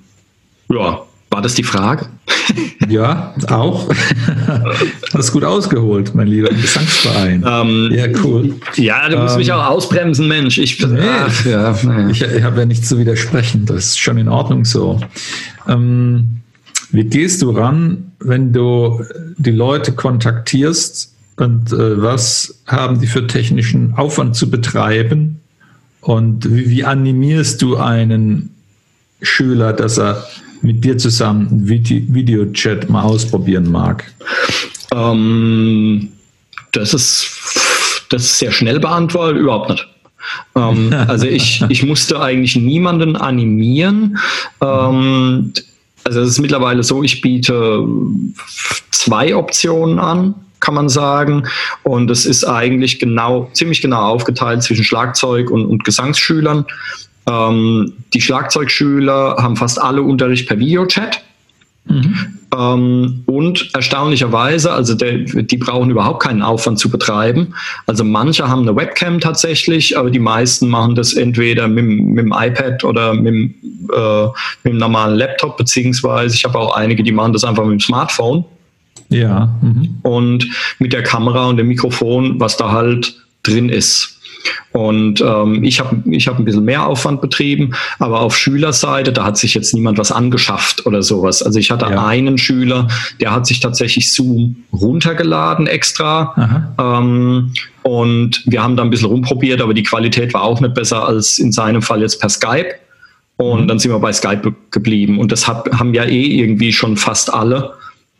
ja, 0.69 1.06
war 1.29 1.41
das 1.41 1.55
die 1.55 1.63
Frage? 1.63 2.07
Ja, 2.87 3.33
auch. 3.49 3.89
Hast 5.13 5.33
gut 5.33 5.43
ausgeholt, 5.43 6.15
mein 6.15 6.27
lieber 6.27 6.47
Gesangsverein. 6.47 7.43
Ähm, 7.45 7.89
ja, 7.91 8.07
cool. 8.23 8.55
Ja, 8.75 9.09
du 9.09 9.17
musst 9.17 9.33
ähm, 9.33 9.39
mich 9.39 9.51
auch 9.51 9.65
ausbremsen, 9.65 10.29
Mensch. 10.29 10.57
Ich, 10.57 10.79
nee, 10.87 11.01
ach, 11.01 11.45
ja, 11.45 11.77
nee. 11.83 12.11
ich, 12.11 12.21
ich 12.21 12.43
habe 12.43 12.61
ja 12.61 12.65
nichts 12.65 12.87
zu 12.87 12.97
widersprechen. 12.97 13.65
Das 13.65 13.87
ist 13.87 13.99
schon 13.99 14.17
in 14.17 14.29
Ordnung 14.29 14.63
so. 14.63 15.01
Ähm, 15.67 16.37
wie 16.91 17.03
gehst 17.03 17.41
du 17.41 17.51
ran, 17.51 18.11
wenn 18.19 18.53
du 18.53 19.03
die 19.37 19.51
Leute 19.51 19.91
kontaktierst 19.91 21.13
und 21.35 21.73
äh, 21.73 22.01
was 22.01 22.61
haben 22.67 23.01
die 23.01 23.07
für 23.07 23.27
technischen 23.27 23.95
Aufwand 23.95 24.37
zu 24.37 24.49
betreiben? 24.49 25.41
Und 25.99 26.49
wie, 26.49 26.69
wie 26.69 26.85
animierst 26.85 27.61
du 27.61 27.75
einen 27.75 28.55
Schüler, 29.21 29.73
dass 29.73 29.97
er 29.97 30.25
mit 30.61 30.83
dir 30.83 30.97
zusammen 30.97 31.67
Videochat 31.67 32.89
mal 32.89 33.03
ausprobieren 33.03 33.71
mag? 33.71 34.11
Ähm, 34.93 36.09
das 36.71 36.93
ist 36.93 37.37
das 38.09 38.23
ist 38.23 38.39
sehr 38.39 38.51
schnell 38.51 38.79
beantwortet, 38.79 39.41
überhaupt 39.41 39.69
nicht. 39.69 39.87
Ähm, 40.55 40.93
also 41.07 41.25
ich, 41.27 41.63
ich 41.69 41.83
musste 41.83 42.21
eigentlich 42.21 42.55
niemanden 42.55 43.15
animieren. 43.15 44.17
Ähm, 44.61 45.53
also 46.03 46.21
es 46.21 46.29
ist 46.29 46.39
mittlerweile 46.39 46.83
so, 46.83 47.03
ich 47.03 47.21
biete 47.21 47.85
zwei 48.91 49.35
Optionen 49.35 49.99
an, 49.99 50.35
kann 50.59 50.73
man 50.73 50.89
sagen. 50.89 51.47
Und 51.83 52.09
es 52.09 52.25
ist 52.25 52.45
eigentlich 52.45 52.99
genau, 52.99 53.49
ziemlich 53.53 53.81
genau 53.81 54.13
aufgeteilt 54.13 54.63
zwischen 54.63 54.83
Schlagzeug 54.83 55.51
und, 55.51 55.65
und 55.65 55.83
Gesangsschülern. 55.83 56.65
Ähm, 57.27 57.93
die 58.13 58.21
Schlagzeugschüler 58.21 59.37
haben 59.39 59.55
fast 59.57 59.81
alle 59.81 60.01
Unterricht 60.01 60.47
per 60.47 60.57
Videochat. 60.59 61.21
Mhm. 61.85 62.37
Ähm, 62.57 63.23
und 63.25 63.69
erstaunlicherweise, 63.73 64.71
also 64.71 64.93
der, 64.93 65.19
die 65.19 65.57
brauchen 65.57 65.89
überhaupt 65.89 66.23
keinen 66.23 66.41
Aufwand 66.41 66.79
zu 66.79 66.89
betreiben. 66.89 67.53
Also 67.85 68.03
manche 68.03 68.47
haben 68.47 68.61
eine 68.61 68.75
Webcam 68.75 69.19
tatsächlich, 69.19 69.97
aber 69.97 70.09
die 70.09 70.19
meisten 70.19 70.69
machen 70.69 70.95
das 70.95 71.13
entweder 71.13 71.67
mit, 71.67 71.85
mit 71.85 72.25
dem 72.25 72.33
iPad 72.33 72.83
oder 72.83 73.13
mit, 73.13 73.33
äh, 73.93 74.25
mit 74.63 74.73
dem 74.73 74.77
normalen 74.77 75.17
Laptop, 75.17 75.57
beziehungsweise 75.57 76.35
ich 76.35 76.45
habe 76.45 76.57
auch 76.57 76.75
einige, 76.75 77.03
die 77.03 77.11
machen 77.11 77.33
das 77.33 77.43
einfach 77.43 77.63
mit 77.63 77.73
dem 77.73 77.81
Smartphone. 77.81 78.45
Ja. 79.09 79.49
Mhm. 79.61 79.99
Und 80.03 80.47
mit 80.79 80.93
der 80.93 81.03
Kamera 81.03 81.47
und 81.47 81.57
dem 81.57 81.67
Mikrofon, 81.67 82.39
was 82.39 82.57
da 82.57 82.71
halt 82.71 83.15
drin 83.43 83.69
ist. 83.69 84.16
Und 84.71 85.21
ähm, 85.21 85.63
ich 85.63 85.79
habe 85.79 86.03
ich 86.09 86.27
hab 86.27 86.37
ein 86.37 86.45
bisschen 86.45 86.65
mehr 86.65 86.85
Aufwand 86.85 87.21
betrieben, 87.21 87.73
aber 87.99 88.21
auf 88.21 88.37
Schülerseite, 88.37 89.11
da 89.11 89.25
hat 89.25 89.37
sich 89.37 89.53
jetzt 89.53 89.73
niemand 89.73 89.97
was 89.97 90.11
angeschafft 90.11 90.85
oder 90.85 91.01
sowas. 91.01 91.41
Also 91.41 91.59
ich 91.59 91.71
hatte 91.71 91.85
ja. 91.89 92.05
einen 92.05 92.37
Schüler, 92.37 92.87
der 93.19 93.31
hat 93.31 93.47
sich 93.47 93.59
tatsächlich 93.59 94.11
Zoom 94.11 94.57
runtergeladen 94.71 95.67
extra. 95.67 96.35
Ähm, 96.79 97.53
und 97.83 98.43
wir 98.45 98.61
haben 98.61 98.75
da 98.75 98.83
ein 98.83 98.89
bisschen 98.89 99.07
rumprobiert, 99.07 99.61
aber 99.61 99.73
die 99.73 99.83
Qualität 99.83 100.33
war 100.33 100.43
auch 100.43 100.59
nicht 100.59 100.73
besser 100.73 101.05
als 101.05 101.39
in 101.39 101.51
seinem 101.51 101.81
Fall 101.81 102.01
jetzt 102.01 102.19
per 102.19 102.29
Skype. 102.29 102.75
Und 103.37 103.63
mhm. 103.63 103.67
dann 103.67 103.79
sind 103.79 103.91
wir 103.91 103.99
bei 103.99 104.11
Skype 104.13 104.53
geblieben. 104.71 105.19
Und 105.19 105.31
das 105.31 105.47
hat, 105.47 105.69
haben 105.71 105.93
ja 105.93 106.03
eh 106.03 106.39
irgendwie 106.39 106.73
schon 106.73 106.97
fast 106.97 107.33
alle 107.33 107.73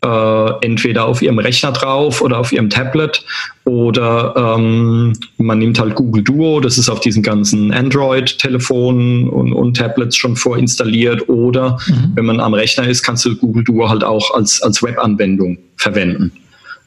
äh, 0.03 0.51
entweder 0.61 1.05
auf 1.05 1.21
ihrem 1.21 1.39
Rechner 1.39 1.71
drauf 1.71 2.21
oder 2.21 2.37
auf 2.37 2.51
ihrem 2.51 2.69
Tablet 2.69 3.23
oder 3.65 4.55
ähm, 4.57 5.13
man 5.37 5.59
nimmt 5.59 5.79
halt 5.79 5.95
Google 5.95 6.23
Duo, 6.23 6.59
das 6.59 6.77
ist 6.77 6.87
auf 6.87 6.99
diesen 6.99 7.23
ganzen 7.23 7.71
Android-Telefonen 7.71 9.27
und, 9.29 9.53
und, 9.53 9.75
Tablets 9.75 10.15
schon 10.15 10.35
vorinstalliert 10.35 11.27
oder 11.29 11.79
mhm. 11.87 12.11
wenn 12.15 12.25
man 12.25 12.39
am 12.39 12.53
Rechner 12.53 12.87
ist, 12.87 13.03
kannst 13.03 13.25
du 13.25 13.35
Google 13.35 13.63
Duo 13.63 13.89
halt 13.89 14.03
auch 14.03 14.33
als, 14.33 14.61
als 14.61 14.83
Webanwendung 14.83 15.57
verwenden. 15.77 16.31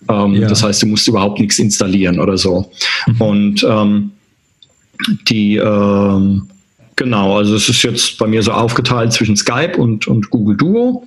Ähm, 0.08 0.34
ja. 0.34 0.48
Das 0.48 0.62
heißt, 0.62 0.82
du 0.82 0.86
musst 0.86 1.08
überhaupt 1.08 1.40
nichts 1.40 1.58
installieren 1.58 2.20
oder 2.20 2.38
so. 2.38 2.70
Mhm. 3.06 3.20
Und 3.20 3.66
ähm, 3.68 4.10
die 5.28 5.56
ähm, 5.56 6.49
Genau, 7.00 7.38
also 7.38 7.54
es 7.54 7.66
ist 7.66 7.82
jetzt 7.82 8.18
bei 8.18 8.26
mir 8.26 8.42
so 8.42 8.52
aufgeteilt 8.52 9.14
zwischen 9.14 9.34
Skype 9.34 9.78
und, 9.78 10.06
und 10.06 10.28
Google 10.28 10.54
Duo. 10.54 11.06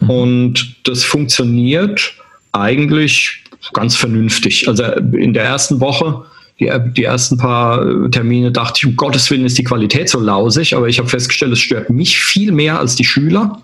Mhm. 0.00 0.10
Und 0.10 0.76
das 0.84 1.02
funktioniert 1.02 2.12
eigentlich 2.52 3.42
ganz 3.72 3.96
vernünftig. 3.96 4.68
Also 4.68 4.84
in 4.84 5.32
der 5.32 5.44
ersten 5.44 5.80
Woche, 5.80 6.26
die, 6.58 6.70
die 6.94 7.04
ersten 7.04 7.38
paar 7.38 8.10
Termine, 8.10 8.52
dachte 8.52 8.80
ich, 8.80 8.86
um 8.86 8.96
Gottes 8.96 9.30
Willen 9.30 9.46
ist 9.46 9.56
die 9.56 9.64
Qualität 9.64 10.10
so 10.10 10.20
lausig, 10.20 10.76
aber 10.76 10.88
ich 10.88 10.98
habe 10.98 11.08
festgestellt, 11.08 11.54
es 11.54 11.60
stört 11.60 11.88
mich 11.88 12.18
viel 12.18 12.52
mehr 12.52 12.78
als 12.78 12.96
die 12.96 13.04
Schüler. 13.04 13.62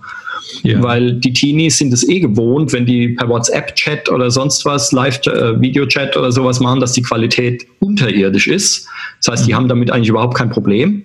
Ja. 0.62 0.82
Weil 0.82 1.12
die 1.12 1.34
Teenies 1.34 1.76
sind 1.76 1.92
es 1.92 2.08
eh 2.08 2.20
gewohnt, 2.20 2.72
wenn 2.72 2.86
die 2.86 3.08
per 3.08 3.28
WhatsApp-Chat 3.28 4.08
oder 4.08 4.30
sonst 4.30 4.64
was, 4.64 4.92
Live-Video-Chat 4.92 6.16
oder 6.16 6.32
sowas 6.32 6.58
machen, 6.58 6.80
dass 6.80 6.92
die 6.92 7.02
Qualität 7.02 7.66
unterirdisch 7.80 8.46
ist. 8.46 8.88
Das 9.20 9.32
heißt, 9.32 9.46
die 9.46 9.52
mhm. 9.52 9.56
haben 9.56 9.68
damit 9.68 9.90
eigentlich 9.90 10.08
überhaupt 10.08 10.38
kein 10.38 10.48
Problem. 10.48 11.02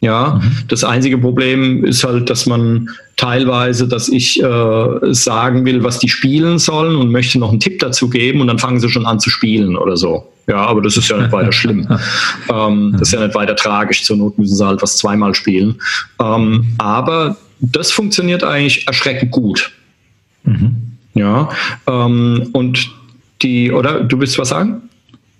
Ja, 0.00 0.40
mhm. 0.40 0.68
das 0.68 0.84
einzige 0.84 1.18
Problem 1.18 1.84
ist 1.84 2.04
halt, 2.04 2.30
dass 2.30 2.46
man 2.46 2.88
teilweise, 3.16 3.88
dass 3.88 4.08
ich 4.08 4.40
äh, 4.40 5.12
sagen 5.12 5.64
will, 5.64 5.82
was 5.82 5.98
die 5.98 6.08
spielen 6.08 6.58
sollen 6.58 6.94
und 6.94 7.10
möchte 7.10 7.38
noch 7.40 7.50
einen 7.50 7.58
Tipp 7.58 7.80
dazu 7.80 8.08
geben 8.08 8.40
und 8.40 8.46
dann 8.46 8.60
fangen 8.60 8.78
sie 8.78 8.88
schon 8.88 9.06
an 9.06 9.18
zu 9.18 9.28
spielen 9.28 9.76
oder 9.76 9.96
so. 9.96 10.30
Ja, 10.46 10.64
aber 10.66 10.80
das 10.82 10.96
ist 10.96 11.08
ja 11.08 11.18
nicht 11.18 11.32
weiter 11.32 11.52
schlimm. 11.52 11.86
ähm, 12.52 12.92
das 12.92 13.08
ist 13.08 13.12
ja 13.12 13.24
nicht 13.24 13.34
weiter 13.34 13.56
tragisch. 13.56 14.04
Zur 14.04 14.16
Not 14.16 14.38
müssen 14.38 14.56
sie 14.56 14.64
halt 14.64 14.80
was 14.82 14.96
zweimal 14.96 15.34
spielen. 15.34 15.74
Ähm, 16.22 16.74
aber 16.78 17.36
das 17.60 17.90
funktioniert 17.90 18.44
eigentlich 18.44 18.86
erschreckend 18.86 19.32
gut. 19.32 19.72
Mhm. 20.44 20.76
Ja, 21.14 21.50
ähm, 21.88 22.48
und 22.52 22.88
die, 23.42 23.72
oder 23.72 24.00
du 24.04 24.20
willst 24.20 24.38
was 24.38 24.50
sagen? 24.50 24.87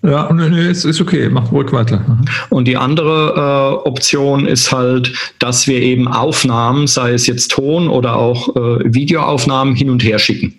Ja, 0.03 0.33
nee, 0.33 0.71
ist, 0.71 0.85
ist 0.85 1.01
okay, 1.01 1.29
macht 1.29 1.51
ruhig 1.51 1.73
weiter. 1.73 1.99
Mhm. 2.07 2.25
Und 2.51 2.69
die 2.69 2.77
andere 2.77 3.81
äh, 3.85 3.89
Option 3.89 4.47
ist 4.47 4.71
halt, 4.71 5.13
dass 5.41 5.67
wir 5.67 5.83
eben 5.83 6.07
Aufnahmen, 6.07 6.87
sei 6.87 7.13
es 7.13 7.27
jetzt 7.27 7.51
Ton 7.51 7.89
oder 7.89 8.17
auch 8.17 8.55
äh, 8.55 8.95
Videoaufnahmen, 8.95 9.75
hin 9.75 9.91
und 9.91 10.05
her 10.05 10.21
schicken. 10.21 10.55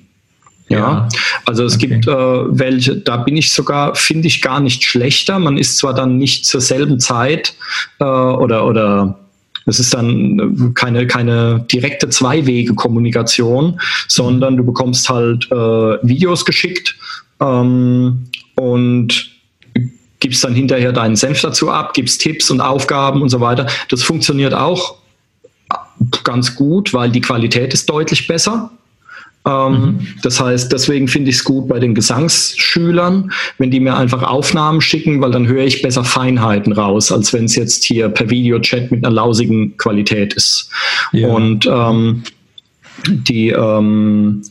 Ja, 0.68 0.78
ja. 0.78 1.10
also 1.46 1.64
es 1.64 1.76
okay. 1.76 1.88
gibt 1.88 2.08
äh, 2.08 2.12
welche, 2.12 2.98
da 2.98 3.18
bin 3.18 3.38
ich 3.38 3.54
sogar, 3.54 3.96
finde 3.96 4.28
ich 4.28 4.42
gar 4.42 4.60
nicht 4.60 4.84
schlechter. 4.84 5.40
Man 5.40 5.58
ist 5.58 5.78
zwar 5.78 5.94
dann 5.94 6.18
nicht 6.18 6.46
zur 6.46 6.62
selben 6.62 7.00
Zeit 7.00 7.56
äh, 8.00 8.04
oder, 8.04 8.68
oder 8.68 9.20
es 9.66 9.80
ist 9.80 9.94
dann 9.94 10.74
keine, 10.76 11.08
keine 11.08 11.66
direkte 11.72 12.10
Zwei-Wege-Kommunikation, 12.10 13.80
sondern 14.08 14.58
du 14.58 14.66
bekommst 14.66 15.10
halt 15.10 15.50
äh, 15.52 15.56
Videos 15.56 16.44
geschickt 16.46 16.96
ähm, 17.40 18.26
und 18.60 19.32
gibst 20.20 20.44
dann 20.44 20.54
hinterher 20.54 20.92
deinen 20.92 21.16
Senf 21.16 21.42
dazu 21.42 21.70
ab, 21.72 21.94
gibst 21.94 22.22
Tipps 22.22 22.52
und 22.52 22.60
Aufgaben 22.62 23.22
und 23.22 23.30
so 23.30 23.40
weiter. 23.40 23.68
Das 23.90 24.04
funktioniert 24.04 24.54
auch 24.54 24.96
ganz 26.24 26.56
gut, 26.56 26.94
weil 26.94 27.10
die 27.10 27.22
Qualität 27.22 27.74
ist 27.74 27.90
deutlich 27.90 28.28
besser. 28.28 28.72
Ähm, 29.46 29.72
mhm. 29.72 30.08
Das 30.22 30.42
heißt, 30.42 30.72
deswegen 30.72 31.08
finde 31.08 31.30
ich 31.30 31.38
es 31.38 31.44
gut 31.44 31.70
bei 31.70 31.80
den 31.80 31.96
Gesangsschülern, 31.96 33.32
wenn 33.58 33.72
die 33.72 33.80
mir 33.80 33.96
einfach 33.96 34.24
Aufnahmen 34.24 34.82
schicken, 34.82 35.22
weil 35.22 35.32
dann 35.32 35.48
höre 35.48 35.64
ich 35.64 35.82
besser 35.82 36.04
Feinheiten 36.04 36.74
raus, 36.74 37.12
als 37.12 37.32
wenn 37.32 37.46
es 37.46 37.56
jetzt 37.56 37.86
hier 37.86 38.10
per 38.10 38.30
Videochat 38.30 38.92
mit 38.92 39.06
einer 39.06 39.14
lausigen 39.14 39.78
Qualität 39.78 40.34
ist. 40.34 40.70
Ja. 41.14 41.30
Und 41.30 41.66
ähm, 41.66 42.24
die, 43.08 43.50
ähm, 43.50 44.42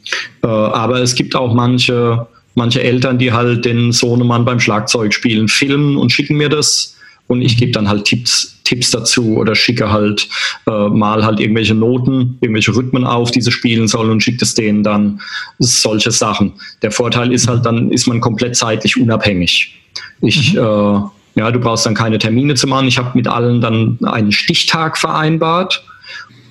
äh, 0.42 0.46
aber 0.46 1.02
es 1.02 1.14
gibt 1.14 1.36
auch 1.36 1.52
manche, 1.52 2.26
manche 2.58 2.82
Eltern, 2.82 3.16
die 3.18 3.32
halt 3.32 3.64
den 3.64 3.92
Sohnemann 3.92 4.44
beim 4.44 4.60
Schlagzeugspielen 4.60 5.48
filmen 5.48 5.96
und 5.96 6.12
schicken 6.12 6.36
mir 6.36 6.50
das 6.50 6.94
und 7.28 7.42
ich 7.42 7.56
gebe 7.56 7.72
dann 7.72 7.88
halt 7.88 8.04
Tipps, 8.06 8.58
Tipps 8.64 8.90
dazu 8.90 9.36
oder 9.36 9.54
schicke 9.54 9.90
halt 9.90 10.28
äh, 10.66 10.88
mal 10.88 11.24
halt 11.24 11.40
irgendwelche 11.40 11.74
Noten, 11.74 12.38
irgendwelche 12.40 12.74
Rhythmen 12.74 13.04
auf, 13.04 13.30
die 13.30 13.40
sie 13.40 13.52
spielen 13.52 13.86
sollen 13.86 14.10
und 14.10 14.22
schicke 14.22 14.44
es 14.44 14.54
denen 14.54 14.82
dann 14.82 15.20
solche 15.58 16.10
Sachen. 16.10 16.54
Der 16.82 16.90
Vorteil 16.90 17.32
ist 17.32 17.48
halt, 17.48 17.64
dann 17.64 17.90
ist 17.90 18.06
man 18.06 18.20
komplett 18.20 18.56
zeitlich 18.56 18.98
unabhängig. 18.98 19.74
Ich, 20.22 20.54
mhm. 20.54 20.58
äh, 20.58 21.00
ja, 21.34 21.50
du 21.52 21.60
brauchst 21.60 21.86
dann 21.86 21.94
keine 21.94 22.18
Termine 22.18 22.54
zu 22.54 22.66
machen. 22.66 22.88
Ich 22.88 22.98
habe 22.98 23.10
mit 23.14 23.28
allen 23.28 23.60
dann 23.60 23.98
einen 24.02 24.32
Stichtag 24.32 24.98
vereinbart. 24.98 25.84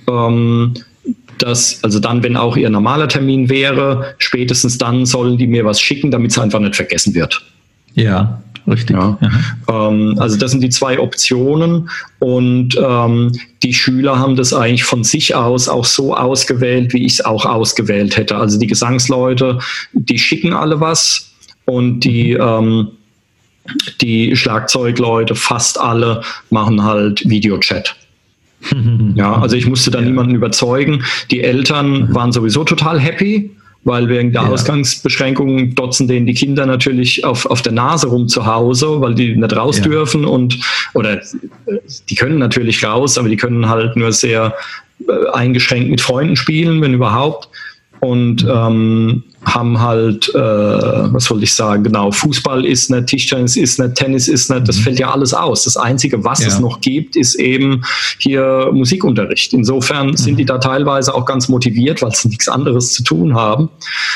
Ähm, 0.07 0.73
dass, 1.41 1.83
also 1.83 1.99
dann, 1.99 2.23
wenn 2.23 2.37
auch 2.37 2.57
ihr 2.57 2.69
normaler 2.69 3.07
Termin 3.07 3.49
wäre, 3.49 4.15
spätestens 4.17 4.77
dann 4.77 5.05
sollen 5.05 5.37
die 5.37 5.47
mir 5.47 5.65
was 5.65 5.81
schicken, 5.81 6.11
damit 6.11 6.31
es 6.31 6.39
einfach 6.39 6.59
nicht 6.59 6.75
vergessen 6.75 7.13
wird. 7.13 7.43
Ja, 7.95 8.41
richtig. 8.67 8.95
Ja. 8.95 9.17
Ähm, 9.69 10.15
also 10.19 10.37
das 10.37 10.51
sind 10.51 10.61
die 10.61 10.69
zwei 10.69 10.99
Optionen 10.99 11.89
und 12.19 12.77
ähm, 12.79 13.31
die 13.63 13.73
Schüler 13.73 14.19
haben 14.19 14.35
das 14.35 14.53
eigentlich 14.53 14.83
von 14.83 15.03
sich 15.03 15.33
aus 15.35 15.67
auch 15.67 15.85
so 15.85 16.15
ausgewählt, 16.15 16.93
wie 16.93 17.05
ich 17.05 17.13
es 17.13 17.25
auch 17.25 17.45
ausgewählt 17.45 18.17
hätte. 18.17 18.37
Also 18.37 18.59
die 18.59 18.67
Gesangsleute, 18.67 19.59
die 19.93 20.19
schicken 20.19 20.53
alle 20.53 20.79
was 20.79 21.31
und 21.65 22.01
die 22.01 22.33
ähm, 22.33 22.89
die 24.01 24.35
Schlagzeugleute, 24.35 25.35
fast 25.35 25.79
alle, 25.79 26.21
machen 26.49 26.83
halt 26.83 27.27
Videochat. 27.27 27.95
Ja, 29.15 29.33
also 29.41 29.55
ich 29.55 29.67
musste 29.67 29.91
da 29.91 29.99
ja. 29.99 30.05
niemanden 30.05 30.35
überzeugen. 30.35 31.03
Die 31.31 31.41
Eltern 31.41 32.13
waren 32.13 32.31
sowieso 32.31 32.63
total 32.63 32.99
happy 32.99 33.51
weil 33.87 34.09
wegen 34.09 34.33
der 34.33 34.41
ja. 34.43 34.49
Ausgangsbeschränkungen 34.49 35.73
dotzen 35.73 36.07
denen 36.09 36.25
die 36.25 36.33
Kinder 36.33 36.65
natürlich 36.65 37.23
auf, 37.23 37.45
auf 37.45 37.61
der 37.61 37.71
Nase 37.71 38.07
rum 38.07 38.27
zu 38.27 38.45
Hause, 38.45 38.99
weil 38.99 39.15
die 39.15 39.35
nicht 39.35 39.55
raus 39.55 39.77
ja. 39.77 39.83
dürfen 39.83 40.25
und 40.25 40.59
oder 40.93 41.21
die 42.09 42.15
können 42.15 42.37
natürlich 42.37 42.83
raus, 42.83 43.17
aber 43.17 43.29
die 43.29 43.37
können 43.37 43.69
halt 43.69 43.95
nur 43.95 44.11
sehr 44.11 44.53
äh, 45.07 45.31
eingeschränkt 45.33 45.89
mit 45.89 46.01
Freunden 46.01 46.35
spielen, 46.35 46.81
wenn 46.81 46.93
überhaupt. 46.93 47.49
Und 47.99 48.43
mhm. 48.43 48.51
ähm, 48.53 49.23
haben 49.47 49.79
halt, 49.79 50.29
äh, 50.35 50.37
was 50.37 51.29
wollte 51.29 51.45
ich 51.45 51.53
sagen, 51.53 51.83
genau, 51.83 52.11
Fußball 52.11 52.65
ist 52.65 52.91
nicht, 52.91 53.07
Tischtennis 53.07 53.55
ist 53.55 53.79
nicht, 53.79 53.95
Tennis 53.95 54.27
ist 54.27 54.51
nicht, 54.51 54.67
das 54.67 54.77
mhm. 54.77 54.81
fällt 54.81 54.99
ja 54.99 55.11
alles 55.11 55.33
aus. 55.33 55.63
Das 55.63 55.77
Einzige, 55.77 56.23
was 56.23 56.41
ja. 56.41 56.47
es 56.47 56.59
noch 56.59 56.81
gibt, 56.81 57.15
ist 57.15 57.35
eben 57.35 57.81
hier 58.19 58.69
Musikunterricht. 58.73 59.53
Insofern 59.53 60.07
mhm. 60.07 60.17
sind 60.17 60.37
die 60.37 60.45
da 60.45 60.57
teilweise 60.57 61.15
auch 61.15 61.25
ganz 61.25 61.47
motiviert, 61.47 62.01
weil 62.01 62.11
sie 62.13 62.27
nichts 62.27 62.49
anderes 62.49 62.91
zu 62.91 63.03
tun 63.03 63.35
haben. 63.35 63.69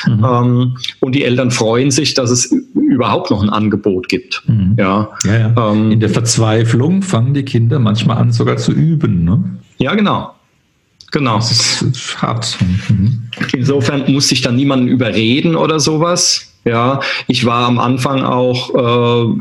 Mhm. 0.06 0.26
Ähm, 0.26 0.78
und 1.00 1.16
die 1.16 1.24
Eltern 1.24 1.50
freuen 1.50 1.92
sich, 1.92 2.14
dass 2.14 2.30
es 2.30 2.54
überhaupt 2.74 3.32
noch 3.32 3.42
ein 3.42 3.50
Angebot 3.50 4.10
gibt. 4.10 4.44
Mhm. 4.48 4.76
Ja. 4.78 5.10
ja, 5.24 5.38
ja. 5.38 5.72
Ähm, 5.72 5.92
In 5.92 6.02
der 6.02 6.10
Verzweiflung 6.10 7.02
fangen 7.04 7.34
die 7.34 7.44
Kinder 7.44 7.80
manchmal 7.80 8.18
an, 8.18 8.34
sogar 8.34 8.58
zu 8.58 8.74
üben. 8.74 9.24
Ne? 9.24 9.44
Ja, 9.78 9.96
genau. 9.96 10.34
Genau. 11.12 11.36
Das 11.36 11.82
ist 11.82 12.22
hart. 12.22 12.58
Mhm. 12.90 13.24
Insofern 13.54 14.12
musste 14.12 14.34
ich 14.34 14.42
dann 14.42 14.56
niemanden 14.56 14.88
überreden 14.88 15.56
oder 15.56 15.80
sowas. 15.80 16.48
Ja, 16.64 17.00
ich 17.28 17.46
war 17.46 17.66
am 17.66 17.80
Anfang 17.80 18.24
auch, 18.24 18.70
äh, 18.70 19.34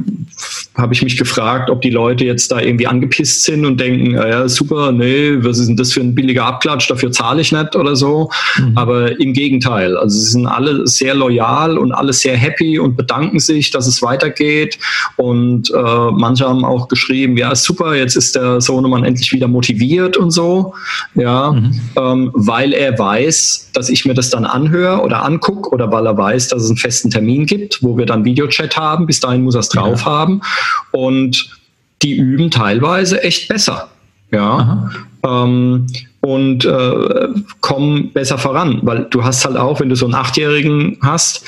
habe 0.76 0.94
ich 0.94 1.02
mich 1.02 1.16
gefragt, 1.16 1.70
ob 1.70 1.82
die 1.82 1.90
Leute 1.90 2.24
jetzt 2.24 2.52
da 2.52 2.60
irgendwie 2.60 2.86
angepisst 2.86 3.44
sind 3.44 3.64
und 3.66 3.80
denken, 3.80 4.12
ja 4.12 4.48
super, 4.48 4.92
nee, 4.92 5.36
was 5.40 5.58
ist 5.58 5.68
denn 5.68 5.76
das 5.76 5.92
für 5.92 6.00
ein 6.00 6.14
billiger 6.14 6.44
Abklatsch, 6.44 6.88
dafür 6.88 7.10
zahle 7.10 7.40
ich 7.40 7.52
nicht 7.52 7.74
oder 7.74 7.96
so. 7.96 8.30
Mhm. 8.58 8.78
Aber 8.78 9.20
im 9.20 9.32
Gegenteil, 9.32 9.96
also 9.96 10.18
sie 10.18 10.30
sind 10.30 10.46
alle 10.46 10.86
sehr 10.86 11.14
loyal 11.14 11.78
und 11.78 11.92
alle 11.92 12.12
sehr 12.12 12.36
happy 12.36 12.78
und 12.78 12.96
bedanken 12.96 13.40
sich, 13.40 13.70
dass 13.70 13.86
es 13.86 14.02
weitergeht. 14.02 14.78
Und 15.16 15.70
äh, 15.70 16.10
manche 16.12 16.48
haben 16.48 16.64
auch 16.64 16.88
geschrieben, 16.88 17.36
ja 17.36 17.54
super, 17.54 17.94
jetzt 17.94 18.16
ist 18.16 18.36
der 18.36 18.60
Sohnemann 18.60 19.04
endlich 19.04 19.32
wieder 19.32 19.48
motiviert 19.48 20.16
und 20.16 20.30
so, 20.30 20.74
ja, 21.14 21.52
mhm. 21.52 21.80
ähm, 21.96 22.30
weil 22.34 22.72
er 22.72 22.98
weiß, 22.98 23.70
dass 23.74 23.88
ich 23.88 24.04
mir 24.04 24.14
das 24.14 24.30
dann 24.30 24.44
anhöre 24.44 25.00
oder 25.02 25.24
angucke 25.24 25.70
oder 25.70 25.90
weil 25.90 26.06
er 26.06 26.16
weiß, 26.16 26.48
dass 26.48 26.62
es 26.62 26.70
einen 26.70 26.76
festen 26.76 27.00
festen 27.00 27.10
Termin 27.10 27.46
gibt, 27.46 27.82
wo 27.82 27.96
wir 27.96 28.06
dann 28.06 28.24
Videochat 28.24 28.76
haben. 28.76 29.06
Bis 29.06 29.20
dahin 29.20 29.42
muss 29.42 29.54
er 29.54 29.60
es 29.60 29.68
drauf 29.68 30.00
ja. 30.00 30.06
haben. 30.06 30.29
Und 30.92 31.50
die 32.02 32.16
üben 32.16 32.50
teilweise 32.50 33.22
echt 33.22 33.48
besser. 33.48 33.90
Ja. 34.30 34.90
Ähm, 35.24 35.86
und 36.20 36.64
äh, 36.64 37.28
kommen 37.60 38.12
besser 38.12 38.38
voran, 38.38 38.80
weil 38.82 39.06
du 39.10 39.24
hast 39.24 39.44
halt 39.44 39.56
auch, 39.56 39.80
wenn 39.80 39.88
du 39.88 39.96
so 39.96 40.06
einen 40.06 40.14
Achtjährigen 40.14 40.98
hast 41.02 41.44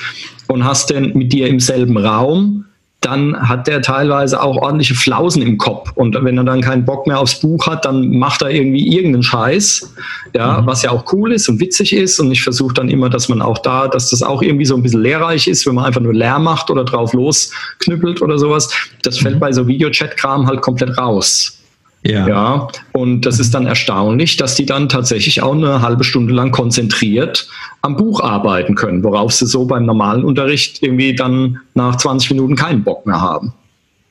und 0.49 0.65
hast 0.65 0.91
den 0.91 1.17
mit 1.17 1.33
dir 1.33 1.47
im 1.49 1.61
selben 1.61 1.97
Raum, 1.97 2.65
dann 3.05 3.49
hat 3.49 3.67
der 3.67 3.83
teilweise 3.83 4.41
auch 4.41 4.57
ordentliche 4.57 4.95
Flausen 4.95 5.43
im 5.43 5.59
Kopf. 5.59 5.91
Und 5.95 6.17
wenn 6.23 6.39
er 6.39 6.45
dann 6.45 6.61
keinen 6.61 6.85
Bock 6.85 7.07
mehr 7.07 7.19
aufs 7.19 7.41
Buch 7.41 7.67
hat, 7.67 7.85
dann 7.85 8.17
macht 8.17 8.43
er 8.43 8.51
irgendwie 8.51 8.97
irgendeinen 8.97 9.23
Scheiß, 9.23 9.95
ja, 10.35 10.61
mhm. 10.61 10.67
was 10.67 10.83
ja 10.83 10.91
auch 10.91 11.13
cool 11.13 11.33
ist 11.33 11.49
und 11.49 11.61
witzig 11.61 11.93
ist. 11.93 12.21
Und 12.21 12.31
ich 12.31 12.43
versuche 12.43 12.75
dann 12.75 12.89
immer, 12.89 13.11
dass 13.11 13.29
man 13.29 13.43
auch 13.43 13.59
da, 13.59 13.89
dass 13.89 14.11
das 14.11 14.23
auch 14.23 14.43
irgendwie 14.43 14.65
so 14.65 14.77
ein 14.77 14.83
bisschen 14.83 15.03
lehrreich 15.03 15.49
ist, 15.49 15.67
wenn 15.67 15.75
man 15.75 15.85
einfach 15.85 16.01
nur 16.01 16.15
leer 16.15 16.39
macht 16.39 16.71
oder 16.71 16.85
drauf 16.85 17.13
losknüppelt 17.13 18.23
oder 18.23 18.39
sowas. 18.39 18.71
Das 19.03 19.19
fällt 19.19 19.37
mhm. 19.37 19.41
bei 19.41 19.53
so 19.53 19.67
Videochat-Kram 19.67 20.47
halt 20.47 20.61
komplett 20.63 20.97
raus. 20.97 21.59
Ja. 22.05 22.27
ja. 22.27 22.69
Und 22.93 23.23
das 23.23 23.39
ist 23.39 23.55
dann 23.55 23.67
erstaunlich, 23.67 24.37
dass 24.37 24.55
die 24.57 24.67
dann 24.67 24.89
tatsächlich 24.89 25.43
auch 25.43 25.55
eine 25.55 25.83
halbe 25.83 26.05
Stunde 26.05 26.35
lang 26.35 26.51
konzentriert 26.51 27.49
am 27.83 27.97
Buch 27.97 28.21
arbeiten 28.21 28.75
können, 28.75 29.05
worauf 29.05 29.33
sie 29.33 29.47
so 29.47 29.65
beim 29.67 29.87
normalen 29.87 30.25
Unterricht 30.25 30.83
irgendwie 30.83 31.15
dann 31.15 31.61
nach 31.75 31.97
20 31.97 32.31
Minuten 32.33 32.57
keinen 32.57 32.83
Bock 32.83 33.07
mehr 33.07 33.21
haben. 33.21 33.53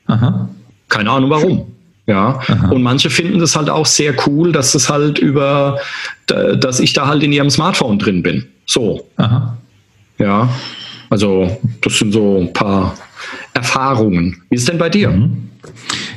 Aha. 0.08 0.50
Keine 0.90 1.12
Ahnung 1.12 1.30
warum. 1.30 1.66
Ja, 2.08 2.40
Aha. 2.48 2.70
und 2.72 2.82
manche 2.82 3.10
finden 3.10 3.40
das 3.40 3.56
halt 3.56 3.70
auch 3.70 3.86
sehr 3.86 4.16
cool, 4.28 4.52
dass 4.52 4.74
es 4.74 4.90
halt 4.90 5.20
über, 5.20 5.80
dass 6.26 6.80
ich 6.80 6.94
da 6.94 7.08
halt 7.08 7.24
in 7.24 7.32
ihrem 7.32 7.50
Smartphone 7.50 8.00
drin 8.00 8.24
bin. 8.24 8.48
So. 8.66 9.08
Aha. 9.18 9.56
Ja, 10.18 10.50
also 11.10 11.58
das 11.82 12.00
sind 12.00 12.12
so 12.12 12.40
ein 12.40 12.52
paar 12.54 12.96
Erfahrungen. 13.54 14.44
Wie 14.50 14.56
ist 14.56 14.62
es 14.62 14.68
denn 14.68 14.78
bei 14.78 14.90
dir? 14.90 15.10
Mhm. 15.10 15.50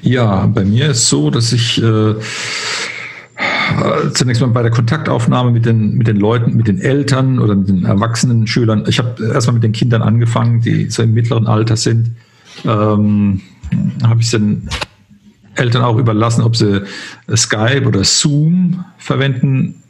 Ja, 0.02 0.46
bei 0.46 0.64
mir 0.64 0.90
ist 0.90 1.08
so, 1.08 1.30
dass 1.30 1.52
ich 1.52 1.82
äh, 1.82 2.14
zunächst 4.12 4.40
mal 4.40 4.48
bei 4.48 4.62
der 4.62 4.70
Kontaktaufnahme 4.70 5.50
mit 5.50 5.66
den, 5.66 5.96
mit 5.96 6.06
den 6.06 6.16
Leuten, 6.16 6.56
mit 6.56 6.68
den 6.68 6.80
Eltern 6.80 7.38
oder 7.38 7.54
mit 7.54 7.68
den 7.68 7.84
erwachsenen 7.84 8.46
Schülern, 8.46 8.84
ich 8.88 8.98
habe 8.98 9.32
erstmal 9.32 9.54
mit 9.54 9.64
den 9.64 9.72
Kindern 9.72 10.02
angefangen, 10.02 10.60
die 10.60 10.90
so 10.90 11.02
im 11.02 11.14
mittleren 11.14 11.46
Alter 11.46 11.76
sind, 11.76 12.12
ähm, 12.64 13.40
habe 14.02 14.20
ich 14.20 14.30
den 14.30 14.68
Eltern 15.54 15.82
auch 15.82 15.98
überlassen, 15.98 16.42
ob 16.42 16.56
sie 16.56 16.82
Skype 17.34 17.86
oder 17.86 18.04
Zoom 18.04 18.84
verwenden 18.98 19.83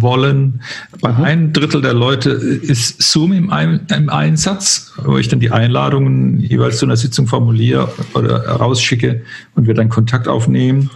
wollen. 0.00 0.62
Bei 1.00 1.12
mhm. 1.12 1.24
einem 1.24 1.52
Drittel 1.52 1.82
der 1.82 1.92
Leute 1.92 2.30
ist 2.30 3.02
Zoom 3.02 3.32
im, 3.32 3.52
im, 3.94 4.08
Einsatz, 4.08 4.92
wo 5.04 5.18
ich 5.18 5.28
dann 5.28 5.40
die 5.40 5.50
Einladungen 5.50 6.40
jeweils 6.40 6.78
zu 6.78 6.86
einer 6.86 6.96
Sitzung 6.96 7.26
formuliere 7.26 7.92
oder 8.14 8.46
rausschicke 8.46 9.22
und 9.54 9.66
wir 9.66 9.74
dann 9.74 9.88
Kontakt 9.88 10.28
aufnehmen. 10.28 10.90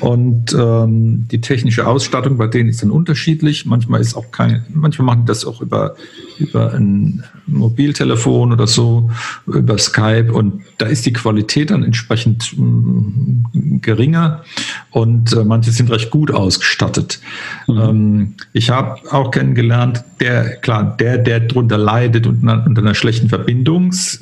Und 0.00 0.54
ähm, 0.58 1.28
die 1.30 1.40
technische 1.40 1.86
Ausstattung 1.86 2.38
bei 2.38 2.46
denen 2.46 2.70
ist 2.70 2.82
dann 2.82 2.90
unterschiedlich. 2.90 3.66
Manchmal 3.66 4.00
ist 4.00 4.14
auch 4.14 4.30
kein, 4.30 4.64
manchmal 4.72 5.06
machen 5.06 5.20
die 5.22 5.26
das 5.26 5.44
auch 5.44 5.60
über, 5.60 5.94
über 6.38 6.72
ein 6.72 7.22
Mobiltelefon 7.46 8.52
oder 8.52 8.66
so, 8.66 9.10
über 9.46 9.76
Skype 9.76 10.32
und 10.32 10.62
da 10.78 10.86
ist 10.86 11.04
die 11.04 11.12
Qualität 11.12 11.70
dann 11.70 11.82
entsprechend 11.82 12.56
mh, 12.56 12.64
mm, 12.64 13.80
geringer 13.82 14.44
und 14.90 15.32
äh, 15.32 15.44
manche 15.44 15.70
sind 15.70 15.90
recht 15.90 16.10
gut 16.10 16.30
ausgestattet. 16.30 17.20
Mhm. 17.66 17.78
Ähm, 17.78 18.34
ich 18.52 18.70
habe 18.70 19.00
auch 19.10 19.30
kennengelernt, 19.30 20.04
der, 20.20 20.56
klar, 20.56 20.96
der, 20.98 21.18
der 21.18 21.40
darunter 21.40 21.78
leidet 21.78 22.26
unter, 22.26 22.64
unter 22.66 22.82
einer 22.82 22.94
schlechten 22.94 23.28
Verbindung, 23.28 23.90
das, 23.90 24.18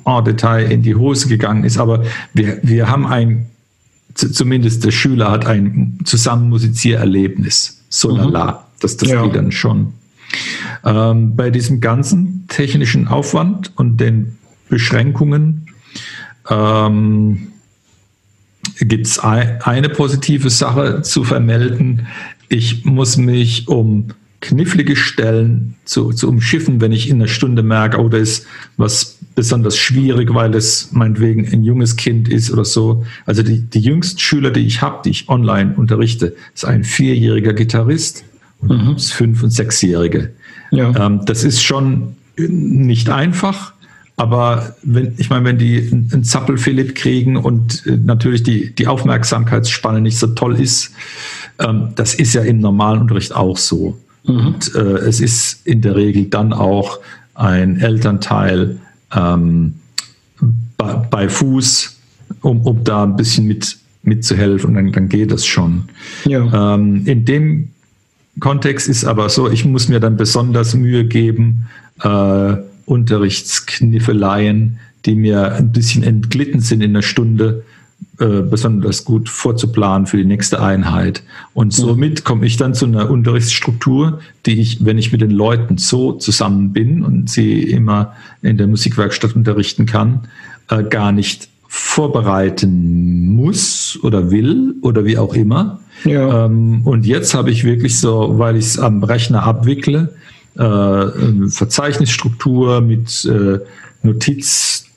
en 0.04 0.24
Detail 0.24 0.70
in 0.70 0.82
die 0.82 0.94
Hose 0.94 1.28
gegangen 1.28 1.64
ist. 1.64 1.78
Aber 1.78 2.04
wir, 2.32 2.58
wir 2.62 2.88
haben 2.88 3.06
ein, 3.06 3.46
zumindest 4.14 4.84
der 4.84 4.90
Schüler 4.90 5.30
hat 5.30 5.46
ein 5.46 5.98
Zusammenmusiziererlebnis. 6.04 7.82
So 7.88 8.10
lala. 8.10 8.52
Mhm. 8.52 8.56
Das, 8.80 8.96
das 8.96 9.08
ja. 9.08 9.22
geht 9.22 9.36
dann 9.36 9.52
schon. 9.52 9.94
Ähm, 10.84 11.36
bei 11.36 11.50
diesem 11.50 11.80
ganzen 11.80 12.46
technischen 12.48 13.08
Aufwand 13.08 13.72
und 13.76 13.98
den 13.98 14.36
Beschränkungen. 14.68 15.66
Ähm, 16.50 17.48
Gibt 18.80 19.06
es 19.06 19.18
ein, 19.18 19.60
eine 19.62 19.88
positive 19.88 20.50
Sache 20.50 21.02
zu 21.02 21.24
vermelden? 21.24 22.06
Ich 22.48 22.84
muss 22.84 23.16
mich 23.16 23.68
um 23.68 24.08
knifflige 24.40 24.96
Stellen 24.96 25.76
zu, 25.84 26.12
zu 26.12 26.28
umschiffen, 26.28 26.80
wenn 26.80 26.92
ich 26.92 27.08
in 27.08 27.16
einer 27.16 27.28
Stunde 27.28 27.62
merke, 27.62 27.98
oh, 27.98 28.08
da 28.08 28.18
ist 28.18 28.46
was 28.76 29.18
besonders 29.34 29.76
schwierig, 29.76 30.32
weil 30.32 30.54
es 30.54 30.92
meinetwegen 30.92 31.46
ein 31.52 31.64
junges 31.64 31.96
Kind 31.96 32.28
ist 32.28 32.50
oder 32.50 32.64
so. 32.64 33.04
Also 33.26 33.42
die, 33.42 33.60
die 33.62 33.80
jüngsten 33.80 34.18
Schüler, 34.18 34.50
die 34.50 34.66
ich 34.66 34.80
habe, 34.80 35.00
die 35.04 35.10
ich 35.10 35.28
online 35.28 35.74
unterrichte, 35.76 36.36
ist 36.54 36.64
ein 36.64 36.84
vierjähriger 36.84 37.52
Gitarrist 37.52 38.24
und 38.60 38.86
mhm. 38.86 38.98
fünf- 38.98 39.42
und 39.42 39.50
sechsjährige. 39.50 40.30
Ja. 40.70 41.06
Ähm, 41.06 41.22
das 41.26 41.44
ist 41.44 41.62
schon 41.62 42.16
nicht 42.36 43.10
einfach. 43.10 43.74
Aber 44.16 44.76
wenn, 44.82 45.14
ich 45.16 45.28
meine, 45.28 45.44
wenn 45.44 45.58
die 45.58 45.88
einen 45.90 46.22
Zappel-Philipp 46.22 46.94
kriegen 46.94 47.36
und 47.36 47.84
äh, 47.86 47.96
natürlich 47.96 48.44
die, 48.44 48.72
die 48.74 48.86
Aufmerksamkeitsspanne 48.86 50.00
nicht 50.00 50.18
so 50.18 50.28
toll 50.28 50.60
ist, 50.60 50.92
ähm, 51.58 51.88
das 51.96 52.14
ist 52.14 52.34
ja 52.34 52.42
im 52.42 52.60
normalen 52.60 53.00
Unterricht 53.00 53.34
auch 53.34 53.56
so. 53.56 53.98
Mhm. 54.24 54.46
Und 54.46 54.74
äh, 54.76 54.78
es 54.78 55.20
ist 55.20 55.66
in 55.66 55.80
der 55.80 55.96
Regel 55.96 56.26
dann 56.26 56.52
auch 56.52 57.00
ein 57.34 57.80
Elternteil 57.80 58.78
ähm, 59.14 59.74
bei, 60.76 60.94
bei, 60.94 61.28
Fuß, 61.28 61.98
um, 62.42 62.60
um 62.62 62.84
da 62.84 63.04
ein 63.04 63.16
bisschen 63.16 63.46
mit, 63.46 63.78
mitzuhelfen 64.02 64.70
und 64.70 64.74
dann, 64.74 64.92
dann 64.92 65.08
geht 65.08 65.30
das 65.30 65.46
schon. 65.46 65.84
Ja. 66.24 66.74
Ähm, 66.74 67.06
in 67.06 67.24
dem 67.24 67.68
Kontext 68.40 68.88
ist 68.88 69.04
aber 69.04 69.28
so, 69.28 69.50
ich 69.50 69.64
muss 69.64 69.88
mir 69.88 70.00
dann 70.00 70.16
besonders 70.16 70.74
Mühe 70.74 71.04
geben, 71.04 71.66
äh, 72.02 72.56
Unterrichtskniffeleien, 72.86 74.78
die 75.06 75.14
mir 75.14 75.52
ein 75.54 75.72
bisschen 75.72 76.02
entglitten 76.02 76.60
sind 76.60 76.82
in 76.82 76.94
der 76.94 77.02
Stunde, 77.02 77.64
äh, 78.20 78.42
besonders 78.42 79.04
gut 79.04 79.28
vorzuplanen 79.28 80.06
für 80.06 80.16
die 80.16 80.24
nächste 80.24 80.62
Einheit. 80.62 81.24
Und 81.52 81.72
somit 81.72 82.24
komme 82.24 82.46
ich 82.46 82.56
dann 82.56 82.72
zu 82.72 82.86
einer 82.86 83.10
Unterrichtsstruktur, 83.10 84.20
die 84.46 84.60
ich, 84.60 84.84
wenn 84.84 84.98
ich 84.98 85.10
mit 85.10 85.20
den 85.20 85.32
Leuten 85.32 85.78
so 85.78 86.12
zusammen 86.12 86.72
bin 86.72 87.04
und 87.04 87.28
sie 87.28 87.62
immer 87.62 88.14
in 88.40 88.56
der 88.56 88.68
Musikwerkstatt 88.68 89.34
unterrichten 89.34 89.86
kann, 89.86 90.28
äh, 90.70 90.84
gar 90.84 91.10
nicht 91.10 91.48
vorbereiten 91.66 93.34
muss 93.34 93.98
oder 94.02 94.30
will 94.30 94.76
oder 94.82 95.04
wie 95.04 95.18
auch 95.18 95.34
immer. 95.34 95.80
Ja. 96.04 96.46
Ähm, 96.46 96.82
und 96.84 97.06
jetzt 97.06 97.34
habe 97.34 97.50
ich 97.50 97.64
wirklich 97.64 97.98
so, 97.98 98.38
weil 98.38 98.56
ich 98.56 98.66
es 98.66 98.78
am 98.78 99.02
Rechner 99.02 99.42
abwickle, 99.42 100.14
äh, 100.56 101.48
Verzeichnisstruktur 101.48 102.80
mit 102.80 103.24
äh, 103.24 103.58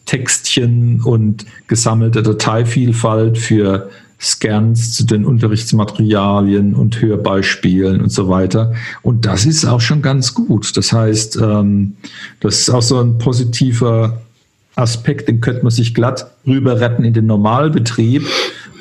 Notiztextchen 0.07 1.01
und 1.01 1.45
gesammelte 1.67 2.23
Dateivielfalt 2.23 3.37
für 3.37 3.89
Scans 4.19 4.93
zu 4.93 5.05
den 5.05 5.25
Unterrichtsmaterialien 5.25 6.73
und 6.73 7.01
Hörbeispielen 7.01 8.01
und 8.01 8.09
so 8.09 8.29
weiter. 8.29 8.73
Und 9.03 9.25
das 9.25 9.45
ist 9.45 9.65
auch 9.65 9.81
schon 9.81 10.01
ganz 10.01 10.33
gut. 10.33 10.75
Das 10.75 10.91
heißt, 10.91 11.37
ähm, 11.37 11.97
das 12.39 12.61
ist 12.61 12.69
auch 12.69 12.81
so 12.81 12.99
ein 12.99 13.19
positiver 13.19 14.21
Aspekt, 14.75 15.27
den 15.27 15.41
könnte 15.41 15.63
man 15.63 15.71
sich 15.71 15.93
glatt 15.93 16.31
rüber 16.45 16.79
retten 16.79 17.03
in 17.03 17.13
den 17.13 17.27
Normalbetrieb, 17.27 18.23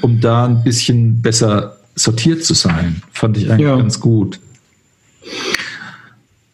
um 0.02 0.20
da 0.20 0.46
ein 0.46 0.62
bisschen 0.62 1.20
besser 1.20 1.76
sortiert 1.94 2.44
zu 2.44 2.54
sein. 2.54 3.02
Fand 3.12 3.36
ich 3.36 3.50
eigentlich 3.50 3.66
ja. 3.66 3.76
ganz 3.76 4.00
gut. 4.00 4.38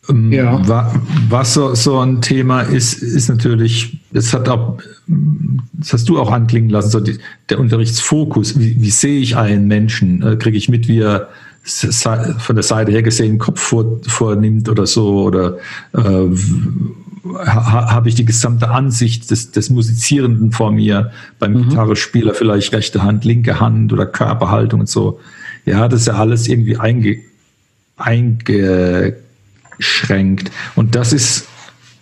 Ähm, 0.09 0.33
ja. 0.33 0.93
Was 1.29 1.55
so, 1.55 1.75
so 1.75 1.99
ein 2.01 2.21
Thema 2.21 2.63
ist, 2.63 3.03
ist 3.03 3.29
natürlich, 3.29 3.99
das 4.13 4.33
hat 4.33 4.49
auch, 4.49 4.79
das 5.75 5.93
hast 5.93 6.09
du 6.09 6.19
auch 6.19 6.31
anklingen 6.31 6.71
lassen, 6.71 6.91
so 6.91 7.01
die, 7.01 7.19
der 7.49 7.61
Unterrichtsfokus. 7.61 8.59
Wie, 8.59 8.81
wie 8.81 8.91
sehe 8.91 9.21
ich 9.21 9.37
einen 9.37 9.69
Menschen? 9.69 10.23
Äh, 10.23 10.37
Kriege 10.37 10.57
ich 10.57 10.69
mit, 10.69 10.89
wie 10.89 11.01
er 11.01 11.29
von 11.65 12.57
der 12.57 12.65
Seite 12.65 12.91
her 12.91 13.05
gesehen 13.05 13.39
Kopf 13.39 13.61
vor, 13.61 14.01
vornimmt 14.09 14.69
oder 14.69 14.87
so? 14.87 15.23
Oder 15.23 15.59
äh, 15.93 16.01
ha, 17.37 17.93
habe 17.93 18.09
ich 18.09 18.17
die 18.17 18.25
gesamte 18.25 18.71
Ansicht 18.71 19.31
des, 19.31 19.53
des 19.53 19.71
Musizierenden 19.71 20.51
vor 20.51 20.73
mir? 20.73 21.13
Beim 21.39 21.53
mhm. 21.53 21.69
Gitarrespieler 21.69 22.35
vielleicht 22.35 22.73
rechte 22.73 23.05
Hand, 23.05 23.25
linke 23.25 23.61
Hand 23.61 23.93
oder 23.93 24.07
Körperhaltung 24.07 24.81
und 24.81 24.89
so. 24.89 25.21
Ja, 25.65 25.87
das 25.87 26.01
ist 26.01 26.07
ja 26.09 26.15
alles 26.15 26.49
irgendwie 26.49 26.79
einge, 26.79 27.19
einge 27.97 29.15
schränkt. 29.79 30.51
Und 30.75 30.95
das 30.95 31.13
ist 31.13 31.49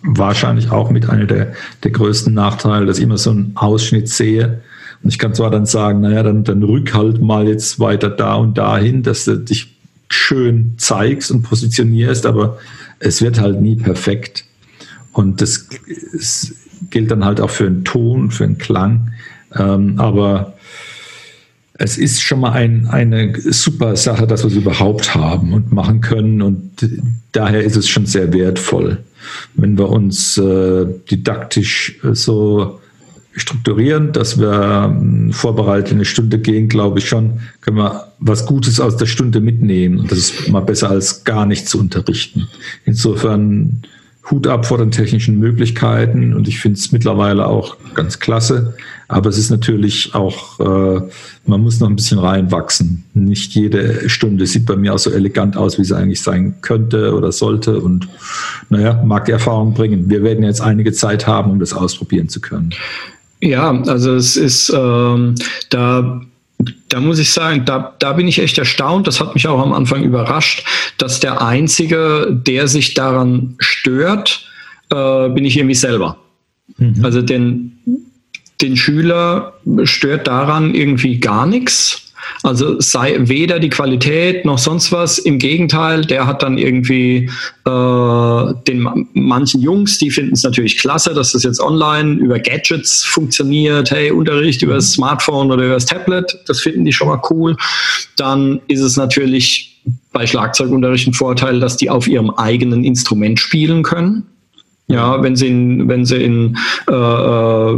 wahrscheinlich 0.03 0.71
auch 0.71 0.89
mit 0.89 1.09
einer 1.09 1.25
der, 1.25 1.53
der 1.83 1.91
größten 1.91 2.33
Nachteile, 2.33 2.85
dass 2.85 2.97
ich 2.97 3.03
immer 3.03 3.17
so 3.17 3.31
einen 3.31 3.51
Ausschnitt 3.55 4.09
sehe 4.09 4.61
Und 5.03 5.09
ich 5.09 5.19
kann 5.19 5.33
zwar 5.33 5.51
dann 5.51 5.65
sagen, 5.65 6.01
naja, 6.01 6.23
dann, 6.23 6.43
dann 6.43 6.63
rück 6.63 6.93
halt 6.93 7.21
mal 7.21 7.47
jetzt 7.47 7.79
weiter 7.79 8.09
da 8.09 8.35
und 8.35 8.57
dahin, 8.57 9.03
dass 9.03 9.25
du 9.25 9.37
dich 9.37 9.75
schön 10.09 10.73
zeigst 10.77 11.31
und 11.31 11.43
positionierst, 11.43 12.25
aber 12.25 12.57
es 12.99 13.21
wird 13.21 13.39
halt 13.39 13.61
nie 13.61 13.75
perfekt. 13.75 14.45
Und 15.13 15.41
das, 15.41 15.67
das 16.13 16.53
gilt 16.89 17.11
dann 17.11 17.25
halt 17.25 17.41
auch 17.41 17.49
für 17.49 17.67
einen 17.67 17.83
Ton, 17.83 18.31
für 18.31 18.43
einen 18.43 18.57
Klang. 18.57 19.13
Ähm, 19.55 19.99
aber 19.99 20.53
es 21.83 21.97
ist 21.97 22.21
schon 22.21 22.41
mal 22.41 22.51
ein, 22.51 22.87
eine 22.87 23.33
super 23.39 23.95
Sache, 23.95 24.27
dass 24.27 24.43
wir 24.43 24.51
es 24.51 24.55
überhaupt 24.55 25.15
haben 25.15 25.53
und 25.53 25.71
machen 25.71 25.99
können. 26.01 26.41
Und 26.41 26.71
daher 27.31 27.63
ist 27.63 27.75
es 27.75 27.89
schon 27.89 28.05
sehr 28.05 28.31
wertvoll, 28.33 28.99
wenn 29.55 29.77
wir 29.77 29.89
uns 29.89 30.37
äh, 30.37 30.85
didaktisch 31.09 31.99
äh, 32.03 32.13
so 32.13 32.79
strukturieren, 33.33 34.11
dass 34.11 34.39
wir 34.39 34.95
äh, 34.95 35.33
vorbereitet 35.33 35.91
in 35.91 35.97
eine 35.97 36.05
Stunde 36.05 36.37
gehen, 36.37 36.67
glaube 36.67 36.99
ich 36.99 37.09
schon, 37.09 37.39
können 37.61 37.77
wir 37.77 38.11
was 38.19 38.45
Gutes 38.45 38.79
aus 38.79 38.97
der 38.97 39.07
Stunde 39.07 39.39
mitnehmen. 39.41 40.01
Und 40.01 40.11
das 40.11 40.19
ist 40.19 40.49
mal 40.49 40.59
besser 40.59 40.91
als 40.91 41.23
gar 41.23 41.47
nicht 41.47 41.67
zu 41.67 41.79
unterrichten. 41.79 42.47
Insofern 42.85 43.81
Hut 44.29 44.45
ab 44.45 44.67
vor 44.67 44.77
den 44.77 44.91
technischen 44.91 45.39
Möglichkeiten 45.39 46.33
und 46.35 46.47
ich 46.47 46.59
finde 46.59 46.77
es 46.77 46.91
mittlerweile 46.91 47.47
auch 47.47 47.77
ganz 47.95 48.19
klasse. 48.19 48.75
Aber 49.11 49.29
es 49.29 49.37
ist 49.37 49.51
natürlich 49.51 50.15
auch, 50.15 50.59
äh, 50.59 51.01
man 51.45 51.61
muss 51.61 51.79
noch 51.79 51.89
ein 51.89 51.95
bisschen 51.95 52.19
reinwachsen. 52.19 53.03
Nicht 53.13 53.53
jede 53.53 54.09
Stunde 54.09 54.45
sieht 54.47 54.65
bei 54.65 54.75
mir 54.75 54.93
auch 54.93 54.99
so 54.99 55.11
elegant 55.11 55.57
aus, 55.57 55.77
wie 55.77 55.83
sie 55.83 55.95
eigentlich 55.95 56.21
sein 56.21 56.55
könnte 56.61 57.13
oder 57.13 57.31
sollte. 57.31 57.79
Und 57.79 58.07
naja, 58.69 59.01
mag 59.05 59.25
die 59.25 59.31
Erfahrung 59.31 59.73
bringen. 59.73 60.09
Wir 60.09 60.23
werden 60.23 60.43
jetzt 60.43 60.61
einige 60.61 60.93
Zeit 60.93 61.27
haben, 61.27 61.51
um 61.51 61.59
das 61.59 61.73
ausprobieren 61.73 62.29
zu 62.29 62.39
können. 62.39 62.71
Ja, 63.41 63.71
also 63.83 64.15
es 64.15 64.37
ist 64.37 64.71
ähm, 64.75 65.35
da 65.69 66.21
da 66.89 66.99
muss 66.99 67.19
ich 67.19 67.31
sagen, 67.31 67.65
da, 67.65 67.95
da 67.99 68.13
bin 68.13 68.27
ich 68.27 68.39
echt 68.39 68.57
erstaunt. 68.57 69.07
Das 69.07 69.19
hat 69.19 69.33
mich 69.33 69.47
auch 69.47 69.59
am 69.59 69.73
Anfang 69.73 70.03
überrascht, 70.03 70.63
dass 70.97 71.19
der 71.19 71.41
Einzige, 71.41 72.27
der 72.29 72.67
sich 72.67 72.93
daran 72.93 73.55
stört, 73.57 74.45
äh, 74.91 75.29
bin 75.29 75.45
ich 75.45 75.57
irgendwie 75.57 75.75
selber. 75.75 76.17
Mhm. 76.77 77.03
Also 77.03 77.21
den, 77.21 77.70
den 78.61 78.77
Schüler 78.77 79.53
stört 79.83 80.27
daran 80.27 80.73
irgendwie 80.75 81.19
gar 81.19 81.45
nichts. 81.45 82.11
Also 82.43 82.79
sei 82.79 83.17
weder 83.19 83.59
die 83.59 83.69
Qualität 83.69 84.45
noch 84.45 84.57
sonst 84.57 84.91
was. 84.91 85.19
Im 85.19 85.37
Gegenteil, 85.37 86.05
der 86.05 86.25
hat 86.25 86.41
dann 86.43 86.57
irgendwie 86.57 87.29
äh, 87.65 88.53
den 88.67 89.07
manchen 89.13 89.61
Jungs, 89.61 89.97
die 89.97 90.11
finden 90.11 90.33
es 90.33 90.43
natürlich 90.43 90.77
klasse, 90.77 91.13
dass 91.13 91.33
das 91.33 91.43
jetzt 91.43 91.59
online 91.59 92.19
über 92.19 92.39
Gadgets 92.39 93.03
funktioniert. 93.03 93.91
Hey, 93.91 94.11
Unterricht 94.11 94.61
über 94.61 94.75
das 94.75 94.93
Smartphone 94.93 95.51
oder 95.51 95.65
über 95.65 95.73
das 95.75 95.85
Tablet, 95.85 96.39
das 96.47 96.61
finden 96.61 96.85
die 96.85 96.93
schon 96.93 97.07
mal 97.07 97.21
cool. 97.29 97.55
Dann 98.17 98.61
ist 98.67 98.81
es 98.81 98.97
natürlich 98.97 99.81
bei 100.11 100.25
Schlagzeugunterricht 100.25 101.07
ein 101.07 101.13
Vorteil, 101.13 101.59
dass 101.59 101.77
die 101.77 101.89
auf 101.89 102.07
ihrem 102.07 102.31
eigenen 102.31 102.83
Instrument 102.83 103.39
spielen 103.39 103.83
können. 103.83 104.25
Ja, 104.87 105.23
wenn 105.23 105.35
sie 105.37 105.47
in, 105.47 105.87
wenn 105.87 106.05
sie 106.05 106.17
in, 106.17 106.57
äh, 106.89 106.93
äh, 106.93 107.77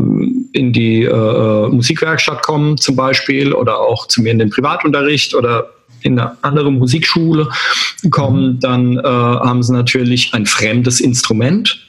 in 0.54 0.72
die 0.72 1.04
äh, 1.04 1.68
Musikwerkstatt 1.68 2.42
kommen 2.44 2.78
zum 2.78 2.96
Beispiel 2.96 3.54
oder 3.54 3.80
auch 3.80 4.08
zu 4.08 4.22
mir 4.22 4.32
in 4.32 4.40
den 4.40 4.50
Privatunterricht 4.50 5.34
oder 5.36 5.70
in 6.02 6.20
eine 6.20 6.38
andere 6.42 6.72
Musikschule 6.72 7.50
kommen, 8.12 8.54
mhm. 8.54 8.60
dann 8.60 8.98
äh, 9.00 9.04
haben 9.04 9.64
sie 9.64 9.74
natürlich 9.74 10.34
ein 10.34 10.46
fremdes 10.46 11.00
Instrument. 11.00 11.80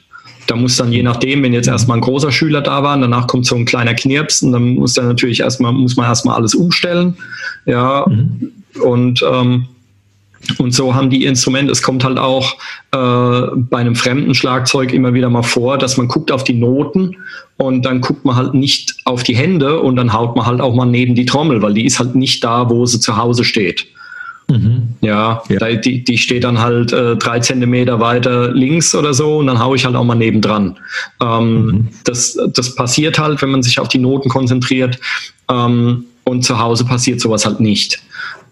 Da 0.47 0.57
muss 0.57 0.77
dann 0.77 0.93
je 0.93 1.03
nachdem, 1.03 1.43
wenn 1.43 1.53
jetzt 1.53 1.69
erstmal 1.69 1.99
ein 1.99 2.03
großer 2.03 2.31
Schüler 2.31 2.61
da 2.61 2.83
war, 2.83 2.99
danach 2.99 3.27
kommt 3.27 3.47
so 3.47 3.57
ein 3.57 3.65
kleiner 3.65 3.95
Knirps 3.95 4.43
und 4.43 4.53
dann 4.53 4.75
muss 4.75 4.95
dann 4.95 5.09
natürlich 5.09 5.41
erstmal, 5.41 5.73
muss 5.73 5.97
man 5.97 6.07
erstmal 6.07 6.37
alles 6.37 6.55
umstellen. 6.55 7.17
Ja, 7.67 8.05
mhm. 8.09 8.53
und 8.83 9.25
ähm, 9.31 9.69
und 10.59 10.73
so 10.73 10.95
haben 10.95 11.11
die 11.11 11.25
Instrumente, 11.25 11.73
es 11.73 11.83
kommt 11.83 12.05
halt 12.05 12.19
auch 12.19 12.57
äh, 12.93 13.57
bei 13.57 13.79
einem 13.79 13.97
fremden 13.97 14.35
Schlagzeug 14.35 14.93
immer 14.93 15.15
wieder 15.15 15.31
mal 15.31 15.43
vor, 15.43 15.79
dass 15.79 15.97
man 15.97 16.09
guckt 16.09 16.31
auf 16.31 16.45
die 16.45 16.55
Noten 16.55 17.17
und 17.57 17.85
dann 17.85 18.01
guckt 18.01 18.25
man 18.25 18.37
halt 18.37 18.55
nicht 18.55 18.97
auf 19.05 19.23
die 19.23 19.37
Hände 19.37 19.81
und 19.81 19.97
dann 19.97 20.13
haut 20.13 20.37
man 20.37 20.47
halt 20.47 20.61
auch 20.61 20.75
mal 20.75 20.87
neben 20.87 21.15
die 21.15 21.27
Trommel, 21.27 21.63
weil 21.63 21.75
die 21.75 21.85
ist 21.85 21.99
halt 21.99 22.15
nicht 22.15 22.43
da, 22.45 22.69
wo 22.71 22.87
sie 22.87 23.01
zu 23.01 23.17
Hause 23.17 23.45
steht. 23.45 23.87
Mhm. 24.49 24.89
Ja, 25.01 25.43
ja. 25.49 25.75
die, 25.75 26.05
die 26.05 26.19
steht 26.19 26.45
dann 26.45 26.61
halt 26.61 26.93
äh, 26.93 27.17
drei 27.17 27.41
Zentimeter 27.41 28.01
weiter 28.01 28.53
links 28.53 28.95
oder 28.95 29.15
so 29.15 29.39
und 29.39 29.47
dann 29.47 29.59
haue 29.59 29.77
ich 29.77 29.87
halt 29.87 29.97
auch 29.97 30.05
mal 30.05 30.15
nebendran. 30.15 30.77
Ähm, 31.23 31.65
mhm. 31.67 31.89
das, 32.05 32.39
das 32.53 32.75
passiert 32.75 33.19
halt, 33.19 33.41
wenn 33.41 33.51
man 33.51 33.63
sich 33.63 33.79
auf 33.79 33.89
die 33.89 33.99
Noten 33.99 34.29
konzentriert 34.29 34.99
ähm, 35.51 36.05
und 36.25 36.45
zu 36.45 36.59
Hause 36.59 36.85
passiert 36.85 37.21
sowas 37.21 37.47
halt 37.47 37.61
nicht. 37.61 38.03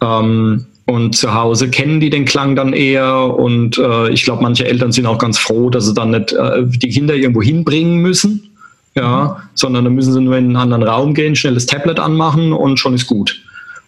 Ähm, 0.01 0.67
und 0.93 1.17
zu 1.17 1.33
Hause 1.33 1.71
kennen 1.71 2.01
die 2.01 2.11
den 2.11 2.27
Klang 2.27 2.55
dann 2.55 2.75
eher. 2.75 3.35
Und 3.35 3.79
äh, 3.79 4.11
ich 4.11 4.25
glaube, 4.25 4.43
manche 4.43 4.67
Eltern 4.67 4.93
sind 4.93 5.07
auch 5.07 5.19
ganz 5.19 5.39
froh, 5.39 5.71
dass 5.71 5.87
sie 5.87 5.95
dann 5.95 6.11
nicht 6.11 6.33
äh, 6.33 6.65
die 6.67 6.91
Kinder 6.91 7.15
irgendwo 7.15 7.41
hinbringen 7.41 7.99
müssen. 7.99 8.51
Ja, 8.95 9.25
mhm. 9.25 9.49
sondern 9.55 9.85
dann 9.85 9.95
müssen 9.95 10.13
sie 10.13 10.21
nur 10.21 10.37
in 10.37 10.45
einen 10.45 10.57
anderen 10.57 10.83
Raum 10.83 11.15
gehen, 11.15 11.35
schnell 11.35 11.55
das 11.55 11.65
Tablet 11.65 11.99
anmachen 11.99 12.53
und 12.53 12.77
schon 12.77 12.93
ist 12.93 13.07
gut. 13.07 13.41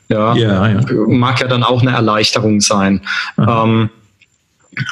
Ja, 0.09 0.35
ja, 0.35 0.67
ja. 0.67 0.81
mag 1.07 1.41
ja 1.41 1.47
dann 1.47 1.63
auch 1.63 1.83
eine 1.83 1.91
Erleichterung 1.91 2.63
sein. 2.63 3.03
Ähm, 3.37 3.91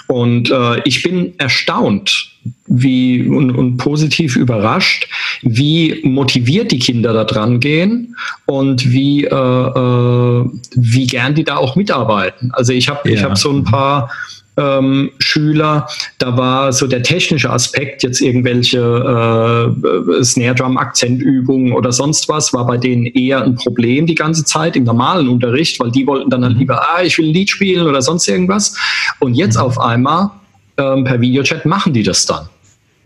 und 0.08 0.50
äh, 0.50 0.82
ich 0.84 1.02
bin 1.02 1.32
erstaunt, 1.38 2.30
wie 2.74 3.26
und, 3.28 3.50
und, 3.50 3.76
positiv 3.76 4.36
überrascht, 4.36 5.08
wie 5.42 6.00
motiviert 6.04 6.72
die 6.72 6.78
Kinder 6.78 7.12
da 7.12 7.24
dran 7.24 7.60
gehen 7.60 8.16
und 8.46 8.90
wie, 8.90 9.24
äh, 9.24 9.28
äh, 9.34 10.44
wie 10.74 11.06
gern 11.06 11.34
die 11.34 11.44
da 11.44 11.56
auch 11.56 11.76
mitarbeiten. 11.76 12.50
Also 12.52 12.72
ich 12.72 12.88
habe 12.88 13.08
ja. 13.08 13.14
ich 13.14 13.22
hab 13.22 13.36
so 13.36 13.50
ein 13.50 13.64
paar 13.64 14.10
ähm, 14.56 15.10
Schüler, 15.18 15.86
da 16.18 16.36
war 16.36 16.72
so 16.72 16.86
der 16.86 17.02
technische 17.02 17.50
Aspekt, 17.50 18.02
jetzt 18.02 18.20
irgendwelche 18.20 18.78
äh, 18.78 20.24
Snare 20.24 20.54
Drum 20.54 20.76
Akzentübungen 20.76 21.72
oder 21.72 21.92
sonst 21.92 22.28
was, 22.28 22.52
war 22.52 22.66
bei 22.66 22.76
denen 22.76 23.06
eher 23.06 23.42
ein 23.42 23.54
Problem 23.54 24.06
die 24.06 24.14
ganze 24.14 24.44
Zeit 24.44 24.76
im 24.76 24.84
normalen 24.84 25.28
Unterricht, 25.28 25.80
weil 25.80 25.90
die 25.90 26.06
wollten 26.06 26.28
dann, 26.28 26.42
dann 26.42 26.52
mhm. 26.52 26.58
lieber, 26.58 26.82
ah, 26.82 27.02
ich 27.02 27.16
will 27.16 27.28
ein 27.28 27.34
Lied 27.34 27.50
spielen 27.50 27.86
oder 27.86 28.02
sonst 28.02 28.28
irgendwas. 28.28 28.76
Und 29.20 29.34
jetzt 29.34 29.56
mhm. 29.56 29.62
auf 29.62 29.78
einmal 29.78 30.30
ähm, 30.76 31.04
per 31.04 31.20
Videochat 31.20 31.64
machen 31.64 31.92
die 31.92 32.02
das 32.02 32.26
dann. 32.26 32.48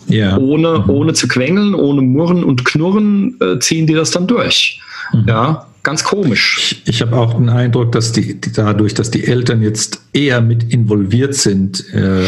Ja. 0.08 0.36
Ohne, 0.38 0.84
mhm. 0.86 0.90
ohne 0.90 1.12
zu 1.14 1.28
quengeln, 1.28 1.74
ohne 1.74 2.02
Murren 2.02 2.44
und 2.44 2.64
Knurren 2.64 3.36
äh, 3.40 3.58
ziehen 3.58 3.86
die 3.86 3.94
das 3.94 4.10
dann 4.10 4.26
durch. 4.26 4.80
Mhm. 5.12 5.24
Ja, 5.26 5.66
ganz 5.82 6.04
komisch. 6.04 6.82
Ich, 6.84 6.94
ich 6.94 7.02
habe 7.02 7.16
auch 7.16 7.34
den 7.34 7.48
Eindruck, 7.48 7.92
dass 7.92 8.12
die, 8.12 8.40
die, 8.40 8.52
dadurch, 8.52 8.94
dass 8.94 9.10
die 9.10 9.26
Eltern 9.26 9.62
jetzt 9.62 10.00
eher 10.12 10.40
mit 10.40 10.72
involviert 10.72 11.34
sind, 11.34 11.92
äh, 11.92 12.24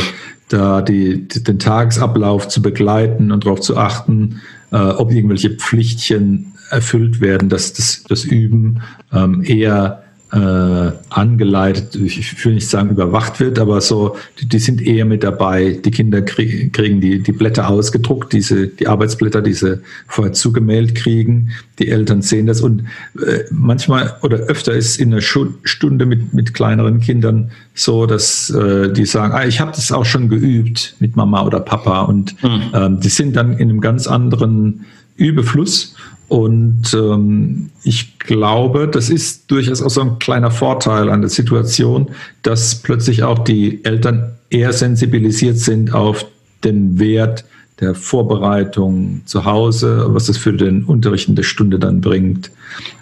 da 0.49 0.83
die, 0.83 1.29
die, 1.29 1.43
den 1.43 1.59
Tagesablauf 1.59 2.49
zu 2.49 2.63
begleiten 2.63 3.33
und 3.33 3.45
darauf 3.45 3.61
zu 3.61 3.77
achten, 3.77 4.41
äh, 4.73 4.77
ob 4.77 5.13
irgendwelche 5.13 5.51
Pflichtchen 5.51 6.55
erfüllt 6.71 7.21
werden, 7.21 7.49
dass 7.49 7.73
das, 7.73 8.05
das 8.09 8.25
Üben 8.25 8.83
ähm, 9.13 9.43
eher 9.45 10.03
äh, 10.31 10.93
angeleitet, 11.09 11.95
ich 11.95 12.45
will 12.45 12.55
nicht 12.55 12.69
sagen 12.69 12.91
überwacht 12.91 13.41
wird, 13.41 13.59
aber 13.59 13.81
so, 13.81 14.17
die, 14.39 14.47
die 14.47 14.59
sind 14.59 14.83
eher 14.83 15.07
mit 15.07 15.23
dabei. 15.23 15.81
Die 15.83 15.91
Kinder 15.91 16.21
krieg, 16.21 16.73
kriegen 16.75 17.01
die, 17.01 17.23
die 17.23 17.33
Blätter 17.33 17.69
ausgedruckt, 17.69 18.33
diese, 18.35 18.69
die 18.69 18.89
Arbeitsblätter, 18.89 19.41
die 19.41 19.55
sie 19.55 19.81
vorher 20.07 20.35
zugemailt 20.35 20.95
kriegen. 20.95 21.51
Die 21.79 21.89
Eltern 21.89 22.21
sehen 22.21 22.47
das 22.47 22.61
und 22.61 22.85
äh, 23.25 23.45
manchmal 23.51 24.17
oder 24.23 24.37
öfter 24.37 24.75
ist 24.75 25.01
in 25.01 25.13
einer 25.13 25.23
Stunde 25.23 26.05
mit, 26.05 26.35
mit 26.35 26.53
kleineren 26.53 27.01
Kindern 27.01 27.51
so, 27.73 28.05
dass 28.05 28.51
äh, 28.51 28.93
die 28.93 29.07
sagen, 29.07 29.33
ah, 29.33 29.47
ich 29.47 29.61
habe 29.61 29.71
das 29.71 29.93
auch 29.93 30.05
schon 30.05 30.29
geübt 30.29 30.95
mit 31.01 31.17
Mama 31.17 31.43
oder 31.43 31.61
Papa 31.61 32.03
und 32.03 32.43
mhm. 32.43 32.63
ähm, 32.75 33.01
die 33.01 33.09
sind 33.09 33.35
dann 33.35 33.55
in 33.55 33.71
einem 33.71 33.81
ganz 33.81 34.07
anderen 34.07 34.85
Übefluss 35.17 35.95
und 36.29 36.93
ähm, 36.93 37.71
ich 37.83 38.19
glaube, 38.19 38.87
das 38.87 39.09
ist 39.09 39.51
durchaus 39.51 39.83
auch 39.83 39.91
so 39.91 40.03
ein 40.03 40.19
kleiner 40.19 40.51
Vorteil 40.51 41.09
an 41.09 41.23
der 41.23 41.31
Situation, 41.31 42.09
dass 42.43 42.77
plötzlich 42.77 43.23
auch 43.23 43.39
die 43.39 43.85
Eltern 43.85 44.33
eher 44.51 44.73
sensibilisiert 44.73 45.59
sind 45.59 45.95
auf 45.95 46.27
den 46.65 46.99
Wert 46.99 47.45
der 47.81 47.95
Vorbereitung 47.95 49.23
zu 49.25 49.45
Hause, 49.45 50.07
was 50.09 50.27
das 50.27 50.37
für 50.37 50.53
den 50.53 50.85
Unterricht 50.85 51.29
in 51.29 51.37
der 51.37 51.45
Stunde 51.45 51.79
dann 51.79 52.01
bringt. 52.01 52.51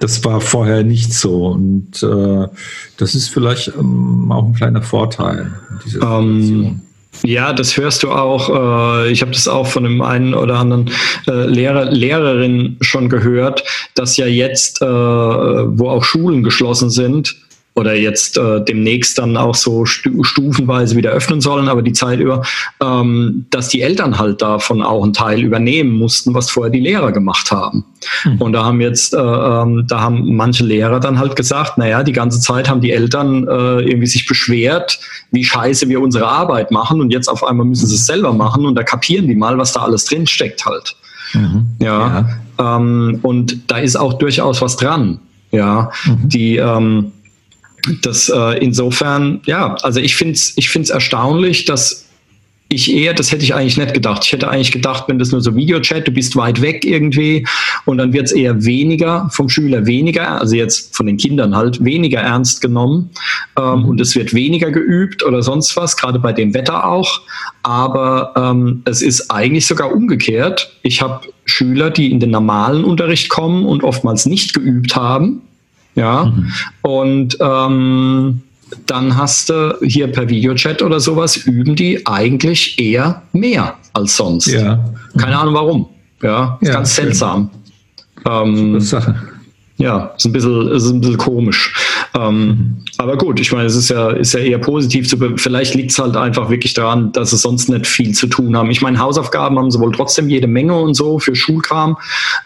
Das 0.00 0.24
war 0.24 0.40
vorher 0.40 0.84
nicht 0.84 1.12
so. 1.14 1.46
Und 1.48 2.02
äh, 2.02 2.46
das 2.98 3.14
ist 3.14 3.28
vielleicht 3.28 3.72
ähm, 3.76 4.30
auch 4.30 4.44
ein 4.44 4.54
kleiner 4.54 4.82
Vorteil. 4.82 5.50
Dieser 5.84 6.20
ähm, 6.20 6.82
ja, 7.24 7.52
das 7.52 7.76
hörst 7.76 8.02
du 8.02 8.10
auch. 8.10 8.48
Äh, 9.04 9.10
ich 9.10 9.22
habe 9.22 9.32
das 9.32 9.48
auch 9.48 9.66
von 9.66 9.84
dem 9.84 10.02
einen 10.02 10.34
oder 10.34 10.56
anderen 10.56 10.90
äh, 11.26 11.46
Lehrer, 11.46 11.86
Lehrerin 11.86 12.76
schon 12.80 13.08
gehört, 13.08 13.64
dass 13.94 14.16
ja 14.16 14.26
jetzt, 14.26 14.82
äh, 14.82 14.86
wo 14.86 15.88
auch 15.88 16.04
Schulen 16.04 16.42
geschlossen 16.42 16.90
sind, 16.90 17.36
oder 17.76 17.94
jetzt 17.94 18.38
äh, 18.38 18.64
demnächst 18.64 19.18
dann 19.18 19.36
auch 19.36 19.54
so 19.54 19.84
stufenweise 19.84 20.96
wieder 20.96 21.10
öffnen 21.10 21.42
sollen, 21.42 21.68
aber 21.68 21.82
die 21.82 21.92
Zeit 21.92 22.20
über, 22.20 22.42
ähm, 22.82 23.44
dass 23.50 23.68
die 23.68 23.82
Eltern 23.82 24.18
halt 24.18 24.40
davon 24.40 24.82
auch 24.82 25.04
einen 25.04 25.12
Teil 25.12 25.42
übernehmen 25.42 25.92
mussten, 25.92 26.32
was 26.32 26.50
vorher 26.50 26.70
die 26.70 26.80
Lehrer 26.80 27.12
gemacht 27.12 27.50
haben. 27.50 27.84
Mhm. 28.24 28.40
Und 28.40 28.52
da 28.54 28.64
haben 28.64 28.80
jetzt, 28.80 29.12
äh, 29.12 29.18
ähm, 29.18 29.84
da 29.86 30.00
haben 30.00 30.34
manche 30.36 30.64
Lehrer 30.64 31.00
dann 31.00 31.18
halt 31.18 31.36
gesagt, 31.36 31.76
naja, 31.76 32.02
die 32.02 32.12
ganze 32.12 32.40
Zeit 32.40 32.66
haben 32.66 32.80
die 32.80 32.92
Eltern 32.92 33.46
äh, 33.46 33.80
irgendwie 33.82 34.06
sich 34.06 34.26
beschwert, 34.26 34.98
wie 35.30 35.44
scheiße 35.44 35.86
wir 35.90 36.00
unsere 36.00 36.26
Arbeit 36.26 36.70
machen 36.70 37.02
und 37.02 37.12
jetzt 37.12 37.28
auf 37.28 37.44
einmal 37.44 37.66
müssen 37.66 37.86
sie 37.86 37.96
es 37.96 38.06
selber 38.06 38.32
machen 38.32 38.64
und 38.64 38.74
da 38.74 38.84
kapieren 38.84 39.28
die 39.28 39.36
mal, 39.36 39.58
was 39.58 39.74
da 39.74 39.82
alles 39.82 40.06
drin 40.06 40.26
steckt 40.26 40.64
halt. 40.64 40.96
Mhm. 41.34 41.66
Ja. 41.80 42.24
ja. 42.58 42.76
Ähm, 42.78 43.18
und 43.20 43.70
da 43.70 43.76
ist 43.76 43.96
auch 43.96 44.14
durchaus 44.14 44.62
was 44.62 44.78
dran. 44.78 45.20
Ja, 45.52 45.90
mhm. 46.04 46.28
die, 46.28 46.56
ähm, 46.56 47.12
das 48.02 48.28
äh, 48.28 48.58
insofern, 48.58 49.40
ja, 49.46 49.74
also 49.82 50.00
ich 50.00 50.16
finde 50.16 50.34
es 50.34 50.52
ich 50.56 50.68
find's 50.68 50.90
erstaunlich, 50.90 51.64
dass 51.64 52.06
ich 52.68 52.92
eher, 52.92 53.14
das 53.14 53.30
hätte 53.30 53.44
ich 53.44 53.54
eigentlich 53.54 53.76
nicht 53.76 53.94
gedacht. 53.94 54.24
Ich 54.24 54.32
hätte 54.32 54.48
eigentlich 54.48 54.72
gedacht, 54.72 55.04
wenn 55.06 55.20
das 55.20 55.30
nur 55.30 55.40
so 55.40 55.54
Videochat, 55.54 56.08
du 56.08 56.10
bist 56.10 56.34
weit 56.34 56.60
weg 56.60 56.84
irgendwie 56.84 57.46
und 57.84 57.98
dann 57.98 58.12
wird 58.12 58.26
es 58.26 58.32
eher 58.32 58.64
weniger 58.64 59.28
vom 59.30 59.48
Schüler 59.48 59.86
weniger, 59.86 60.40
also 60.40 60.56
jetzt 60.56 60.96
von 60.96 61.06
den 61.06 61.16
Kindern 61.16 61.54
halt 61.54 61.84
weniger 61.84 62.20
ernst 62.20 62.60
genommen 62.60 63.10
ähm, 63.56 63.80
mhm. 63.80 63.84
und 63.84 64.00
es 64.00 64.16
wird 64.16 64.34
weniger 64.34 64.72
geübt 64.72 65.24
oder 65.24 65.42
sonst 65.42 65.76
was, 65.76 65.96
gerade 65.96 66.18
bei 66.18 66.32
dem 66.32 66.54
Wetter 66.54 66.86
auch. 66.86 67.20
Aber 67.62 68.32
ähm, 68.36 68.82
es 68.84 69.00
ist 69.00 69.30
eigentlich 69.30 69.66
sogar 69.66 69.92
umgekehrt. 69.92 70.72
Ich 70.82 71.00
habe 71.00 71.28
Schüler, 71.44 71.90
die 71.90 72.10
in 72.10 72.18
den 72.18 72.30
normalen 72.30 72.84
Unterricht 72.84 73.28
kommen 73.28 73.64
und 73.64 73.84
oftmals 73.84 74.26
nicht 74.26 74.54
geübt 74.54 74.96
haben 74.96 75.42
ja. 75.96 76.26
Mhm. 76.26 76.52
Und 76.82 77.36
ähm, 77.40 78.42
dann 78.86 79.16
hast 79.16 79.48
du 79.48 79.76
hier 79.82 80.10
per 80.10 80.28
Videochat 80.28 80.82
oder 80.82 81.00
sowas, 81.00 81.36
üben 81.36 81.74
die 81.76 82.06
eigentlich 82.06 82.78
eher 82.78 83.22
mehr 83.32 83.74
als 83.92 84.16
sonst. 84.16 84.46
Ja. 84.46 84.84
Keine 85.18 85.38
Ahnung 85.38 85.54
warum. 85.54 85.86
Ja, 86.22 86.58
ja 86.62 86.72
ganz 86.72 86.94
schön. 86.94 87.06
seltsam. 87.06 87.50
Ähm, 88.28 88.80
Sache. 88.80 89.16
Ja, 89.78 90.14
ist 90.16 90.24
ein 90.24 90.32
bisschen, 90.32 90.68
ist 90.68 90.86
ein 90.86 91.00
bisschen 91.00 91.18
komisch. 91.18 91.74
Ähm. 92.14 92.78
Aber 92.98 93.18
gut, 93.18 93.38
ich 93.40 93.52
meine, 93.52 93.66
es 93.66 93.76
ist 93.76 93.90
ja, 93.90 94.10
ist 94.10 94.32
ja 94.32 94.40
eher 94.40 94.58
positiv 94.58 95.06
zu 95.06 95.18
Vielleicht 95.36 95.74
liegt 95.74 95.90
es 95.90 95.98
halt 95.98 96.16
einfach 96.16 96.48
wirklich 96.48 96.72
daran, 96.72 97.12
dass 97.12 97.30
sie 97.30 97.36
sonst 97.36 97.68
nicht 97.68 97.86
viel 97.86 98.12
zu 98.12 98.26
tun 98.26 98.56
haben. 98.56 98.70
Ich 98.70 98.80
meine, 98.80 98.98
Hausaufgaben 98.98 99.58
haben 99.58 99.70
sie 99.70 99.78
wohl 99.78 99.92
trotzdem 99.92 100.30
jede 100.30 100.46
Menge 100.46 100.74
und 100.78 100.94
so 100.94 101.18
für 101.18 101.34
Schulkram. 101.34 101.98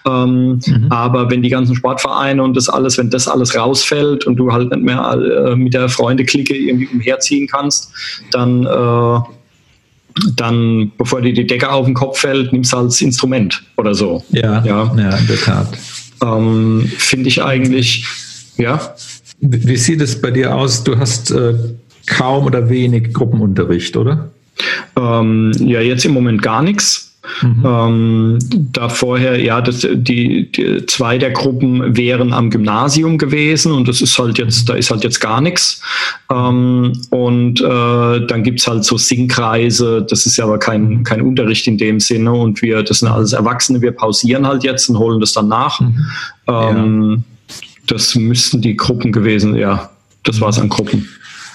Ähm, 0.06 0.60
mhm. 0.66 0.86
Aber 0.90 1.30
wenn 1.30 1.42
die 1.42 1.50
ganzen 1.50 1.76
Sportvereine 1.76 2.42
und 2.42 2.56
das 2.56 2.68
alles, 2.68 2.98
wenn 2.98 3.10
das 3.10 3.28
alles 3.28 3.56
rausfällt 3.56 4.26
und 4.26 4.36
du 4.36 4.52
halt 4.52 4.70
nicht 4.70 4.82
mehr 4.82 5.12
äh, 5.12 5.54
mit 5.54 5.74
der 5.74 5.88
Freunde-Clique 5.88 6.56
irgendwie 6.56 6.88
umherziehen 6.88 7.46
kannst, 7.46 7.92
dann 8.32 8.66
äh, 8.66 9.20
dann, 10.36 10.90
bevor 10.98 11.20
dir 11.20 11.32
die 11.32 11.46
Decke 11.46 11.70
auf 11.70 11.86
den 11.86 11.94
Kopf 11.94 12.18
fällt, 12.18 12.52
nimmst 12.52 12.72
du 12.72 12.78
halt 12.78 12.88
das 12.88 13.00
Instrument 13.00 13.62
oder 13.76 13.94
so. 13.94 14.24
Ja, 14.30 14.62
ja, 14.64 14.92
ja 14.96 15.16
in 15.16 15.26
der 15.28 15.40
Tat. 15.40 15.68
Ähm, 16.22 16.90
Finde 16.98 17.28
ich 17.28 17.42
eigentlich, 17.42 18.06
ja. 18.56 18.94
Wie 19.40 19.76
sieht 19.76 20.00
es 20.02 20.20
bei 20.20 20.30
dir 20.30 20.54
aus? 20.54 20.84
Du 20.84 20.98
hast 20.98 21.30
äh, 21.30 21.54
kaum 22.06 22.44
oder 22.44 22.68
wenig 22.68 23.14
Gruppenunterricht, 23.14 23.96
oder? 23.96 24.30
Ähm, 24.96 25.52
ja, 25.58 25.80
jetzt 25.80 26.04
im 26.04 26.12
Moment 26.12 26.42
gar 26.42 26.62
nichts. 26.62 27.09
Mhm. 27.42 27.64
Ähm, 27.64 28.38
da 28.72 28.88
vorher, 28.88 29.38
ja, 29.40 29.60
das, 29.60 29.86
die, 29.92 30.50
die, 30.50 30.86
zwei 30.86 31.18
der 31.18 31.30
Gruppen 31.30 31.96
wären 31.96 32.32
am 32.32 32.50
Gymnasium 32.50 33.18
gewesen 33.18 33.72
und 33.72 33.88
das 33.88 34.00
ist 34.00 34.18
halt 34.18 34.38
jetzt, 34.38 34.68
da 34.68 34.74
ist 34.74 34.90
halt 34.90 35.04
jetzt 35.04 35.20
gar 35.20 35.40
nichts. 35.40 35.82
Ähm, 36.32 36.92
und 37.10 37.60
äh, 37.60 38.26
dann 38.26 38.42
gibt's 38.42 38.66
halt 38.66 38.84
so 38.84 38.96
Singkreise, 38.96 40.04
das 40.08 40.24
ist 40.24 40.38
ja 40.38 40.44
aber 40.44 40.58
kein, 40.58 41.04
kein 41.04 41.20
Unterricht 41.20 41.66
in 41.66 41.76
dem 41.76 42.00
Sinne 42.00 42.32
und 42.32 42.62
wir, 42.62 42.82
das 42.82 43.00
sind 43.00 43.08
alles 43.08 43.32
Erwachsene, 43.32 43.82
wir 43.82 43.92
pausieren 43.92 44.46
halt 44.46 44.64
jetzt 44.64 44.88
und 44.88 44.98
holen 44.98 45.20
das 45.20 45.32
dann 45.32 45.48
nach. 45.48 45.80
Mhm. 45.80 45.96
Ähm, 46.48 47.24
ja. 47.48 47.54
Das 47.86 48.14
müssten 48.14 48.62
die 48.62 48.76
Gruppen 48.76 49.12
gewesen, 49.12 49.56
ja, 49.56 49.90
das 50.22 50.40
war's 50.40 50.58
an 50.58 50.68
Gruppen. 50.68 51.08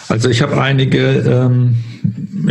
Also 0.09 0.29
ich 0.29 0.41
habe 0.41 0.61
einige, 0.61 0.99
ähm, 1.27 1.75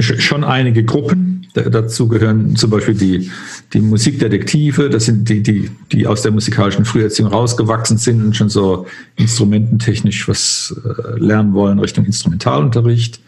schon 0.01 0.43
einige 0.43 0.85
Gruppen. 0.85 1.34
Dazu 1.55 2.09
gehören 2.09 2.57
zum 2.57 2.71
Beispiel 2.71 2.95
die, 2.95 3.31
die 3.73 3.81
Musikdetektive, 3.81 4.91
das 4.91 5.05
sind 5.05 5.29
die, 5.29 5.41
die, 5.41 5.71
die 5.93 6.05
aus 6.05 6.23
der 6.23 6.33
musikalischen 6.33 6.85
Früherziehung 6.85 7.31
rausgewachsen 7.31 7.97
sind 7.97 8.25
und 8.25 8.37
schon 8.37 8.49
so 8.49 8.87
instrumententechnisch 9.15 10.27
was 10.29 10.75
äh, 10.85 11.19
lernen 11.21 11.55
wollen 11.55 11.79
Richtung 11.79 12.07
Instrumentalunterricht. 12.07 13.21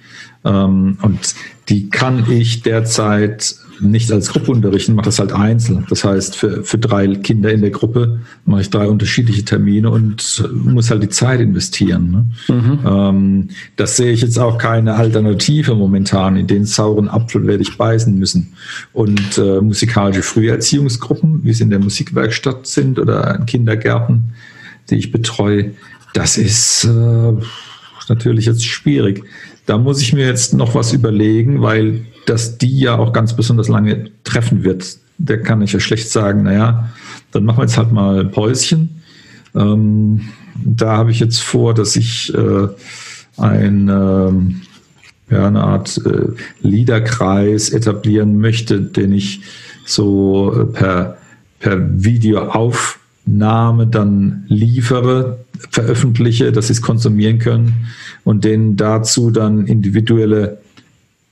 Ähm, 0.45 0.99
und 1.03 1.37
die 1.69 1.89
kann 1.89 2.29
ich 2.29 2.63
derzeit 2.63 3.55
nicht 3.81 4.11
als 4.13 4.31
Gruppe 4.31 4.53
unterrichten, 4.53 4.95
mache 4.95 5.07
das 5.07 5.19
halt 5.19 5.33
einzeln. 5.33 5.87
Das 5.89 6.05
heißt, 6.05 6.37
für, 6.37 6.65
für 6.65 6.79
drei 6.79 7.07
Kinder 7.17 7.53
in 7.53 7.61
der 7.61 7.71
Gruppe 7.71 8.21
mache 8.45 8.63
ich 8.63 8.71
drei 8.71 8.87
unterschiedliche 8.89 9.45
Termine 9.45 9.91
und 9.91 10.45
muss 10.53 10.91
halt 10.91 11.03
die 11.03 11.09
Zeit 11.09 11.41
investieren. 11.41 12.11
Ne? 12.11 12.55
Mhm. 12.55 12.79
Ähm, 12.87 13.49
das 13.77 13.97
sehe 13.97 14.13
ich 14.13 14.23
jetzt 14.23 14.39
auch 14.39 14.59
keine 14.59 14.95
Alternative 14.95 15.75
momentan. 15.75 16.37
In 16.37 16.47
den 16.47 16.65
sauren 16.65 17.09
Apfel 17.09 17.47
werde 17.47 17.63
ich 17.63 17.77
beißen 17.77 18.19
müssen. 18.19 18.55
Und 18.93 19.39
äh, 19.39 19.61
musikalische 19.61 20.23
Früherziehungsgruppen, 20.23 21.41
wie 21.45 21.53
sie 21.53 21.65
in 21.65 21.71
der 21.71 21.81
Musikwerkstatt 21.81 22.67
sind 22.67 22.99
oder 22.99 23.37
in 23.37 23.47
Kindergärten, 23.47 24.33
die 24.91 24.97
ich 24.97 25.13
betreue, 25.13 25.73
das 26.15 26.39
ist 26.39 26.85
äh, 26.85 27.33
natürlich 28.09 28.47
jetzt 28.47 28.65
schwierig. 28.65 29.25
Da 29.67 29.79
muss 29.79 30.01
ich 30.01 30.13
mir 30.13 30.27
jetzt 30.27 30.55
noch 30.55 30.75
was 30.75 30.93
überlegen, 30.93 31.61
weil 31.61 32.07
das 32.27 32.59
die 32.59 32.79
ja 32.79 32.97
auch 32.97 33.13
ganz 33.13 33.35
besonders 33.35 33.69
lange 33.69 34.11
treffen 34.25 34.65
wird. 34.65 34.99
Da 35.19 35.37
kann 35.37 35.63
ich 35.63 35.73
ja 35.73 35.81
schlecht 35.81 36.11
sagen, 36.11 36.43
naja, 36.43 36.91
dann 37.33 37.45
machen 37.45 37.59
wir 37.59 37.65
jetzt 37.65 37.79
halt 37.79 37.93
mal 37.93 38.25
Päuschen. 38.27 39.03
Ähm, 39.55 40.21
da 40.65 40.97
habe 40.97 41.11
ich 41.11 41.21
jetzt 41.21 41.41
vor, 41.41 41.75
dass 41.75 41.97
ich 41.97 42.33
äh, 42.35 42.69
ein, 43.37 43.89
äh, 43.89 45.35
ja, 45.35 45.47
eine 45.47 45.63
Art 45.63 46.01
äh, 46.05 46.29
Liederkreis 46.61 47.71
etablieren 47.71 48.39
möchte, 48.39 48.81
den 48.81 49.13
ich 49.13 49.43
so 49.85 50.53
äh, 50.55 50.65
per, 50.67 51.17
per 51.61 52.05
Videoaufnahme 52.05 53.87
dann 53.87 54.45
liefere, 54.49 55.39
veröffentliche, 55.71 56.53
dass 56.53 56.67
sie 56.67 56.75
es 56.75 56.83
konsumieren 56.83 57.39
können 57.39 57.87
und 58.25 58.45
denen 58.45 58.77
dazu 58.77 59.31
dann 59.31 59.67
individuelle 59.67 60.59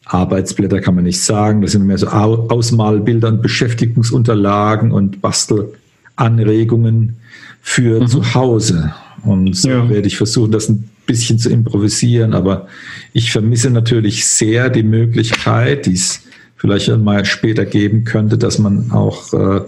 Arbeitsblätter 0.04 0.80
kann 0.80 0.94
man 0.94 1.04
nicht 1.04 1.20
sagen. 1.20 1.62
Das 1.62 1.72
sind 1.72 1.86
mehr 1.86 1.98
so 1.98 2.08
Ausmalbilder 2.08 3.28
und 3.28 3.42
Beschäftigungsunterlagen 3.42 4.92
und 4.92 5.22
Bastelanregungen 5.22 7.16
für 7.62 8.00
mhm. 8.00 8.06
zu 8.08 8.34
Hause. 8.34 8.94
Und 9.22 9.56
so 9.56 9.70
ja. 9.70 9.88
werde 9.88 10.06
ich 10.06 10.16
versuchen, 10.16 10.52
das 10.52 10.68
ein 10.68 10.90
bisschen 11.06 11.38
zu 11.38 11.48
improvisieren. 11.48 12.34
Aber 12.34 12.68
ich 13.12 13.32
vermisse 13.32 13.70
natürlich 13.70 14.26
sehr 14.26 14.68
die 14.68 14.82
Möglichkeit, 14.82 15.86
die 15.86 15.94
es 15.94 16.20
vielleicht 16.56 16.94
mal 16.98 17.24
später 17.24 17.64
geben 17.64 18.04
könnte, 18.04 18.36
dass 18.38 18.58
man 18.58 18.90
auch 18.90 19.32
äh, 19.32 19.60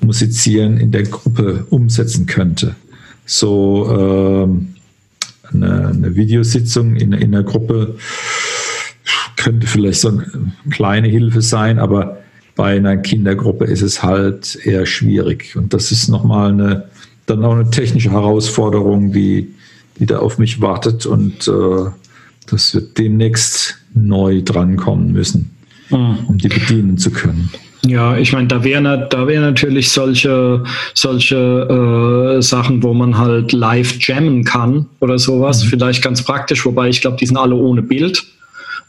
Musizieren 0.00 0.78
in 0.78 0.92
der 0.92 1.04
Gruppe 1.04 1.66
umsetzen 1.70 2.26
könnte. 2.26 2.76
So 3.24 3.86
äh, 3.90 5.54
eine, 5.54 5.88
eine 5.88 6.14
Videositzung 6.14 6.96
in, 6.96 7.12
in 7.12 7.32
der 7.32 7.42
Gruppe 7.42 7.96
könnte 9.46 9.68
vielleicht 9.68 10.00
so 10.00 10.08
eine 10.08 10.26
kleine 10.70 11.06
Hilfe 11.06 11.40
sein, 11.40 11.78
aber 11.78 12.18
bei 12.56 12.76
einer 12.76 12.96
Kindergruppe 12.96 13.64
ist 13.64 13.80
es 13.80 14.02
halt 14.02 14.58
eher 14.64 14.86
schwierig. 14.86 15.54
Und 15.54 15.72
das 15.72 15.92
ist 15.92 16.08
nochmal 16.08 16.50
eine, 16.50 16.88
dann 17.26 17.44
auch 17.44 17.54
eine 17.54 17.70
technische 17.70 18.10
Herausforderung, 18.10 19.12
die, 19.12 19.54
die 20.00 20.06
da 20.06 20.18
auf 20.18 20.38
mich 20.38 20.60
wartet. 20.60 21.06
Und 21.06 21.46
äh, 21.46 21.90
das 22.50 22.74
wird 22.74 22.98
demnächst 22.98 23.76
neu 23.94 24.42
drankommen 24.42 25.12
müssen, 25.12 25.54
mhm. 25.90 26.18
um 26.26 26.38
die 26.38 26.48
bedienen 26.48 26.98
zu 26.98 27.12
können. 27.12 27.48
Ja, 27.86 28.16
ich 28.16 28.32
meine, 28.32 28.48
da 28.48 28.64
wäre 28.64 29.06
da 29.08 29.28
wär 29.28 29.40
natürlich 29.40 29.90
solche, 29.90 30.64
solche 30.92 32.36
äh, 32.36 32.42
Sachen, 32.42 32.82
wo 32.82 32.92
man 32.94 33.16
halt 33.16 33.52
live 33.52 33.96
jammen 34.00 34.42
kann 34.42 34.86
oder 34.98 35.20
sowas, 35.20 35.62
mhm. 35.62 35.68
vielleicht 35.68 36.02
ganz 36.02 36.24
praktisch, 36.24 36.66
wobei 36.66 36.88
ich 36.88 37.00
glaube, 37.00 37.18
die 37.18 37.26
sind 37.26 37.36
alle 37.36 37.54
ohne 37.54 37.82
Bild 37.82 38.26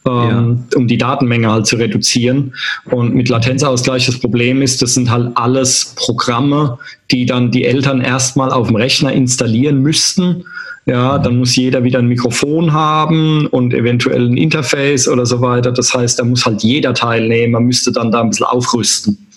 ähm, 0.06 0.66
ja. 0.72 0.78
um 0.78 0.88
die 0.88 0.98
Datenmenge 0.98 1.52
halt 1.52 1.68
zu 1.68 1.76
reduzieren. 1.76 2.54
Und 2.86 3.16
mit 3.16 3.30
Latenzausgleich 3.30 4.06
das 4.06 4.20
Problem 4.20 4.62
ist, 4.62 4.82
das 4.82 4.93
sind 4.93 5.10
halt 5.10 5.32
alles 5.36 5.93
Programme, 5.95 6.78
die 7.12 7.26
dann 7.26 7.52
die 7.52 7.66
Eltern 7.66 8.02
erstmal 8.02 8.52
auf 8.52 8.68
dem 8.68 8.76
Rechner 8.76 9.12
installieren 9.12 9.82
müssten. 9.82 10.43
Ja, 10.86 11.18
dann 11.18 11.38
muss 11.38 11.56
jeder 11.58 11.84
wieder 11.84 12.00
ein 12.00 12.08
Mikrofon 12.08 12.72
haben 12.72 13.45
und 13.48 13.74
eventuell 13.74 14.26
ein 14.26 14.38
Interface 14.38 15.10
oder 15.10 15.26
so 15.26 15.41
weiter. 15.41 15.74
Das 15.74 15.93
heißt, 15.93 16.20
da 16.20 16.24
muss 16.24 16.45
halt 16.45 16.64
jeder 16.64 16.93
teilnehmen. 16.93 17.52
Man 17.52 17.66
müsste 17.66 17.91
dann 17.91 18.10
da 18.10 18.22
ein 18.22 18.30
bisschen 18.30 18.45
aufrüsten. 18.45 19.28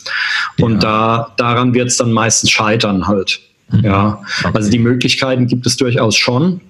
Und 0.61 0.75
ja. 0.75 0.79
da, 0.79 1.33
daran 1.37 1.75
wird 1.75 1.89
es 1.89 1.97
dann 1.97 2.13
meistens 2.13 2.51
scheitern 2.51 3.09
halt. 3.09 3.41
Mhm. 3.73 3.81
Ja, 3.85 4.23
okay. 4.45 4.51
also 4.55 4.71
die 4.71 4.79
Möglichkeiten 4.79 5.49
gibt 5.49 5.67
es 5.67 5.77
durchaus 5.77 6.17
schon. 6.17 6.61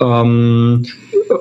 Ähm, 0.00 0.86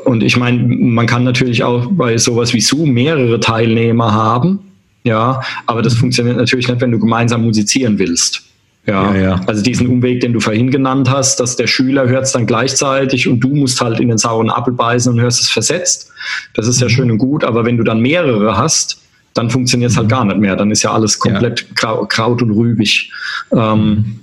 und 0.05 0.23
ich 0.23 0.37
meine, 0.37 0.63
man 0.63 1.05
kann 1.05 1.23
natürlich 1.23 1.63
auch 1.63 1.87
bei 1.91 2.17
sowas 2.17 2.53
wie 2.53 2.61
Zoom 2.61 2.91
mehrere 2.91 3.39
Teilnehmer 3.39 4.13
haben. 4.13 4.59
Ja, 5.03 5.41
aber 5.65 5.81
das 5.81 5.93
funktioniert 5.93 6.37
natürlich 6.37 6.67
nicht, 6.67 6.81
wenn 6.81 6.91
du 6.91 6.99
gemeinsam 6.99 7.43
musizieren 7.43 7.97
willst. 7.97 8.43
Ja, 8.85 9.13
ja, 9.13 9.21
ja, 9.21 9.41
also 9.47 9.61
diesen 9.61 9.87
Umweg, 9.87 10.21
den 10.21 10.31
du 10.31 10.39
vorhin 10.39 10.71
genannt 10.71 11.09
hast, 11.09 11.41
dass 11.41 11.57
der 11.57 11.67
Schüler 11.67 12.07
hört 12.07 12.23
es 12.23 12.31
dann 12.31 12.45
gleichzeitig 12.45 13.27
und 13.27 13.41
du 13.41 13.49
musst 13.49 13.81
halt 13.81 13.99
in 13.99 14.07
den 14.07 14.17
sauren 14.17 14.49
Apfel 14.49 14.73
beißen 14.73 15.11
und 15.11 15.19
hörst 15.19 15.41
es 15.41 15.49
versetzt. 15.49 16.09
Das 16.53 16.67
ist 16.67 16.79
ja 16.79 16.87
mhm. 16.87 16.91
schön 16.91 17.11
und 17.11 17.17
gut, 17.17 17.43
aber 17.43 17.65
wenn 17.65 17.77
du 17.77 17.83
dann 17.83 17.99
mehrere 17.99 18.57
hast, 18.57 19.01
dann 19.33 19.49
funktioniert 19.49 19.91
es 19.91 19.97
halt 19.97 20.07
mhm. 20.07 20.11
gar 20.11 20.25
nicht 20.25 20.39
mehr. 20.39 20.55
Dann 20.55 20.71
ist 20.71 20.83
ja 20.83 20.91
alles 20.91 21.19
komplett 21.19 21.67
ja. 21.81 22.05
Kraut 22.07 22.41
und 22.41 22.51
rübig. 22.51 23.11
Ähm, 23.51 23.89
mhm. 23.89 24.19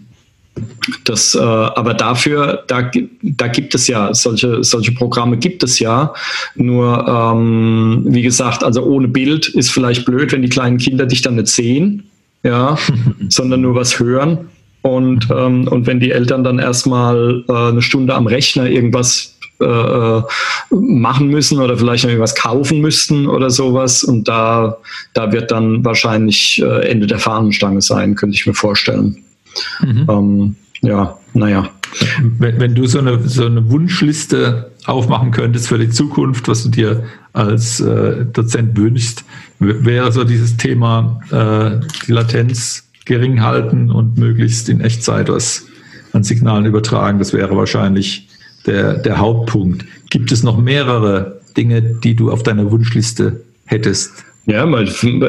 Das, 1.05 1.35
äh, 1.35 1.41
aber 1.41 1.95
dafür, 1.95 2.63
da, 2.69 2.91
da 3.23 3.49
gibt 3.49 3.75
es 3.75 3.89
ja 3.89 4.15
solche, 4.15 4.63
solche 4.63 4.93
Programme 4.93 5.37
gibt 5.37 5.63
es 5.63 5.79
ja. 5.79 6.15
Nur, 6.55 7.07
ähm, 7.09 8.05
wie 8.07 8.23
gesagt, 8.23 8.63
also 8.63 8.85
ohne 8.85 9.09
Bild 9.09 9.49
ist 9.49 9.71
vielleicht 9.71 10.05
blöd, 10.05 10.33
wenn 10.33 10.43
die 10.43 10.49
kleinen 10.49 10.79
Kinder 10.79 11.07
dich 11.07 11.23
dann 11.23 11.35
nicht 11.37 11.49
sehen, 11.49 12.05
ja, 12.43 12.79
sondern 13.29 13.63
nur 13.63 13.75
was 13.75 13.99
hören. 13.99 14.49
Und, 14.83 15.29
ähm, 15.31 15.67
und 15.67 15.87
wenn 15.87 15.99
die 15.99 16.11
Eltern 16.11 16.45
dann 16.45 16.59
erstmal 16.59 17.43
äh, 17.49 17.53
eine 17.53 17.83
Stunde 17.83 18.15
am 18.15 18.27
Rechner 18.27 18.67
irgendwas 18.67 19.35
äh, 19.61 19.65
äh, 19.65 20.23
machen 20.71 21.29
müssen 21.29 21.61
oder 21.61 21.77
vielleicht 21.77 22.05
noch 22.05 22.11
irgendwas 22.11 22.35
kaufen 22.35 22.81
müssten 22.81 23.27
oder 23.27 23.51
sowas. 23.51 24.05
Und 24.05 24.29
da, 24.29 24.77
da 25.15 25.33
wird 25.33 25.51
dann 25.51 25.85
wahrscheinlich 25.85 26.61
äh, 26.61 26.89
Ende 26.89 27.07
der 27.07 27.19
Fahnenstange 27.19 27.81
sein, 27.81 28.15
könnte 28.15 28.35
ich 28.35 28.47
mir 28.47 28.55
vorstellen. 28.55 29.25
Mhm. 29.81 30.07
Ähm, 30.09 30.57
ja, 30.83 31.19
naja. 31.33 31.71
Wenn, 32.39 32.59
wenn 32.59 32.75
du 32.75 32.87
so 32.87 32.99
eine, 32.99 33.21
so 33.29 33.47
eine 33.47 33.71
Wunschliste 33.71 34.73
aufmachen 34.87 35.31
könntest 35.31 35.69
für 35.69 35.79
die 35.79 35.89
Zukunft, 35.89 36.49
was 36.49 36.65
du 36.65 36.71
dir 36.71 37.05
als 37.33 37.81
äh, 37.81 38.27
Dozent 38.27 38.77
wünschst, 38.77 39.25
wäre 39.59 40.13
so 40.13 40.25
dieses 40.25 40.57
Thema 40.57 41.21
äh, 41.31 41.81
die 42.07 42.13
Latenz 42.13 42.85
gering 43.05 43.43
halten 43.43 43.91
und 43.91 44.19
möglichst 44.19 44.69
in 44.69 44.81
Echtzeit 44.81 45.29
was 45.29 45.67
an 46.13 46.25
Signalen 46.25 46.65
übertragen. 46.65 47.19
Das 47.19 47.33
wäre 47.33 47.57
wahrscheinlich 47.57 48.29
der, 48.67 48.95
der 48.95 49.19
Hauptpunkt. 49.19 49.85
Gibt 50.11 50.33
es 50.33 50.43
noch 50.43 50.59
mehrere 50.59 51.41
Dinge, 51.57 51.83
die 51.83 52.15
du 52.15 52.31
auf 52.31 52.43
deiner 52.43 52.71
Wunschliste 52.71 53.43
hättest? 53.67 54.25
Ja, 54.47 54.69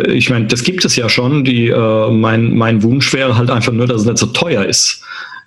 ich 0.07 0.29
meine, 0.29 0.47
das 0.47 0.63
gibt 0.63 0.83
es 0.83 0.95
ja 0.95 1.07
schon. 1.07 1.45
Die, 1.45 1.69
äh, 1.69 2.11
mein, 2.11 2.55
mein 2.55 2.83
Wunsch 2.83 3.13
wäre 3.13 3.37
halt 3.37 3.49
einfach 3.49 3.71
nur, 3.71 3.87
dass 3.87 4.01
es 4.01 4.07
nicht 4.07 4.17
so 4.17 4.27
teuer 4.27 4.65
ist. 4.65 5.01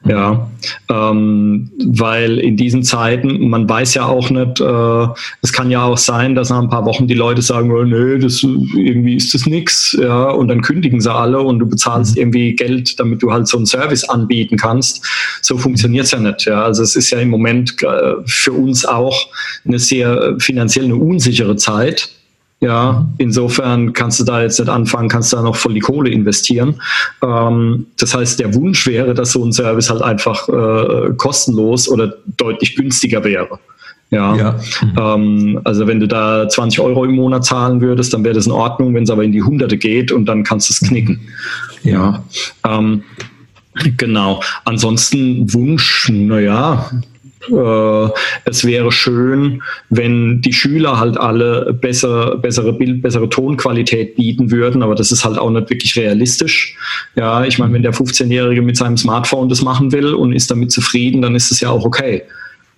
Ja, 0.04 0.48
ähm, 0.88 1.72
weil 1.84 2.38
in 2.38 2.56
diesen 2.56 2.84
Zeiten, 2.84 3.48
man 3.50 3.68
weiß 3.68 3.94
ja 3.94 4.06
auch 4.06 4.30
nicht, 4.30 4.60
äh, 4.60 5.06
es 5.42 5.52
kann 5.52 5.72
ja 5.72 5.82
auch 5.82 5.98
sein, 5.98 6.36
dass 6.36 6.50
nach 6.50 6.62
ein 6.62 6.70
paar 6.70 6.86
Wochen 6.86 7.08
die 7.08 7.14
Leute 7.14 7.42
sagen, 7.42 7.72
oh, 7.72 7.82
nö, 7.82 8.16
das, 8.20 8.44
irgendwie 8.44 9.16
ist 9.16 9.34
das 9.34 9.44
nix, 9.46 9.98
ja, 10.00 10.30
und 10.30 10.48
dann 10.48 10.62
kündigen 10.62 11.00
sie 11.00 11.12
alle 11.12 11.40
und 11.40 11.58
du 11.58 11.66
bezahlst 11.66 12.14
mhm. 12.14 12.22
irgendwie 12.22 12.54
Geld, 12.54 12.98
damit 13.00 13.24
du 13.24 13.32
halt 13.32 13.48
so 13.48 13.56
einen 13.56 13.66
Service 13.66 14.08
anbieten 14.08 14.56
kannst. 14.56 15.04
So 15.42 15.58
funktioniert's 15.58 16.12
ja 16.12 16.20
nicht, 16.20 16.44
ja. 16.44 16.62
Also 16.62 16.84
es 16.84 16.94
ist 16.94 17.10
ja 17.10 17.18
im 17.18 17.30
Moment 17.30 17.82
äh, 17.82 18.14
für 18.24 18.52
uns 18.52 18.86
auch 18.86 19.26
eine 19.66 19.80
sehr 19.80 20.36
finanziell 20.38 20.84
eine 20.84 20.96
unsichere 20.96 21.56
Zeit. 21.56 22.08
Ja, 22.60 23.06
insofern 23.18 23.92
kannst 23.92 24.18
du 24.18 24.24
da 24.24 24.42
jetzt 24.42 24.58
nicht 24.58 24.68
anfangen, 24.68 25.08
kannst 25.08 25.32
da 25.32 25.42
noch 25.42 25.54
voll 25.54 25.74
die 25.74 25.80
Kohle 25.80 26.10
investieren. 26.10 26.80
Ähm, 27.22 27.86
das 27.98 28.14
heißt, 28.14 28.40
der 28.40 28.52
Wunsch 28.54 28.84
wäre, 28.86 29.14
dass 29.14 29.32
so 29.32 29.44
ein 29.44 29.52
Service 29.52 29.90
halt 29.90 30.02
einfach 30.02 30.48
äh, 30.48 31.12
kostenlos 31.16 31.88
oder 31.88 32.14
deutlich 32.36 32.74
günstiger 32.74 33.22
wäre. 33.22 33.60
Ja, 34.10 34.34
ja. 34.34 34.60
Mhm. 34.82 34.96
Ähm, 34.98 35.60
also 35.64 35.86
wenn 35.86 36.00
du 36.00 36.08
da 36.08 36.48
20 36.48 36.80
Euro 36.80 37.04
im 37.04 37.14
Monat 37.14 37.44
zahlen 37.44 37.80
würdest, 37.80 38.12
dann 38.12 38.24
wäre 38.24 38.34
das 38.34 38.46
in 38.46 38.52
Ordnung. 38.52 38.94
Wenn 38.94 39.04
es 39.04 39.10
aber 39.10 39.22
in 39.22 39.32
die 39.32 39.42
Hunderte 39.42 39.76
geht 39.76 40.10
und 40.10 40.26
dann 40.26 40.42
kannst 40.42 40.68
du 40.68 40.72
es 40.72 40.88
knicken. 40.88 41.20
Ja, 41.84 42.24
ähm, 42.66 43.04
genau. 43.96 44.42
Ansonsten 44.64 45.52
Wunsch, 45.52 46.08
naja, 46.10 46.90
äh, 47.50 48.10
es 48.44 48.64
wäre 48.64 48.92
schön, 48.92 49.62
wenn 49.90 50.40
die 50.40 50.52
Schüler 50.52 50.98
halt 50.98 51.16
alle 51.18 51.72
besser, 51.72 52.36
bessere 52.36 52.72
Bild, 52.72 53.02
bessere 53.02 53.28
Tonqualität 53.28 54.16
bieten 54.16 54.50
würden, 54.50 54.82
aber 54.82 54.94
das 54.94 55.12
ist 55.12 55.24
halt 55.24 55.38
auch 55.38 55.50
nicht 55.50 55.70
wirklich 55.70 55.96
realistisch. 55.96 56.76
Ja, 57.16 57.44
ich 57.44 57.58
meine, 57.58 57.72
wenn 57.72 57.82
der 57.82 57.94
15-Jährige 57.94 58.62
mit 58.62 58.76
seinem 58.76 58.96
Smartphone 58.96 59.48
das 59.48 59.62
machen 59.62 59.92
will 59.92 60.14
und 60.14 60.32
ist 60.32 60.50
damit 60.50 60.70
zufrieden, 60.72 61.22
dann 61.22 61.34
ist 61.34 61.50
es 61.50 61.60
ja 61.60 61.70
auch 61.70 61.84
okay. 61.84 62.22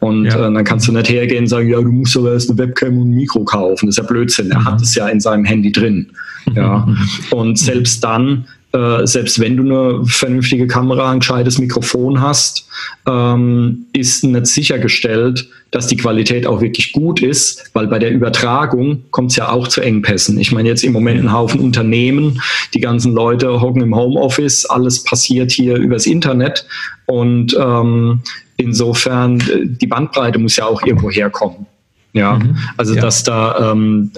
Und 0.00 0.24
ja. 0.24 0.34
äh, 0.34 0.52
dann 0.52 0.64
kannst 0.64 0.88
du 0.88 0.92
nicht 0.92 1.10
hergehen 1.10 1.44
und 1.44 1.48
sagen, 1.48 1.68
ja, 1.68 1.80
du 1.80 1.92
musst 1.92 2.16
aber 2.16 2.32
erst 2.32 2.50
eine 2.50 2.58
Webcam 2.58 2.98
und 2.98 3.10
ein 3.10 3.14
Mikro 3.14 3.44
kaufen. 3.44 3.86
Das 3.86 3.98
ist 3.98 4.02
ja 4.02 4.08
Blödsinn. 4.08 4.50
Er 4.50 4.60
mhm. 4.60 4.64
hat 4.64 4.80
es 4.80 4.94
ja 4.94 5.08
in 5.08 5.20
seinem 5.20 5.44
Handy 5.44 5.70
drin. 5.70 6.06
Ja. 6.54 6.88
Und 7.30 7.58
selbst 7.58 8.02
dann 8.02 8.46
äh, 8.72 9.06
selbst 9.06 9.40
wenn 9.40 9.56
du 9.56 9.64
eine 9.64 10.06
vernünftige 10.06 10.66
Kamera, 10.66 11.10
ein 11.10 11.20
gescheites 11.20 11.58
Mikrofon 11.58 12.20
hast, 12.20 12.68
ähm, 13.06 13.86
ist 13.92 14.22
nicht 14.22 14.46
sichergestellt, 14.46 15.48
dass 15.72 15.88
die 15.88 15.96
Qualität 15.96 16.46
auch 16.46 16.60
wirklich 16.60 16.92
gut 16.92 17.20
ist, 17.20 17.70
weil 17.72 17.88
bei 17.88 17.98
der 17.98 18.12
Übertragung 18.12 19.04
kommt 19.10 19.30
es 19.32 19.36
ja 19.36 19.50
auch 19.50 19.68
zu 19.68 19.80
Engpässen. 19.80 20.38
Ich 20.38 20.52
meine 20.52 20.68
jetzt 20.68 20.84
im 20.84 20.92
Moment 20.92 21.20
ein 21.20 21.32
Haufen 21.32 21.60
Unternehmen, 21.60 22.40
die 22.74 22.80
ganzen 22.80 23.12
Leute 23.12 23.60
hocken 23.60 23.82
im 23.82 23.94
Homeoffice, 23.94 24.66
alles 24.66 25.02
passiert 25.02 25.50
hier 25.50 25.76
übers 25.76 26.06
Internet 26.06 26.66
und 27.06 27.56
ähm, 27.58 28.22
insofern 28.56 29.40
äh, 29.40 29.66
die 29.66 29.86
Bandbreite 29.86 30.38
muss 30.38 30.56
ja 30.56 30.66
auch 30.66 30.82
irgendwo 30.82 31.10
herkommen. 31.10 31.66
Ja, 32.12 32.34
mhm. 32.34 32.56
also 32.76 32.94
ja. 32.94 33.00
dass 33.00 33.22
da 33.22 33.72
ähm, 33.72 34.10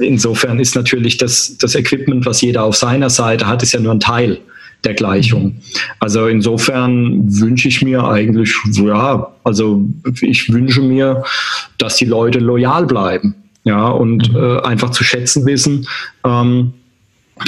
insofern 0.00 0.58
ist 0.58 0.74
natürlich 0.74 1.16
das, 1.16 1.56
das 1.58 1.74
Equipment, 1.74 2.26
was 2.26 2.40
jeder 2.40 2.64
auf 2.64 2.76
seiner 2.76 3.10
Seite 3.10 3.46
hat, 3.46 3.62
ist 3.62 3.72
ja 3.72 3.80
nur 3.80 3.92
ein 3.92 4.00
Teil 4.00 4.38
der 4.84 4.94
Gleichung. 4.94 5.44
Mhm. 5.44 5.56
Also 6.00 6.26
insofern 6.26 7.22
wünsche 7.40 7.68
ich 7.68 7.82
mir 7.82 8.04
eigentlich, 8.04 8.54
ja, 8.74 9.32
also 9.44 9.84
ich 10.20 10.52
wünsche 10.52 10.82
mir, 10.82 11.22
dass 11.78 11.96
die 11.96 12.04
Leute 12.04 12.40
loyal 12.40 12.86
bleiben. 12.86 13.34
Ja, 13.62 13.88
und 13.88 14.32
mhm. 14.32 14.36
äh, 14.36 14.60
einfach 14.62 14.90
zu 14.90 15.02
schätzen 15.02 15.44
wissen, 15.44 15.88
ähm, 16.24 16.72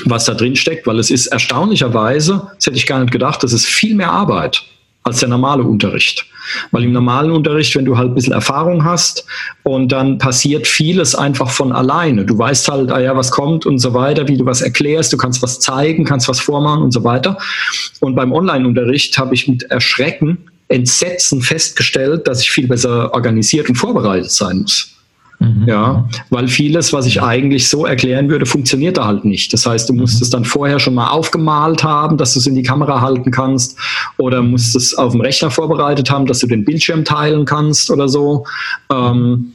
was 0.05 0.25
da 0.25 0.35
drin 0.35 0.57
steckt, 0.57 0.87
weil 0.87 0.99
es 0.99 1.11
ist 1.11 1.29
erstaunlicherweise, 1.29 2.49
das 2.57 2.67
hätte 2.67 2.77
ich 2.77 2.87
gar 2.87 3.01
nicht 3.01 3.13
gedacht, 3.13 3.43
das 3.43 3.53
ist 3.53 3.67
viel 3.67 3.95
mehr 3.95 4.11
Arbeit 4.11 4.65
als 5.03 5.21
der 5.21 5.29
normale 5.29 5.63
Unterricht. 5.63 6.27
Weil 6.71 6.85
im 6.85 6.93
normalen 6.93 7.31
Unterricht, 7.31 7.75
wenn 7.77 7.85
du 7.85 7.97
halt 7.97 8.11
ein 8.11 8.15
bisschen 8.15 8.33
Erfahrung 8.33 8.85
hast 8.85 9.27
und 9.65 9.93
dann 9.93 10.19
passiert 10.19 10.67
vieles 10.67 11.15
einfach 11.15 11.51
von 11.51 11.73
alleine. 11.73 12.25
Du 12.25 12.39
weißt 12.39 12.69
halt, 12.69 12.91
ah 12.91 13.01
ja, 13.01 13.17
was 13.17 13.31
kommt 13.31 13.67
und 13.67 13.79
so 13.79 13.95
weiter, 13.95 14.29
wie 14.29 14.37
du 14.37 14.47
was 14.47 14.63
erklärst, 14.63 15.13
du 15.13 15.17
kannst 15.17 15.43
was 15.43 15.61
zeigen, 15.61 16.05
kannst 16.05 16.29
was 16.29 16.41
vormachen 16.41 16.83
und 16.83 16.93
so 16.93 17.05
weiter. 17.05 17.39
Und 18.01 18.15
beim 18.15 18.33
Online-Unterricht 18.33 19.19
habe 19.19 19.35
ich 19.35 19.49
mit 19.49 19.65
Erschrecken, 19.65 20.39
Entsetzen 20.69 21.41
festgestellt, 21.41 22.27
dass 22.27 22.43
ich 22.43 22.51
viel 22.51 22.69
besser 22.69 23.13
organisiert 23.15 23.69
und 23.69 23.77
vorbereitet 23.77 24.31
sein 24.31 24.61
muss. 24.61 24.98
Mhm. 25.41 25.69
Ja, 25.69 26.09
weil 26.31 26.49
vieles, 26.49 26.93
was 26.93 27.07
ich 27.07 27.23
eigentlich 27.23 27.69
so 27.69 27.87
erklären 27.87 28.29
würde, 28.29 28.45
funktioniert 28.45 28.97
da 28.97 29.07
halt 29.07 29.25
nicht. 29.25 29.53
Das 29.53 29.67
heißt, 29.67 29.89
du 29.89 29.93
musst 29.93 30.17
mhm. 30.17 30.23
es 30.23 30.31
dann 30.31 30.45
vorher 30.45 30.81
schon 30.81 30.95
mal 30.95 31.11
aufgemalt 31.11 31.85
haben, 31.85 32.17
dass 32.17 32.35
du 32.35 32.41
es 32.41 32.47
in 32.47 32.57
die 32.57 32.63
Kamera 32.63 33.01
halten 33.01 33.31
kannst, 33.31 33.79
oder 34.17 34.43
musst 34.43 34.75
es 34.75 34.95
auf 34.95 35.13
dem 35.13 35.21
Rechner 35.21 35.51
vorbereitet 35.51 36.11
haben, 36.11 36.27
dass 36.27 36.41
du 36.41 36.49
den 36.49 36.65
Bildschirm 36.65 37.05
teilen 37.05 37.45
kannst 37.45 37.91
oder 37.91 38.09
so. 38.09 38.45
Ähm, 38.91 39.53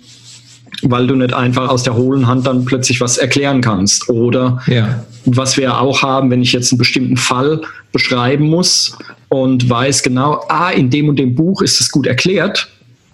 weil 0.83 1.07
du 1.07 1.15
nicht 1.15 1.33
einfach 1.33 1.69
aus 1.69 1.83
der 1.83 1.95
hohlen 1.95 2.27
Hand 2.27 2.45
dann 2.45 2.65
plötzlich 2.65 2.99
was 2.99 3.17
erklären 3.17 3.61
kannst. 3.61 4.09
Oder 4.09 4.61
ja. 4.67 5.05
was 5.25 5.55
wir 5.55 5.79
auch 5.79 6.01
haben, 6.01 6.29
wenn 6.29 6.41
ich 6.41 6.51
jetzt 6.51 6.71
einen 6.71 6.77
bestimmten 6.77 7.15
Fall 7.15 7.61
beschreiben 7.91 8.49
muss 8.49 8.97
und 9.29 9.69
weiß 9.69 10.03
genau, 10.03 10.43
ah, 10.49 10.71
in 10.71 10.89
dem 10.89 11.09
und 11.09 11.17
dem 11.17 11.35
Buch 11.35 11.61
ist 11.61 11.79
es 11.79 11.89
gut 11.89 12.05
erklärt, 12.05 12.67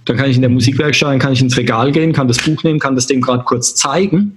dann 0.09 0.17
kann 0.17 0.27
ich 0.27 0.35
in 0.37 0.41
der 0.41 0.49
Musikwerkstatt, 0.49 1.11
dann 1.11 1.19
kann 1.19 1.33
ich 1.33 1.41
ins 1.41 1.55
Regal 1.55 1.91
gehen, 1.91 2.13
kann 2.13 2.27
das 2.27 2.39
Buch 2.39 2.63
nehmen, 2.63 2.79
kann 2.79 2.95
das 2.95 3.05
dem 3.05 3.21
gerade 3.21 3.43
kurz 3.43 3.75
zeigen. 3.75 4.35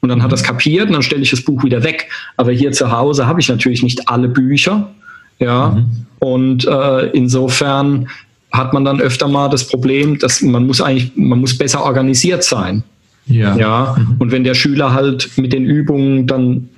Und 0.00 0.10
dann 0.10 0.22
hat 0.22 0.32
es 0.34 0.42
kapiert 0.42 0.88
und 0.88 0.92
dann 0.92 1.02
stelle 1.02 1.22
ich 1.22 1.30
das 1.30 1.40
Buch 1.40 1.64
wieder 1.64 1.82
weg. 1.82 2.10
Aber 2.36 2.52
hier 2.52 2.72
zu 2.72 2.92
Hause 2.92 3.26
habe 3.26 3.40
ich 3.40 3.48
natürlich 3.48 3.82
nicht 3.82 4.06
alle 4.08 4.28
Bücher. 4.28 4.90
Ja. 5.38 5.70
Mhm. 5.70 6.06
Und 6.18 6.66
äh, 6.66 7.06
insofern 7.12 8.08
hat 8.52 8.74
man 8.74 8.84
dann 8.84 9.00
öfter 9.00 9.28
mal 9.28 9.48
das 9.48 9.66
Problem, 9.66 10.18
dass 10.18 10.42
man 10.42 10.66
muss 10.66 10.82
eigentlich, 10.82 11.12
man 11.16 11.40
muss 11.40 11.56
besser 11.56 11.82
organisiert 11.82 12.44
sein. 12.44 12.82
Ja. 13.26 13.56
ja? 13.56 13.96
Mhm. 13.98 14.16
Und 14.18 14.30
wenn 14.30 14.44
der 14.44 14.54
Schüler 14.54 14.92
halt 14.92 15.30
mit 15.38 15.54
den 15.54 15.64
Übungen 15.64 16.26
dann 16.26 16.68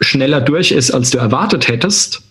schneller 0.00 0.42
durch 0.42 0.72
ist, 0.72 0.90
als 0.90 1.10
du 1.10 1.16
erwartet 1.16 1.68
hättest, 1.68 2.22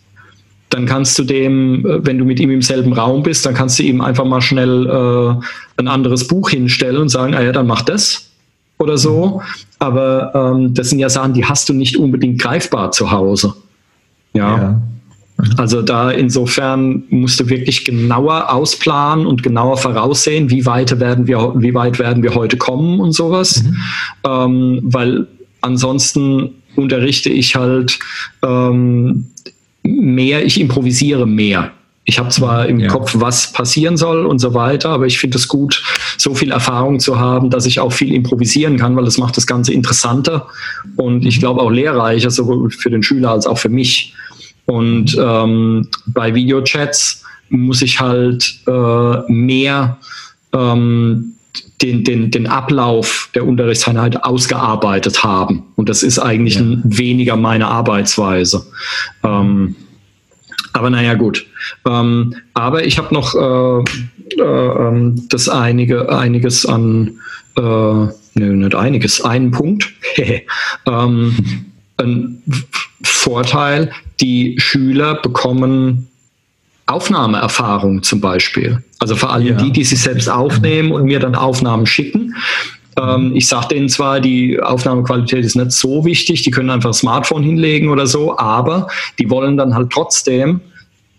dann 0.69 0.85
kannst 0.85 1.17
du 1.19 1.23
dem, 1.23 1.85
äh, 1.85 2.05
wenn 2.05 2.17
du 2.17 2.25
mit 2.25 2.39
ihm 2.39 2.51
im 2.51 2.61
selben 2.61 2.93
Raum 2.93 3.23
bist, 3.23 3.45
dann 3.45 3.53
kannst 3.53 3.79
du 3.79 3.83
ihm 3.83 4.01
einfach 4.01 4.25
mal 4.25 4.41
schnell 4.41 4.85
äh, 4.87 5.81
ein 5.81 5.87
anderes 5.87 6.27
Buch 6.27 6.49
hinstellen 6.49 7.01
und 7.01 7.09
sagen, 7.09 7.33
ah 7.33 7.41
ja, 7.41 7.51
dann 7.51 7.67
mach 7.67 7.81
das 7.81 8.29
oder 8.77 8.97
so. 8.97 9.41
Aber 9.79 10.31
ähm, 10.33 10.73
das 10.73 10.89
sind 10.89 10.99
ja 10.99 11.09
Sachen, 11.09 11.33
die 11.33 11.45
hast 11.45 11.69
du 11.69 11.73
nicht 11.73 11.97
unbedingt 11.97 12.41
greifbar 12.41 12.91
zu 12.91 13.11
Hause. 13.11 13.53
Ja. 14.33 14.57
ja. 14.57 14.81
Also 15.57 15.81
da 15.81 16.11
insofern 16.11 17.03
musst 17.09 17.39
du 17.39 17.49
wirklich 17.49 17.85
genauer 17.85 18.51
ausplanen 18.51 19.25
und 19.25 19.41
genauer 19.41 19.77
voraussehen, 19.77 20.49
wie 20.49 20.65
weit 20.65 20.99
werden 20.99 21.27
wir, 21.27 21.53
wie 21.55 21.73
weit 21.73 21.97
werden 21.97 22.23
wir 22.23 22.35
heute 22.35 22.57
kommen 22.57 22.99
und 22.99 23.13
sowas. 23.13 23.63
Mhm. 23.63 23.77
Ähm, 24.25 24.79
weil 24.83 25.27
ansonsten 25.61 26.55
unterrichte 26.75 27.29
ich 27.29 27.55
halt 27.55 27.99
ähm, 28.43 29.27
mehr, 29.83 30.45
ich 30.45 30.59
improvisiere 30.59 31.25
mehr. 31.25 31.71
Ich 32.05 32.17
habe 32.17 32.29
zwar 32.29 32.67
im 32.67 32.79
ja. 32.79 32.87
Kopf, 32.87 33.13
was 33.15 33.51
passieren 33.51 33.95
soll 33.95 34.25
und 34.25 34.39
so 34.39 34.55
weiter, 34.55 34.89
aber 34.89 35.05
ich 35.05 35.19
finde 35.19 35.37
es 35.37 35.47
gut, 35.47 35.83
so 36.17 36.33
viel 36.33 36.51
Erfahrung 36.51 36.99
zu 36.99 37.19
haben, 37.19 37.51
dass 37.51 37.67
ich 37.67 37.79
auch 37.79 37.93
viel 37.93 38.15
improvisieren 38.15 38.77
kann, 38.77 38.95
weil 38.95 39.05
das 39.05 39.19
macht 39.19 39.37
das 39.37 39.45
Ganze 39.45 39.73
interessanter 39.73 40.47
und 40.95 41.23
ich 41.25 41.39
glaube 41.39 41.61
auch 41.61 41.69
lehrreicher, 41.69 42.31
sowohl 42.31 42.71
für 42.71 42.89
den 42.89 43.03
Schüler 43.03 43.29
als 43.31 43.45
auch 43.45 43.59
für 43.59 43.69
mich. 43.69 44.15
Und 44.65 45.15
ähm, 45.19 45.87
bei 46.07 46.33
Videochats 46.33 47.23
muss 47.49 47.83
ich 47.83 47.99
halt 47.99 48.59
äh, 48.67 49.31
mehr 49.31 49.97
ähm, 50.53 51.35
den, 51.81 52.03
den, 52.03 52.31
den 52.31 52.47
Ablauf 52.47 53.29
der 53.33 53.45
Unterrichtseinheit 53.45 54.23
ausgearbeitet 54.23 55.23
haben. 55.23 55.63
Und 55.75 55.89
das 55.89 56.03
ist 56.03 56.19
eigentlich 56.19 56.55
ja. 56.55 56.65
weniger 56.83 57.35
meine 57.35 57.67
Arbeitsweise. 57.67 58.65
Ähm, 59.23 59.75
aber 60.73 60.89
naja, 60.89 61.15
gut. 61.15 61.45
Ähm, 61.87 62.35
aber 62.53 62.85
ich 62.85 62.97
habe 62.97 63.13
noch 63.13 63.33
äh, 63.35 63.83
äh, 64.37 64.41
ähm, 64.41 65.27
das 65.29 65.49
einige, 65.49 66.09
einiges 66.09 66.65
an, 66.65 67.19
äh, 67.57 67.61
ne, 67.61 68.13
nicht 68.35 68.75
einiges, 68.75 69.21
einen 69.21 69.51
Punkt. 69.51 69.91
ähm, 70.85 71.65
ein 71.97 72.43
Vorteil, 73.03 73.91
die 74.19 74.55
Schüler 74.59 75.15
bekommen 75.15 76.08
Aufnahmeerfahrung 76.89 78.03
zum 78.03 78.21
Beispiel. 78.21 78.83
Also 78.99 79.15
vor 79.15 79.31
allem 79.31 79.47
ja. 79.47 79.53
die, 79.53 79.71
die 79.71 79.83
sich 79.83 80.01
selbst 80.01 80.29
aufnehmen 80.29 80.91
und 80.91 81.05
mir 81.05 81.19
dann 81.19 81.35
Aufnahmen 81.35 81.85
schicken. 81.85 82.35
Ähm, 82.99 83.35
ich 83.35 83.47
sage 83.47 83.69
denen 83.69 83.89
zwar, 83.89 84.19
die 84.19 84.59
Aufnahmequalität 84.61 85.45
ist 85.45 85.55
nicht 85.55 85.71
so 85.71 86.05
wichtig, 86.05 86.43
die 86.43 86.51
können 86.51 86.69
einfach 86.69 86.89
ein 86.89 86.93
Smartphone 86.93 87.43
hinlegen 87.43 87.89
oder 87.89 88.07
so, 88.07 88.37
aber 88.37 88.87
die 89.17 89.29
wollen 89.29 89.57
dann 89.57 89.75
halt 89.75 89.89
trotzdem, 89.91 90.61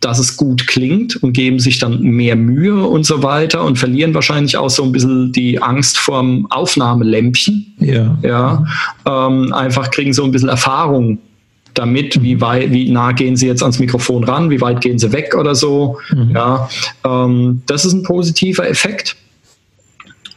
dass 0.00 0.18
es 0.18 0.36
gut 0.36 0.66
klingt 0.66 1.22
und 1.22 1.32
geben 1.32 1.58
sich 1.58 1.78
dann 1.78 2.00
mehr 2.00 2.34
Mühe 2.34 2.84
und 2.84 3.04
so 3.04 3.22
weiter 3.22 3.62
und 3.64 3.78
verlieren 3.78 4.14
wahrscheinlich 4.14 4.56
auch 4.56 4.70
so 4.70 4.82
ein 4.82 4.92
bisschen 4.92 5.30
die 5.32 5.62
Angst 5.62 5.98
vorm 5.98 6.46
Aufnahmelämpchen. 6.50 7.74
Ja. 7.80 8.18
ja 8.22 8.64
ähm, 9.06 9.52
einfach 9.52 9.90
kriegen 9.90 10.14
so 10.14 10.24
ein 10.24 10.32
bisschen 10.32 10.48
Erfahrung 10.48 11.18
damit, 11.74 12.22
wie 12.22 12.40
weit, 12.40 12.72
wie 12.72 12.90
nah 12.90 13.12
gehen 13.12 13.36
sie 13.36 13.46
jetzt 13.46 13.62
ans 13.62 13.78
Mikrofon 13.78 14.24
ran, 14.24 14.50
wie 14.50 14.60
weit 14.60 14.80
gehen 14.80 14.98
sie 14.98 15.12
weg 15.12 15.34
oder 15.36 15.54
so. 15.54 15.98
Mhm. 16.12 16.30
Ja, 16.34 16.68
ähm, 17.04 17.62
das 17.66 17.84
ist 17.84 17.92
ein 17.92 18.02
positiver 18.02 18.68
Effekt 18.68 19.16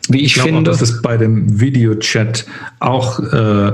wie 0.09 0.19
ich, 0.19 0.37
ich 0.37 0.41
finde. 0.41 0.59
Auch, 0.59 0.73
dass 0.73 0.81
es 0.81 1.01
bei 1.01 1.17
dem 1.17 1.59
Videochat 1.59 2.45
auch 2.79 3.19
äh, 3.19 3.71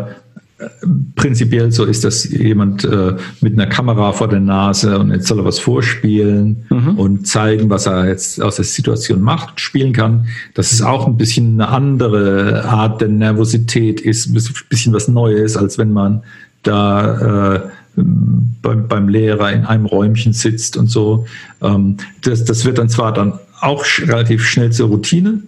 prinzipiell 1.15 1.71
so 1.71 1.85
ist, 1.85 2.03
dass 2.03 2.25
jemand 2.25 2.83
äh, 2.83 3.15
mit 3.41 3.53
einer 3.53 3.67
Kamera 3.67 4.11
vor 4.11 4.27
der 4.27 4.41
Nase 4.41 4.99
und 4.99 5.11
jetzt 5.11 5.27
soll 5.27 5.39
er 5.39 5.45
was 5.45 5.59
vorspielen 5.59 6.65
mhm. 6.69 6.99
und 6.99 7.27
zeigen, 7.27 7.69
was 7.69 7.85
er 7.85 8.07
jetzt 8.07 8.41
aus 8.41 8.57
der 8.57 8.65
Situation 8.65 9.21
macht, 9.21 9.59
spielen 9.61 9.93
kann. 9.93 10.27
Das 10.53 10.71
ist 10.71 10.81
auch 10.81 11.07
ein 11.07 11.17
bisschen 11.17 11.61
eine 11.61 11.69
andere 11.69 12.65
Art 12.65 12.99
der 12.99 13.07
Nervosität 13.07 14.01
ist, 14.01 14.27
ein 14.27 14.33
bisschen 14.69 14.93
was 14.93 15.07
Neues, 15.07 15.55
als 15.55 15.77
wenn 15.77 15.93
man 15.93 16.23
da 16.63 17.55
äh, 17.55 17.59
beim, 17.95 18.87
beim 18.87 19.07
Lehrer 19.07 19.51
in 19.51 19.65
einem 19.65 19.85
Räumchen 19.85 20.33
sitzt 20.33 20.77
und 20.77 20.87
so. 20.87 21.25
Ähm, 21.61 21.97
das, 22.21 22.45
das 22.45 22.65
wird 22.65 22.77
dann 22.77 22.89
zwar 22.89 23.13
dann 23.13 23.39
auch 23.61 23.83
relativ 23.99 24.45
schnell 24.45 24.71
zur 24.71 24.89
Routine, 24.89 25.41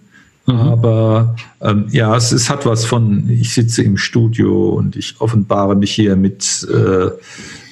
Mhm. 0.46 0.54
Aber 0.54 1.36
ähm, 1.60 1.86
ja, 1.90 2.16
es, 2.16 2.32
es 2.32 2.50
hat 2.50 2.66
was 2.66 2.84
von, 2.84 3.28
ich 3.30 3.54
sitze 3.54 3.82
im 3.82 3.96
Studio 3.96 4.70
und 4.70 4.96
ich 4.96 5.20
offenbare 5.20 5.76
mich 5.76 5.92
hier 5.92 6.16
mit 6.16 6.66
äh, 6.70 7.10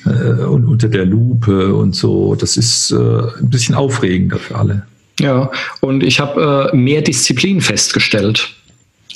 äh, 0.09 0.45
und 0.45 0.67
unter 0.67 0.89
der 0.89 1.05
Lupe 1.05 1.75
und 1.75 1.97
so. 1.97 2.35
Das 2.35 2.57
ist 2.57 2.93
äh, 2.93 2.97
ein 2.97 3.51
bisschen 3.51 3.75
aufregender 3.75 4.39
für 4.39 4.57
alle. 4.57 4.87
Ja, 5.19 5.51
und 5.81 6.03
ich 6.03 6.21
habe 6.21 6.71
äh, 6.73 6.77
mehr 6.77 7.03
Disziplin 7.03 7.61
festgestellt. 7.61 8.55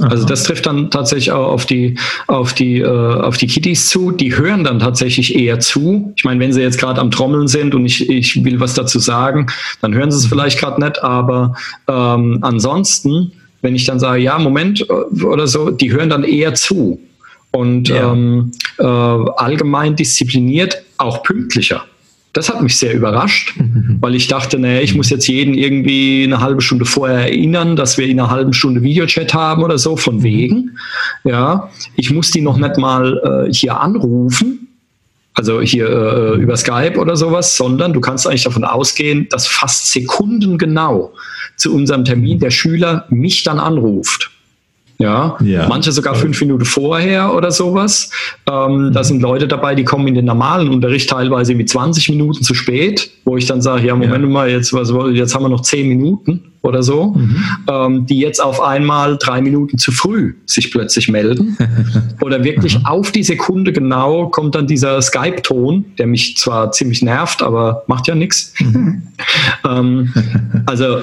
Also 0.01 0.26
das 0.26 0.42
trifft 0.42 0.66
dann 0.66 0.90
tatsächlich 0.90 1.30
auch 1.30 1.49
auf 1.49 1.66
die 1.66 1.97
auf 2.26 2.53
die 2.53 2.80
äh, 2.80 2.86
auf 2.86 3.36
die 3.36 3.47
Kiddies 3.47 3.88
zu. 3.88 4.11
Die 4.11 4.36
hören 4.36 4.64
dann 4.64 4.80
tatsächlich 4.80 5.36
eher 5.36 5.61
zu. 5.61 6.12
Ich 6.16 6.24
meine, 6.24 6.40
wenn 6.40 6.53
sie 6.53 6.62
jetzt 6.62 6.78
gerade 6.78 7.01
am 7.01 7.11
Trommeln 7.12 7.47
sind 7.47 7.74
und 7.74 7.86
ich, 7.86 8.11
ich 8.11 8.45
will 8.45 8.59
was 8.59 8.74
dazu 8.74 8.99
sagen, 8.99 9.47
dann 9.80 9.95
hören 9.95 10.11
sie 10.11 10.18
es 10.18 10.26
vielleicht 10.26 10.59
gerade 10.59 10.82
nicht. 10.82 11.03
Aber 11.05 11.55
ähm, 11.88 12.38
ansonsten 12.42 13.32
wenn 13.64 13.74
ich 13.74 13.86
dann 13.86 13.99
sage, 13.99 14.20
ja, 14.20 14.38
Moment 14.38 14.82
äh, 14.82 15.24
oder 15.24 15.47
so, 15.47 15.70
die 15.70 15.90
hören 15.90 16.11
dann 16.11 16.22
eher 16.22 16.55
zu 16.55 17.01
und 17.51 17.88
ja. 17.88 18.12
ähm, 18.12 18.53
äh, 18.78 18.84
allgemein 18.84 19.97
diszipliniert, 19.97 20.82
auch 20.99 21.22
pünktlicher. 21.22 21.84
Das 22.35 22.49
hat 22.49 22.61
mich 22.61 22.76
sehr 22.76 22.93
überrascht, 22.93 23.55
mhm. 23.57 23.99
weil 24.01 24.16
ich 24.16 24.26
dachte, 24.26 24.59
naja, 24.59 24.80
ich 24.80 24.95
muss 24.95 25.09
jetzt 25.09 25.28
jeden 25.28 25.55
irgendwie 25.55 26.24
eine 26.24 26.41
halbe 26.41 26.61
Stunde 26.61 26.85
vorher 26.85 27.20
erinnern, 27.20 27.76
dass 27.76 27.97
wir 27.97 28.07
in 28.07 28.18
einer 28.18 28.28
halben 28.28 28.53
Stunde 28.53 28.82
Videochat 28.82 29.32
haben 29.32 29.62
oder 29.62 29.78
so, 29.78 29.97
von 29.97 30.16
mhm. 30.16 30.22
wegen. 30.24 30.78
Ja, 31.22 31.70
ich 31.97 32.11
muss 32.11 32.32
die 32.32 32.41
noch 32.41 32.59
nicht 32.59 32.76
mal 32.76 33.47
äh, 33.47 33.53
hier 33.53 33.80
anrufen, 33.80 34.68
also 35.35 35.61
hier 35.62 35.89
äh, 35.89 36.41
über 36.41 36.57
Skype 36.57 36.99
oder 36.99 37.16
sowas, 37.16 37.57
sondern 37.57 37.93
du 37.93 38.01
kannst 38.01 38.26
eigentlich 38.26 38.45
davon 38.45 38.64
ausgehen, 38.64 39.28
dass 39.30 39.47
fast 39.47 39.93
sekundengenau 39.93 41.12
zu 41.57 41.72
unserem 41.72 42.05
Termin 42.05 42.41
der 42.41 42.51
Schüler 42.51 43.07
mich 43.11 43.45
dann 43.45 43.61
anruft. 43.61 44.34
Ja, 44.99 45.36
ja. 45.40 45.66
manche 45.68 45.90
sogar 45.90 46.14
fünf 46.14 46.40
Minuten 46.40 46.64
vorher 46.64 47.34
oder 47.34 47.51
sowas. 47.51 48.11
Ähm, 48.51 48.86
mhm. 48.86 48.92
Da 48.92 49.03
sind 49.03 49.20
Leute 49.22 49.49
dabei, 49.49 49.74
die 49.74 49.84
kommen 49.84 50.07
in 50.07 50.14
den 50.14 50.24
normalen 50.24 50.68
Unterricht 50.68 51.11
teilweise 51.11 51.55
mit 51.55 51.68
20 51.68 52.11
Minuten 52.11 52.42
zu 52.42 52.55
spät, 52.55 53.11
wo 53.24 53.36
ich 53.36 53.47
dann 53.47 53.61
sage, 53.61 53.86
ja, 53.86 53.97
Moment 53.97 54.24
ja. 54.24 54.30
mal, 54.30 54.51
jetzt, 54.51 54.72
was, 54.72 54.92
jetzt 55.12 55.34
haben 55.34 55.42
wir 55.42 55.49
noch 55.49 55.62
zehn 55.62 55.88
Minuten 55.88 56.53
oder 56.62 56.82
so, 56.82 57.12
mhm. 57.16 57.36
ähm, 57.68 58.07
die 58.07 58.20
jetzt 58.20 58.42
auf 58.42 58.62
einmal 58.62 59.18
drei 59.18 59.42
Minuten 59.42 59.78
zu 59.78 59.90
früh 59.90 60.34
sich 60.47 60.70
plötzlich 60.70 61.09
melden. 61.09 61.59
oder 62.22 62.45
wirklich 62.45 62.78
mhm. 62.78 62.86
auf 62.86 63.11
die 63.11 63.24
Sekunde 63.24 63.72
genau 63.72 64.28
kommt 64.28 64.55
dann 64.55 64.66
dieser 64.66 65.03
Skype-Ton, 65.03 65.84
der 65.99 66.07
mich 66.07 66.36
zwar 66.36 66.70
ziemlich 66.70 67.03
nervt, 67.03 67.42
aber 67.42 67.82
macht 67.88 68.07
ja 68.07 68.14
nichts. 68.14 68.55
Mhm. 68.61 69.03
ähm, 69.68 70.12
also 70.66 70.99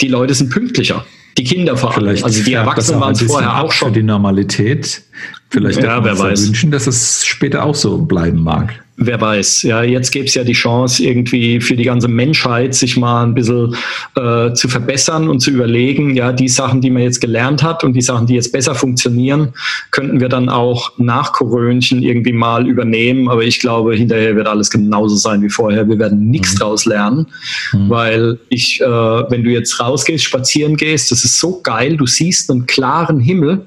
die 0.00 0.08
Leute 0.08 0.34
sind 0.34 0.50
pünktlicher. 0.50 1.04
Die 1.38 1.44
Kinder 1.44 1.76
vor 1.76 1.90
allem. 1.90 2.00
Vielleicht 2.00 2.24
also 2.24 2.42
die 2.42 2.52
Erwachsenen 2.52 3.00
waren 3.00 3.12
es 3.12 3.22
vorher 3.22 3.62
auch 3.62 3.72
schon. 3.72 3.88
Für 3.88 3.94
die 3.94 4.02
Normalität. 4.02 5.02
Vielleicht 5.48 5.82
ja, 5.82 6.02
wer 6.04 6.18
weiß. 6.18 6.46
wünschen, 6.46 6.70
dass 6.70 6.86
es 6.86 7.26
später 7.26 7.64
auch 7.64 7.74
so 7.74 7.98
bleiben 7.98 8.42
mag. 8.42 8.84
Wer 9.02 9.18
weiß, 9.18 9.62
ja, 9.62 9.82
jetzt 9.82 10.10
gäbe 10.10 10.26
es 10.26 10.34
ja 10.34 10.44
die 10.44 10.52
Chance, 10.52 11.02
irgendwie 11.02 11.58
für 11.62 11.74
die 11.74 11.84
ganze 11.84 12.06
Menschheit 12.06 12.74
sich 12.74 12.98
mal 12.98 13.22
ein 13.24 13.32
bisschen 13.32 13.74
äh, 14.14 14.52
zu 14.52 14.68
verbessern 14.68 15.30
und 15.30 15.40
zu 15.40 15.50
überlegen, 15.50 16.14
ja, 16.14 16.32
die 16.32 16.48
Sachen, 16.48 16.82
die 16.82 16.90
man 16.90 17.02
jetzt 17.02 17.18
gelernt 17.18 17.62
hat 17.62 17.82
und 17.82 17.94
die 17.94 18.02
Sachen, 18.02 18.26
die 18.26 18.34
jetzt 18.34 18.52
besser 18.52 18.74
funktionieren, 18.74 19.54
könnten 19.90 20.20
wir 20.20 20.28
dann 20.28 20.50
auch 20.50 20.92
nach 20.98 21.32
Korönchen 21.32 22.02
irgendwie 22.02 22.34
mal 22.34 22.66
übernehmen. 22.68 23.30
Aber 23.30 23.42
ich 23.42 23.58
glaube, 23.60 23.94
hinterher 23.94 24.36
wird 24.36 24.46
alles 24.46 24.68
genauso 24.68 25.16
sein 25.16 25.40
wie 25.40 25.48
vorher. 25.48 25.88
Wir 25.88 25.98
werden 25.98 26.28
nichts 26.28 26.52
mhm. 26.52 26.58
draus 26.58 26.84
lernen, 26.84 27.26
mhm. 27.72 27.88
weil 27.88 28.38
ich, 28.50 28.82
äh, 28.82 28.84
wenn 28.84 29.42
du 29.44 29.50
jetzt 29.50 29.80
rausgehst, 29.80 30.24
spazieren 30.24 30.76
gehst, 30.76 31.10
das 31.10 31.24
ist 31.24 31.40
so 31.40 31.62
geil, 31.62 31.96
du 31.96 32.04
siehst 32.04 32.50
einen 32.50 32.66
klaren 32.66 33.18
Himmel 33.18 33.64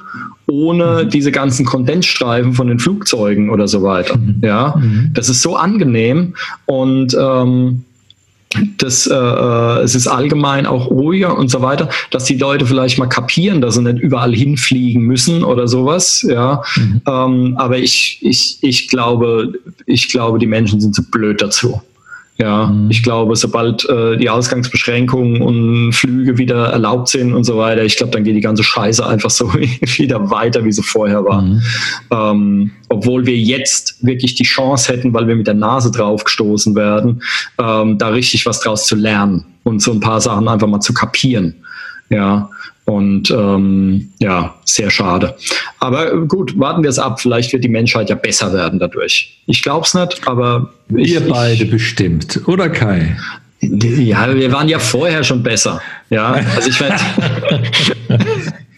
ohne 0.47 1.03
mhm. 1.03 1.09
diese 1.09 1.31
ganzen 1.31 1.65
Kondensstreifen 1.65 2.53
von 2.53 2.67
den 2.67 2.79
Flugzeugen 2.79 3.49
oder 3.49 3.67
so 3.67 3.83
weiter. 3.83 4.17
Mhm. 4.17 4.41
Ja, 4.41 4.75
mhm. 4.77 5.11
das 5.13 5.29
ist 5.29 5.41
so 5.41 5.55
angenehm 5.55 6.35
und 6.65 7.15
ähm, 7.19 7.83
das, 8.77 9.07
äh, 9.07 9.13
äh, 9.15 9.81
es 9.81 9.95
ist 9.95 10.07
allgemein 10.07 10.65
auch 10.65 10.89
ruhiger 10.89 11.37
und 11.37 11.49
so 11.49 11.61
weiter, 11.61 11.89
dass 12.11 12.25
die 12.25 12.37
Leute 12.37 12.65
vielleicht 12.65 12.99
mal 12.99 13.07
kapieren, 13.07 13.61
dass 13.61 13.75
sie 13.75 13.81
nicht 13.81 13.99
überall 13.99 14.33
hinfliegen 14.33 15.01
müssen 15.03 15.43
oder 15.43 15.67
sowas. 15.67 16.25
Ja, 16.27 16.61
mhm. 16.75 17.01
ähm, 17.07 17.55
aber 17.57 17.77
ich, 17.77 18.19
ich, 18.21 18.57
ich 18.61 18.87
glaube, 18.89 19.53
ich 19.85 20.09
glaube, 20.09 20.39
die 20.39 20.47
Menschen 20.47 20.79
sind 20.79 20.93
zu 20.93 21.09
blöd 21.09 21.41
dazu. 21.41 21.81
Ja, 22.37 22.67
mhm. 22.67 22.89
ich 22.89 23.03
glaube, 23.03 23.35
sobald 23.35 23.87
äh, 23.89 24.17
die 24.17 24.29
Ausgangsbeschränkungen 24.29 25.41
und 25.41 25.93
Flüge 25.93 26.37
wieder 26.39 26.69
erlaubt 26.69 27.09
sind 27.09 27.33
und 27.33 27.43
so 27.43 27.57
weiter, 27.57 27.83
ich 27.83 27.95
glaube, 27.95 28.11
dann 28.11 28.23
geht 28.23 28.35
die 28.35 28.41
ganze 28.41 28.63
Scheiße 28.63 29.05
einfach 29.05 29.29
so 29.29 29.53
wieder 29.53 30.31
weiter, 30.31 30.65
wie 30.65 30.71
sie 30.71 30.81
vorher 30.81 31.23
war. 31.23 31.43
Mhm. 31.43 31.61
Ähm, 32.11 32.71
obwohl 32.89 33.25
wir 33.27 33.37
jetzt 33.37 34.03
wirklich 34.03 34.33
die 34.33 34.43
Chance 34.43 34.91
hätten, 34.91 35.13
weil 35.13 35.27
wir 35.27 35.35
mit 35.35 35.45
der 35.45 35.53
Nase 35.53 35.91
drauf 35.91 36.23
gestoßen 36.23 36.75
werden, 36.75 37.21
ähm, 37.59 37.99
da 37.99 38.07
richtig 38.09 38.45
was 38.47 38.61
draus 38.61 38.87
zu 38.87 38.95
lernen 38.95 39.45
und 39.63 39.81
so 39.81 39.91
ein 39.91 39.99
paar 39.99 40.19
Sachen 40.19 40.47
einfach 40.47 40.67
mal 40.67 40.79
zu 40.79 40.93
kapieren. 40.93 41.55
Ja, 42.09 42.49
und 42.85 43.31
ähm, 43.31 44.11
ja, 44.19 44.55
sehr 44.65 44.89
schade. 44.89 45.35
Aber 45.79 46.25
gut, 46.27 46.59
warten 46.59 46.83
wir 46.83 46.89
es 46.89 46.99
ab. 46.99 47.21
Vielleicht 47.21 47.53
wird 47.53 47.63
die 47.63 47.69
Menschheit 47.69 48.09
ja 48.09 48.15
besser 48.15 48.53
werden 48.53 48.79
dadurch. 48.79 49.41
Ich 49.45 49.61
glaube 49.61 49.85
es 49.85 49.93
nicht, 49.93 50.27
aber. 50.27 50.73
Wir 50.89 51.21
ich, 51.21 51.29
beide 51.29 51.63
ich, 51.63 51.71
bestimmt, 51.71 52.41
oder 52.45 52.69
Kai? 52.69 53.17
Ja, 53.61 54.33
wir 54.35 54.51
waren 54.51 54.67
ja 54.67 54.79
vorher 54.79 55.23
schon 55.23 55.41
besser. 55.41 55.81
Ja, 56.09 56.33
also 56.33 56.69
ich 56.69 56.79
werde. 56.81 56.99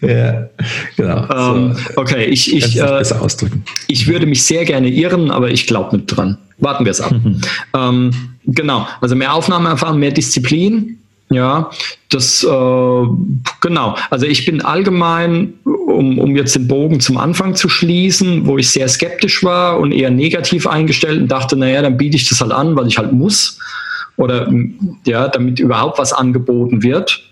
ja, 0.00 0.48
genau. 0.96 1.56
Ähm. 1.56 1.76
Okay, 1.96 2.26
ich, 2.26 2.54
ich, 2.54 2.76
äh, 2.76 2.82
ausdrücken. 2.82 3.64
ich 3.88 4.06
würde 4.06 4.26
mich 4.26 4.44
sehr 4.44 4.64
gerne 4.64 4.88
irren, 4.88 5.32
aber 5.32 5.50
ich 5.50 5.66
glaube 5.66 5.96
nicht 5.96 6.06
dran. 6.06 6.38
Warten 6.58 6.84
wir 6.84 6.92
es 6.92 7.00
ab. 7.00 7.12
Mhm. 7.12 7.40
Ähm, 7.74 8.10
genau, 8.46 8.86
also 9.00 9.16
mehr 9.16 9.34
Aufnahmeerfahrung, 9.34 9.98
mehr 9.98 10.12
Disziplin. 10.12 11.00
Ja, 11.28 11.70
das 12.08 12.44
äh, 12.44 13.02
genau. 13.60 13.96
Also 14.10 14.26
ich 14.26 14.44
bin 14.44 14.62
allgemein, 14.62 15.54
um, 15.64 16.18
um 16.18 16.36
jetzt 16.36 16.54
den 16.54 16.68
Bogen 16.68 17.00
zum 17.00 17.18
Anfang 17.18 17.56
zu 17.56 17.68
schließen, 17.68 18.46
wo 18.46 18.58
ich 18.58 18.70
sehr 18.70 18.88
skeptisch 18.88 19.42
war 19.42 19.80
und 19.80 19.90
eher 19.90 20.10
negativ 20.10 20.68
eingestellt 20.68 21.20
und 21.20 21.28
dachte, 21.28 21.56
naja, 21.56 21.82
dann 21.82 21.96
biete 21.96 22.16
ich 22.16 22.28
das 22.28 22.40
halt 22.40 22.52
an, 22.52 22.76
weil 22.76 22.86
ich 22.86 22.98
halt 22.98 23.12
muss 23.12 23.58
oder 24.16 24.50
ja, 25.04 25.28
damit 25.28 25.58
überhaupt 25.58 25.98
was 25.98 26.12
angeboten 26.12 26.82
wird. 26.82 27.22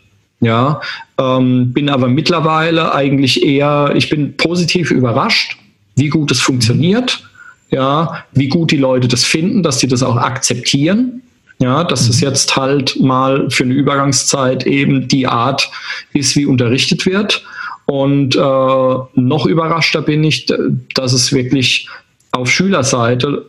Ja, 0.40 0.80
ähm, 1.18 1.72
bin 1.72 1.88
aber 1.88 2.08
mittlerweile 2.08 2.94
eigentlich 2.94 3.44
eher, 3.44 3.92
ich 3.94 4.10
bin 4.10 4.36
positiv 4.36 4.90
überrascht, 4.90 5.56
wie 5.96 6.08
gut 6.08 6.30
es 6.32 6.40
funktioniert, 6.40 7.22
ja, 7.70 8.24
wie 8.32 8.48
gut 8.48 8.70
die 8.70 8.76
Leute 8.76 9.08
das 9.08 9.24
finden, 9.24 9.62
dass 9.62 9.78
sie 9.78 9.86
das 9.86 10.02
auch 10.02 10.16
akzeptieren. 10.16 11.22
Ja, 11.60 11.84
dass 11.84 12.08
es 12.08 12.20
mhm. 12.20 12.28
jetzt 12.28 12.56
halt 12.56 12.98
mal 13.00 13.48
für 13.50 13.64
eine 13.64 13.74
Übergangszeit 13.74 14.66
eben 14.66 15.08
die 15.08 15.26
Art 15.26 15.70
ist, 16.12 16.36
wie 16.36 16.46
unterrichtet 16.46 17.06
wird. 17.06 17.44
Und 17.86 18.34
äh, 18.34 18.38
noch 18.38 19.46
überraschter 19.46 20.02
bin 20.02 20.24
ich, 20.24 20.46
dass 20.94 21.12
es 21.12 21.32
wirklich 21.32 21.88
auf 22.32 22.50
Schülerseite 22.50 23.46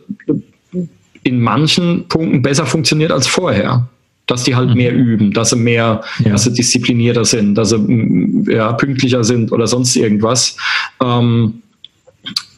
in 1.22 1.40
manchen 1.40 2.06
Punkten 2.08 2.42
besser 2.42 2.66
funktioniert 2.66 3.10
als 3.10 3.26
vorher. 3.26 3.88
Dass 4.26 4.44
die 4.44 4.56
halt 4.56 4.70
mhm. 4.70 4.76
mehr 4.76 4.94
üben, 4.94 5.32
dass 5.32 5.50
sie 5.50 5.56
mehr, 5.56 6.02
ja. 6.24 6.30
dass 6.30 6.44
sie 6.44 6.52
disziplinierter 6.52 7.24
sind, 7.24 7.54
dass 7.54 7.70
sie 7.70 8.44
ja, 8.48 8.72
pünktlicher 8.72 9.24
sind 9.24 9.52
oder 9.52 9.66
sonst 9.66 9.96
irgendwas. 9.96 10.56
Ähm, 11.02 11.62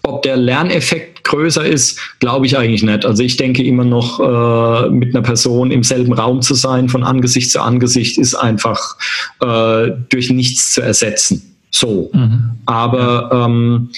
ob 0.02 0.22
der 0.22 0.36
Lerneffekt 0.36 1.17
größer 1.28 1.64
ist, 1.64 2.00
glaube 2.18 2.46
ich 2.46 2.58
eigentlich 2.58 2.82
nicht. 2.82 3.06
Also 3.06 3.22
ich 3.22 3.36
denke 3.36 3.62
immer 3.62 3.84
noch, 3.84 4.18
äh, 4.18 4.90
mit 4.90 5.14
einer 5.14 5.22
Person 5.22 5.70
im 5.70 5.84
selben 5.84 6.12
Raum 6.12 6.42
zu 6.42 6.54
sein, 6.54 6.88
von 6.88 7.04
Angesicht 7.04 7.50
zu 7.50 7.60
Angesicht, 7.62 8.18
ist 8.18 8.34
einfach 8.34 8.96
äh, 9.40 9.92
durch 10.08 10.30
nichts 10.30 10.72
zu 10.72 10.82
ersetzen. 10.82 11.54
So. 11.70 12.10
Mhm. 12.12 12.50
Aber 12.66 13.30
ähm, 13.32 13.90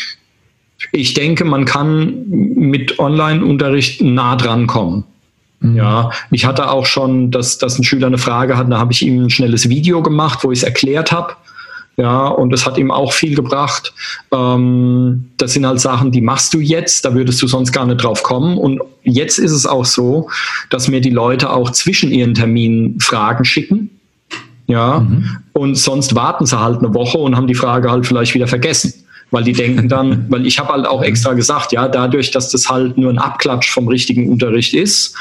ich 0.92 1.14
denke, 1.14 1.44
man 1.44 1.64
kann 1.64 2.24
mit 2.28 2.98
Online-Unterricht 2.98 4.02
nah 4.02 4.36
dran 4.36 4.66
kommen. 4.66 5.04
Mhm. 5.60 5.76
Ja, 5.76 6.10
ich 6.30 6.44
hatte 6.44 6.70
auch 6.70 6.86
schon, 6.86 7.30
dass, 7.30 7.58
dass 7.58 7.78
ein 7.78 7.84
Schüler 7.84 8.08
eine 8.08 8.18
Frage 8.18 8.56
hat, 8.56 8.70
da 8.70 8.78
habe 8.78 8.92
ich 8.92 9.02
ihm 9.02 9.24
ein 9.24 9.30
schnelles 9.30 9.68
Video 9.68 10.02
gemacht, 10.02 10.40
wo 10.42 10.52
ich 10.52 10.60
es 10.60 10.62
erklärt 10.64 11.12
habe. 11.12 11.34
Ja, 11.96 12.28
und 12.28 12.50
das 12.50 12.64
hat 12.64 12.78
ihm 12.78 12.90
auch 12.90 13.12
viel 13.12 13.34
gebracht. 13.34 13.92
Ähm, 14.32 15.30
das 15.36 15.52
sind 15.52 15.66
halt 15.66 15.80
Sachen, 15.80 16.12
die 16.12 16.22
machst 16.22 16.54
du 16.54 16.60
jetzt, 16.60 17.04
da 17.04 17.14
würdest 17.14 17.42
du 17.42 17.46
sonst 17.46 17.72
gar 17.72 17.84
nicht 17.84 18.02
drauf 18.02 18.22
kommen. 18.22 18.56
Und 18.56 18.80
jetzt 19.02 19.38
ist 19.38 19.52
es 19.52 19.66
auch 19.66 19.84
so, 19.84 20.30
dass 20.70 20.88
mir 20.88 21.00
die 21.00 21.10
Leute 21.10 21.50
auch 21.50 21.70
zwischen 21.70 22.10
ihren 22.10 22.34
Terminen 22.34 22.98
Fragen 23.00 23.44
schicken. 23.44 23.90
Ja, 24.66 25.00
mhm. 25.00 25.38
und 25.52 25.74
sonst 25.74 26.14
warten 26.14 26.46
sie 26.46 26.58
halt 26.58 26.78
eine 26.78 26.94
Woche 26.94 27.18
und 27.18 27.36
haben 27.36 27.48
die 27.48 27.56
Frage 27.56 27.90
halt 27.90 28.06
vielleicht 28.06 28.34
wieder 28.34 28.46
vergessen 28.46 28.94
weil 29.30 29.44
die 29.44 29.52
denken 29.52 29.88
dann, 29.88 30.26
weil 30.30 30.46
ich 30.46 30.58
habe 30.58 30.72
halt 30.72 30.86
auch 30.86 31.02
extra 31.02 31.32
gesagt, 31.32 31.72
ja, 31.72 31.88
dadurch, 31.88 32.30
dass 32.30 32.50
das 32.50 32.68
halt 32.68 32.98
nur 32.98 33.10
ein 33.10 33.18
Abklatsch 33.18 33.70
vom 33.70 33.88
richtigen 33.88 34.28
Unterricht 34.28 34.74
ist, 34.74 35.14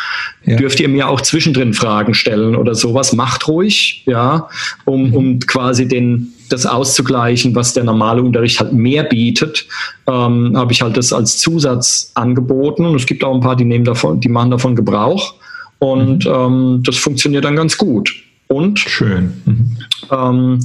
ja. 0.46 0.56
dürft 0.56 0.80
ihr 0.80 0.90
mir 0.90 1.08
auch 1.08 1.22
zwischendrin 1.22 1.74
Fragen 1.74 2.14
stellen 2.14 2.56
oder 2.56 2.76
sowas. 2.76 3.14
Macht 3.14 3.48
ruhig, 3.48 4.04
ja, 4.06 4.50
um, 4.86 5.10
mhm. 5.10 5.14
um 5.14 5.40
quasi 5.40 5.88
den, 5.88 6.34
das 6.50 6.66
auszugleichen, 6.66 7.56
was 7.56 7.74
der 7.74 7.84
normale 7.84 8.22
Unterricht 8.22 8.60
halt 8.60 8.74
mehr 8.74 9.04
bietet, 9.04 9.66
ähm, 10.08 10.54
habe 10.56 10.72
ich 10.72 10.82
halt 10.82 10.98
das 10.98 11.14
als 11.14 11.38
Zusatz 11.38 12.12
angeboten. 12.16 12.86
Und 12.86 12.96
es 12.96 13.06
gibt 13.06 13.24
auch 13.24 13.34
ein 13.34 13.42
paar, 13.42 13.56
die 13.56 13.66
nehmen 13.66 13.86
davon, 13.86 14.20
die 14.20 14.30
machen 14.30 14.52
davon 14.52 14.76
Gebrauch. 14.76 15.36
Und 15.80 16.26
mhm. 16.26 16.32
ähm, 16.34 16.84
das 16.84 16.98
funktioniert 16.98 17.46
dann 17.46 17.56
ganz 17.56 17.78
gut. 17.78 18.14
Und 18.48 18.80
schön. 18.80 19.34
Mhm. 19.46 19.78
Ähm, 20.12 20.60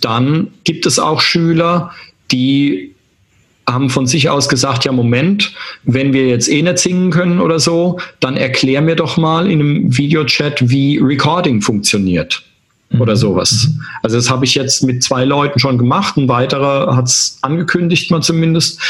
dann 0.00 0.48
gibt 0.64 0.86
es 0.86 0.98
auch 0.98 1.20
Schüler, 1.20 1.92
die 2.30 2.94
haben 3.66 3.90
von 3.90 4.06
sich 4.06 4.30
aus 4.30 4.48
gesagt, 4.48 4.84
ja 4.84 4.92
Moment, 4.92 5.52
wenn 5.84 6.12
wir 6.12 6.26
jetzt 6.26 6.50
eh 6.50 6.62
nicht 6.62 6.78
singen 6.78 7.10
können 7.10 7.40
oder 7.40 7.60
so, 7.60 7.98
dann 8.18 8.36
erklär 8.36 8.80
mir 8.80 8.96
doch 8.96 9.18
mal 9.18 9.50
in 9.50 9.60
einem 9.60 9.96
Videochat, 9.96 10.70
wie 10.70 10.98
Recording 10.98 11.60
funktioniert 11.60 12.42
oder 12.98 13.14
mhm. 13.14 13.18
sowas. 13.18 13.68
Mhm. 13.68 13.82
Also 14.02 14.16
das 14.16 14.30
habe 14.30 14.44
ich 14.44 14.54
jetzt 14.54 14.82
mit 14.82 15.02
zwei 15.02 15.24
Leuten 15.24 15.58
schon 15.58 15.78
gemacht, 15.78 16.16
ein 16.16 16.28
weiterer 16.28 16.96
hat 16.96 17.06
es 17.06 17.38
angekündigt 17.42 18.10
mal 18.10 18.22
zumindest. 18.22 18.80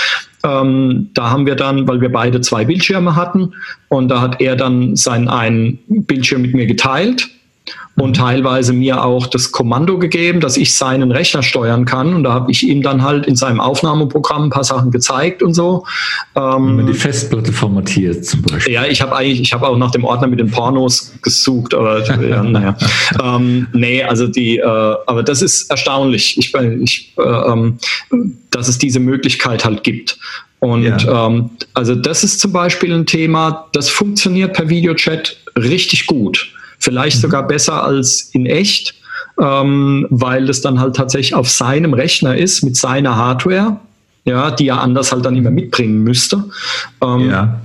Ähm, 0.44 1.10
da 1.14 1.30
haben 1.30 1.46
wir 1.46 1.56
dann, 1.56 1.88
weil 1.88 2.00
wir 2.00 2.12
beide 2.12 2.40
zwei 2.40 2.64
Bildschirme 2.64 3.16
hatten 3.16 3.52
und 3.88 4.08
da 4.08 4.20
hat 4.20 4.40
er 4.40 4.54
dann 4.54 4.94
seinen 4.94 5.28
einen 5.28 5.78
Bildschirm 5.88 6.42
mit 6.42 6.54
mir 6.54 6.66
geteilt 6.66 7.28
und 8.00 8.16
teilweise 8.16 8.72
mir 8.72 9.04
auch 9.04 9.26
das 9.26 9.52
Kommando 9.52 9.98
gegeben, 9.98 10.40
dass 10.40 10.56
ich 10.56 10.76
seinen 10.76 11.10
Rechner 11.10 11.42
steuern 11.42 11.84
kann. 11.84 12.14
Und 12.14 12.24
da 12.24 12.32
habe 12.32 12.50
ich 12.50 12.66
ihm 12.66 12.82
dann 12.82 13.02
halt 13.02 13.26
in 13.26 13.36
seinem 13.36 13.60
Aufnahmeprogramm 13.60 14.44
ein 14.44 14.50
paar 14.50 14.64
Sachen 14.64 14.90
gezeigt 14.90 15.42
und 15.42 15.54
so. 15.54 15.84
Ähm, 16.34 16.86
die 16.86 16.94
Festplatte 16.94 17.52
formatiert 17.52 18.24
zum 18.24 18.42
Beispiel. 18.42 18.74
Ja, 18.74 18.86
ich 18.86 19.02
habe 19.02 19.16
eigentlich, 19.16 19.40
ich 19.40 19.52
habe 19.52 19.68
auch 19.68 19.76
nach 19.76 19.90
dem 19.90 20.04
Ordner 20.04 20.28
mit 20.28 20.40
den 20.40 20.50
Pornos 20.50 21.14
gesucht, 21.22 21.74
aber 21.74 22.04
ja, 22.22 22.42
naja. 22.42 22.76
ähm, 23.22 23.66
nee, 23.72 24.02
also 24.02 24.26
die, 24.26 24.58
äh, 24.58 24.62
aber 24.64 25.22
das 25.22 25.42
ist 25.42 25.70
erstaunlich, 25.70 26.38
ich, 26.38 26.54
ich, 26.54 27.14
äh, 27.18 27.22
ähm, 27.22 27.78
dass 28.50 28.68
es 28.68 28.78
diese 28.78 29.00
Möglichkeit 29.00 29.64
halt 29.64 29.82
gibt. 29.84 30.18
Und 30.60 30.84
ja. 30.84 31.26
ähm, 31.26 31.50
also 31.74 31.94
das 31.94 32.24
ist 32.24 32.40
zum 32.40 32.52
Beispiel 32.52 32.92
ein 32.92 33.06
Thema, 33.06 33.68
das 33.72 33.88
funktioniert 33.88 34.54
per 34.54 34.68
Videochat 34.68 35.36
richtig 35.56 36.06
gut. 36.06 36.52
Vielleicht 36.78 37.16
mhm. 37.18 37.22
sogar 37.22 37.46
besser 37.46 37.82
als 37.82 38.30
in 38.32 38.46
echt, 38.46 38.94
ähm, 39.40 40.06
weil 40.10 40.48
es 40.48 40.60
dann 40.60 40.80
halt 40.80 40.96
tatsächlich 40.96 41.34
auf 41.34 41.48
seinem 41.48 41.94
Rechner 41.94 42.36
ist 42.36 42.62
mit 42.62 42.76
seiner 42.76 43.16
Hardware, 43.16 43.78
ja, 44.24 44.50
die 44.50 44.68
er 44.68 44.80
anders 44.80 45.12
halt 45.12 45.24
dann 45.24 45.36
immer 45.36 45.50
mitbringen 45.50 46.02
müsste. 46.02 46.44
Ähm, 47.02 47.30
ja. 47.30 47.60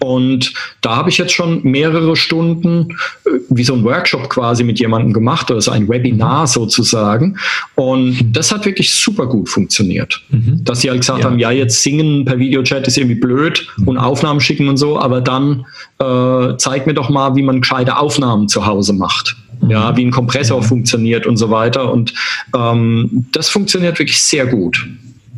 Und 0.00 0.52
da 0.80 0.96
habe 0.96 1.10
ich 1.10 1.18
jetzt 1.18 1.32
schon 1.32 1.62
mehrere 1.62 2.16
Stunden 2.16 2.88
äh, 3.24 3.30
wie 3.48 3.64
so 3.64 3.74
ein 3.74 3.84
Workshop 3.84 4.28
quasi 4.28 4.64
mit 4.64 4.78
jemandem 4.78 5.12
gemacht, 5.12 5.50
also 5.50 5.70
ein 5.70 5.88
Webinar 5.88 6.46
sozusagen. 6.46 7.38
Und 7.74 8.32
das 8.32 8.52
hat 8.52 8.64
wirklich 8.66 8.90
super 8.90 9.26
gut 9.26 9.48
funktioniert. 9.48 10.22
Mhm. 10.30 10.64
Dass 10.64 10.80
sie 10.80 10.90
halt 10.90 11.00
gesagt 11.00 11.20
ja. 11.20 11.24
haben, 11.26 11.38
ja, 11.38 11.50
jetzt 11.50 11.82
singen 11.82 12.24
per 12.24 12.38
Videochat 12.38 12.86
ist 12.86 12.96
irgendwie 12.96 13.16
blöd 13.16 13.66
mhm. 13.76 13.88
und 13.88 13.98
Aufnahmen 13.98 14.40
schicken 14.40 14.68
und 14.68 14.76
so, 14.76 14.98
aber 14.98 15.20
dann 15.20 15.66
äh, 15.98 16.56
zeig 16.58 16.86
mir 16.86 16.94
doch 16.94 17.08
mal, 17.08 17.36
wie 17.36 17.42
man 17.42 17.60
gescheite 17.60 17.96
Aufnahmen 17.96 18.48
zu 18.48 18.66
Hause 18.66 18.92
macht. 18.92 19.36
Mhm. 19.60 19.70
Ja, 19.70 19.96
wie 19.96 20.04
ein 20.04 20.10
Kompressor 20.10 20.60
ja. 20.60 20.66
funktioniert 20.66 21.26
und 21.26 21.36
so 21.36 21.50
weiter. 21.50 21.92
Und 21.92 22.12
ähm, 22.54 23.26
das 23.32 23.48
funktioniert 23.48 23.98
wirklich 23.98 24.22
sehr 24.22 24.46
gut. 24.46 24.86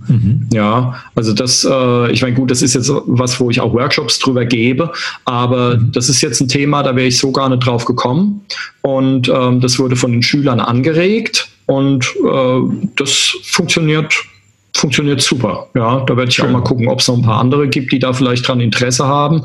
Mhm. 0.09 0.49
Ja, 0.53 1.03
also 1.15 1.33
das, 1.33 1.65
äh, 1.65 2.11
ich 2.13 2.23
meine, 2.23 2.35
gut, 2.35 2.51
das 2.51 2.63
ist 2.63 2.75
jetzt 2.75 2.91
was, 3.07 3.39
wo 3.41 3.51
ich 3.51 3.61
auch 3.61 3.73
Workshops 3.73 4.19
drüber 4.19 4.45
gebe, 4.45 4.91
aber 5.25 5.77
mhm. 5.77 5.93
das 5.93 6.09
ist 6.09 6.21
jetzt 6.23 6.41
ein 6.41 6.49
Thema, 6.49 6.83
da 6.83 6.97
wäre 6.97 7.07
ich 7.07 7.19
so 7.19 7.31
gar 7.31 7.49
nicht 7.49 7.65
drauf 7.65 7.85
gekommen. 7.85 8.41
Und 8.83 9.29
ähm, 9.29 9.61
das 9.61 9.79
wurde 9.79 9.97
von 9.97 10.13
den 10.13 10.23
Schülern 10.23 10.61
angeregt 10.61 11.49
und 11.67 12.07
äh, 12.25 12.61
das 12.97 13.35
funktioniert 13.43 14.15
funktioniert 14.79 15.21
super. 15.21 15.67
Ja, 15.75 16.01
da 16.07 16.17
werde 16.17 16.31
ich 16.31 16.41
auch 16.41 16.49
mal 16.49 16.63
gucken, 16.63 16.89
ob 16.89 17.01
es 17.01 17.09
noch 17.09 17.17
ein 17.17 17.23
paar 17.23 17.41
andere 17.41 17.69
gibt, 17.69 17.91
die 17.93 17.99
da 17.99 18.13
vielleicht 18.13 18.47
dran 18.47 18.61
Interesse 18.61 19.07
haben. 19.07 19.43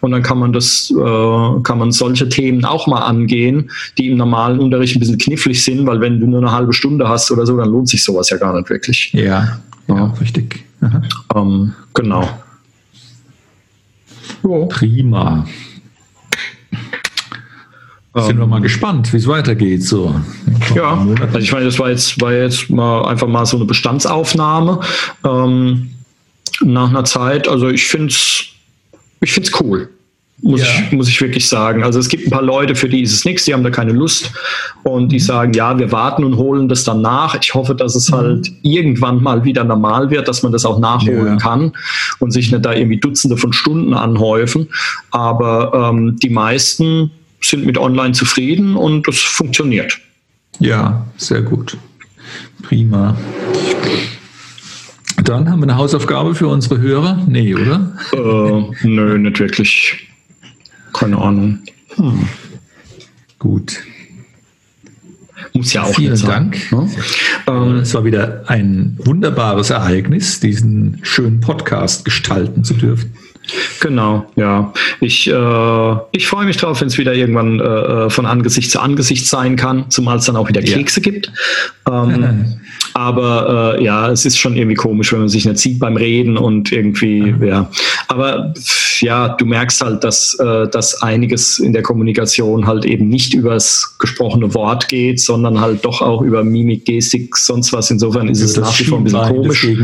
Und 0.00 0.12
dann 0.12 0.22
kann 0.22 0.38
man 0.38 0.52
das, 0.52 0.90
äh, 0.90 1.62
kann 1.62 1.78
man 1.78 1.90
solche 1.90 2.28
Themen 2.28 2.64
auch 2.64 2.86
mal 2.86 3.00
angehen, 3.00 3.70
die 3.98 4.08
im 4.08 4.16
normalen 4.16 4.60
Unterricht 4.60 4.96
ein 4.96 5.00
bisschen 5.00 5.18
knifflig 5.18 5.64
sind, 5.64 5.86
weil 5.86 6.00
wenn 6.00 6.20
du 6.20 6.26
nur 6.26 6.40
eine 6.40 6.52
halbe 6.52 6.72
Stunde 6.72 7.08
hast 7.08 7.30
oder 7.30 7.44
so, 7.44 7.56
dann 7.56 7.68
lohnt 7.68 7.88
sich 7.88 8.04
sowas 8.04 8.30
ja 8.30 8.36
gar 8.36 8.56
nicht 8.56 8.70
wirklich. 8.70 9.12
Ja, 9.12 9.58
ja, 9.88 10.04
richtig. 10.20 10.64
Ähm, 11.34 11.74
genau. 11.94 12.28
Jo. 14.42 14.66
Prima. 14.66 15.46
Sind 18.14 18.30
ähm, 18.30 18.38
wir 18.38 18.46
mal 18.46 18.60
gespannt, 18.60 19.12
wie 19.12 19.16
es 19.16 19.26
weitergeht. 19.26 19.82
So. 19.82 20.14
Ja, 20.74 21.06
also 21.20 21.38
ich 21.38 21.52
meine, 21.52 21.66
das 21.66 21.78
war 21.78 21.90
jetzt, 21.90 22.20
war 22.20 22.32
jetzt 22.32 22.70
mal 22.70 23.06
einfach 23.06 23.26
mal 23.26 23.46
so 23.46 23.56
eine 23.56 23.66
Bestandsaufnahme 23.66 24.80
ähm, 25.24 25.90
nach 26.62 26.90
einer 26.90 27.04
Zeit. 27.04 27.48
Also 27.48 27.68
ich 27.68 27.86
finde 27.86 28.08
es 28.08 28.48
ich 29.20 29.32
find's 29.32 29.50
cool. 29.60 29.90
Muss, 30.40 30.60
ja. 30.60 30.66
ich, 30.66 30.92
muss 30.92 31.08
ich 31.08 31.20
wirklich 31.20 31.48
sagen. 31.48 31.82
Also 31.82 31.98
es 31.98 32.08
gibt 32.08 32.26
ein 32.26 32.30
paar 32.30 32.42
Leute, 32.42 32.74
für 32.74 32.88
die 32.88 33.02
ist 33.02 33.12
es 33.12 33.24
nichts, 33.24 33.44
die 33.44 33.54
haben 33.54 33.64
da 33.64 33.70
keine 33.70 33.92
Lust 33.92 34.32
und 34.84 35.10
die 35.10 35.18
sagen, 35.18 35.52
ja, 35.52 35.76
wir 35.78 35.90
warten 35.90 36.24
und 36.24 36.36
holen 36.36 36.68
das 36.68 36.84
dann 36.84 37.00
nach. 37.02 37.36
Ich 37.40 37.54
hoffe, 37.54 37.74
dass 37.74 37.94
es 37.94 38.10
mhm. 38.10 38.14
halt 38.14 38.52
irgendwann 38.62 39.22
mal 39.22 39.44
wieder 39.44 39.64
normal 39.64 40.10
wird, 40.10 40.28
dass 40.28 40.42
man 40.42 40.52
das 40.52 40.64
auch 40.64 40.78
nachholen 40.78 41.26
ja. 41.26 41.36
kann 41.36 41.72
und 42.20 42.30
sich 42.30 42.52
nicht 42.52 42.64
da 42.64 42.72
irgendwie 42.72 42.98
Dutzende 42.98 43.36
von 43.36 43.52
Stunden 43.52 43.94
anhäufen. 43.94 44.68
Aber 45.10 45.90
ähm, 45.92 46.16
die 46.16 46.30
meisten 46.30 47.10
sind 47.40 47.66
mit 47.66 47.78
online 47.78 48.12
zufrieden 48.12 48.76
und 48.76 49.08
es 49.08 49.20
funktioniert. 49.20 49.98
Ja, 50.60 51.06
sehr 51.16 51.42
gut. 51.42 51.76
Prima. 52.62 53.16
Dann 55.22 55.50
haben 55.50 55.60
wir 55.60 55.64
eine 55.64 55.76
Hausaufgabe 55.76 56.34
für 56.34 56.48
unsere 56.48 56.80
Hörer? 56.80 57.22
Nee, 57.26 57.54
oder? 57.54 57.92
Äh, 58.12 58.86
nö, 58.86 59.18
nicht 59.18 59.38
wirklich. 59.40 60.07
Keine 60.98 61.18
Ahnung. 61.18 61.60
Hm. 61.96 62.28
Gut. 63.38 63.78
Muss 65.52 65.72
ja 65.72 65.84
auch 65.84 65.94
Vielen 65.94 66.16
sein, 66.16 66.28
Dank. 66.28 66.72
Ne? 66.72 66.90
Ähm, 67.46 67.76
es 67.76 67.94
war 67.94 68.04
wieder 68.04 68.44
ein 68.46 68.96
wunderbares 68.98 69.70
Ereignis, 69.70 70.40
diesen 70.40 70.98
schönen 71.02 71.40
Podcast 71.40 72.04
gestalten 72.04 72.64
zu 72.64 72.74
dürfen. 72.74 73.12
Genau, 73.80 74.30
ja. 74.36 74.72
Ich, 75.00 75.28
äh, 75.28 75.96
ich 76.12 76.26
freue 76.26 76.44
mich 76.44 76.58
drauf, 76.58 76.80
wenn 76.80 76.88
es 76.88 76.98
wieder 76.98 77.14
irgendwann 77.14 77.60
äh, 77.60 77.64
äh, 77.64 78.10
von 78.10 78.26
Angesicht 78.26 78.70
zu 78.70 78.80
Angesicht 78.80 79.26
sein 79.26 79.56
kann, 79.56 79.90
zumal 79.90 80.18
es 80.18 80.26
dann 80.26 80.36
auch 80.36 80.48
wieder 80.48 80.60
Kekse 80.60 81.00
ja. 81.00 81.10
gibt. 81.10 81.32
Ähm, 81.90 82.60
aber 82.92 83.76
äh, 83.78 83.84
ja, 83.84 84.10
es 84.10 84.26
ist 84.26 84.38
schon 84.38 84.56
irgendwie 84.56 84.74
komisch, 84.74 85.12
wenn 85.12 85.20
man 85.20 85.28
sich 85.28 85.46
nicht 85.46 85.58
sieht 85.58 85.78
beim 85.78 85.96
Reden 85.96 86.36
und 86.36 86.72
irgendwie, 86.72 87.34
ja. 87.40 87.70
Aber 88.08 88.52
ja, 89.00 89.28
du 89.28 89.44
merkst 89.44 89.80
halt, 89.80 90.04
dass, 90.04 90.34
äh, 90.40 90.68
dass 90.68 91.02
einiges 91.02 91.58
in 91.58 91.72
der 91.72 91.82
Kommunikation 91.82 92.66
halt 92.66 92.84
eben 92.84 93.08
nicht 93.08 93.34
übers 93.34 93.96
gesprochene 93.98 94.54
Wort 94.54 94.88
geht, 94.88 95.20
sondern 95.20 95.60
halt 95.60 95.84
doch 95.84 96.00
auch 96.00 96.22
über 96.22 96.44
Mimik, 96.44 96.84
Gestik, 96.84 97.36
sonst 97.36 97.72
was. 97.72 97.90
Insofern 97.90 98.28
ist 98.28 98.40
es 98.40 98.56
nach 98.56 98.78
wie 98.78 98.84
vor 98.84 98.98
ein 98.98 99.04
bisschen 99.04 99.26
komisch. 99.26 99.68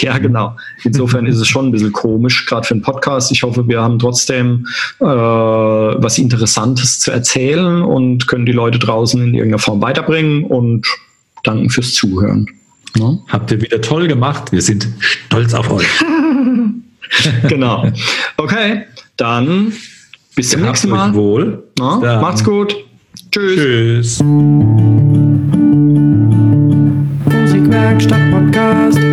Ja, 0.00 0.18
genau. 0.18 0.54
Insofern 0.84 1.26
ist 1.26 1.38
es 1.38 1.48
schon 1.48 1.66
ein 1.66 1.72
bisschen 1.72 1.92
komisch, 1.92 2.46
gerade 2.46 2.66
für 2.66 2.74
einen 2.74 2.82
Podcast. 2.82 3.32
Ich 3.32 3.42
hoffe, 3.42 3.66
wir 3.66 3.82
haben 3.82 3.98
trotzdem 3.98 4.66
äh, 5.00 5.04
was 5.04 6.18
Interessantes 6.18 7.00
zu 7.00 7.10
erzählen 7.10 7.82
und 7.82 8.28
können 8.28 8.46
die 8.46 8.52
Leute 8.52 8.78
draußen 8.78 9.20
in 9.20 9.34
irgendeiner 9.34 9.58
Form 9.58 9.82
weiterbringen 9.82 10.44
und 10.44 10.86
danken 11.42 11.70
fürs 11.70 11.94
Zuhören. 11.94 12.46
Ja? 12.96 13.18
Habt 13.28 13.50
ihr 13.50 13.60
wieder 13.60 13.80
toll 13.80 14.06
gemacht. 14.08 14.52
Wir 14.52 14.62
sind 14.62 14.88
stolz 15.00 15.54
auf 15.54 15.70
euch. 15.70 15.86
genau. 17.48 17.90
Okay, 18.36 18.84
dann 19.16 19.72
bis 20.34 20.50
zum 20.50 20.62
nächsten 20.62 20.90
Mal. 20.90 21.14
Wohl. 21.14 21.64
Na, 21.78 22.20
macht's 22.20 22.44
gut. 22.44 22.76
Tschüss. 23.30 23.56
Tschüss. 23.56 24.22
Musikwerkstatt 27.24 28.30
Podcast. 28.30 29.07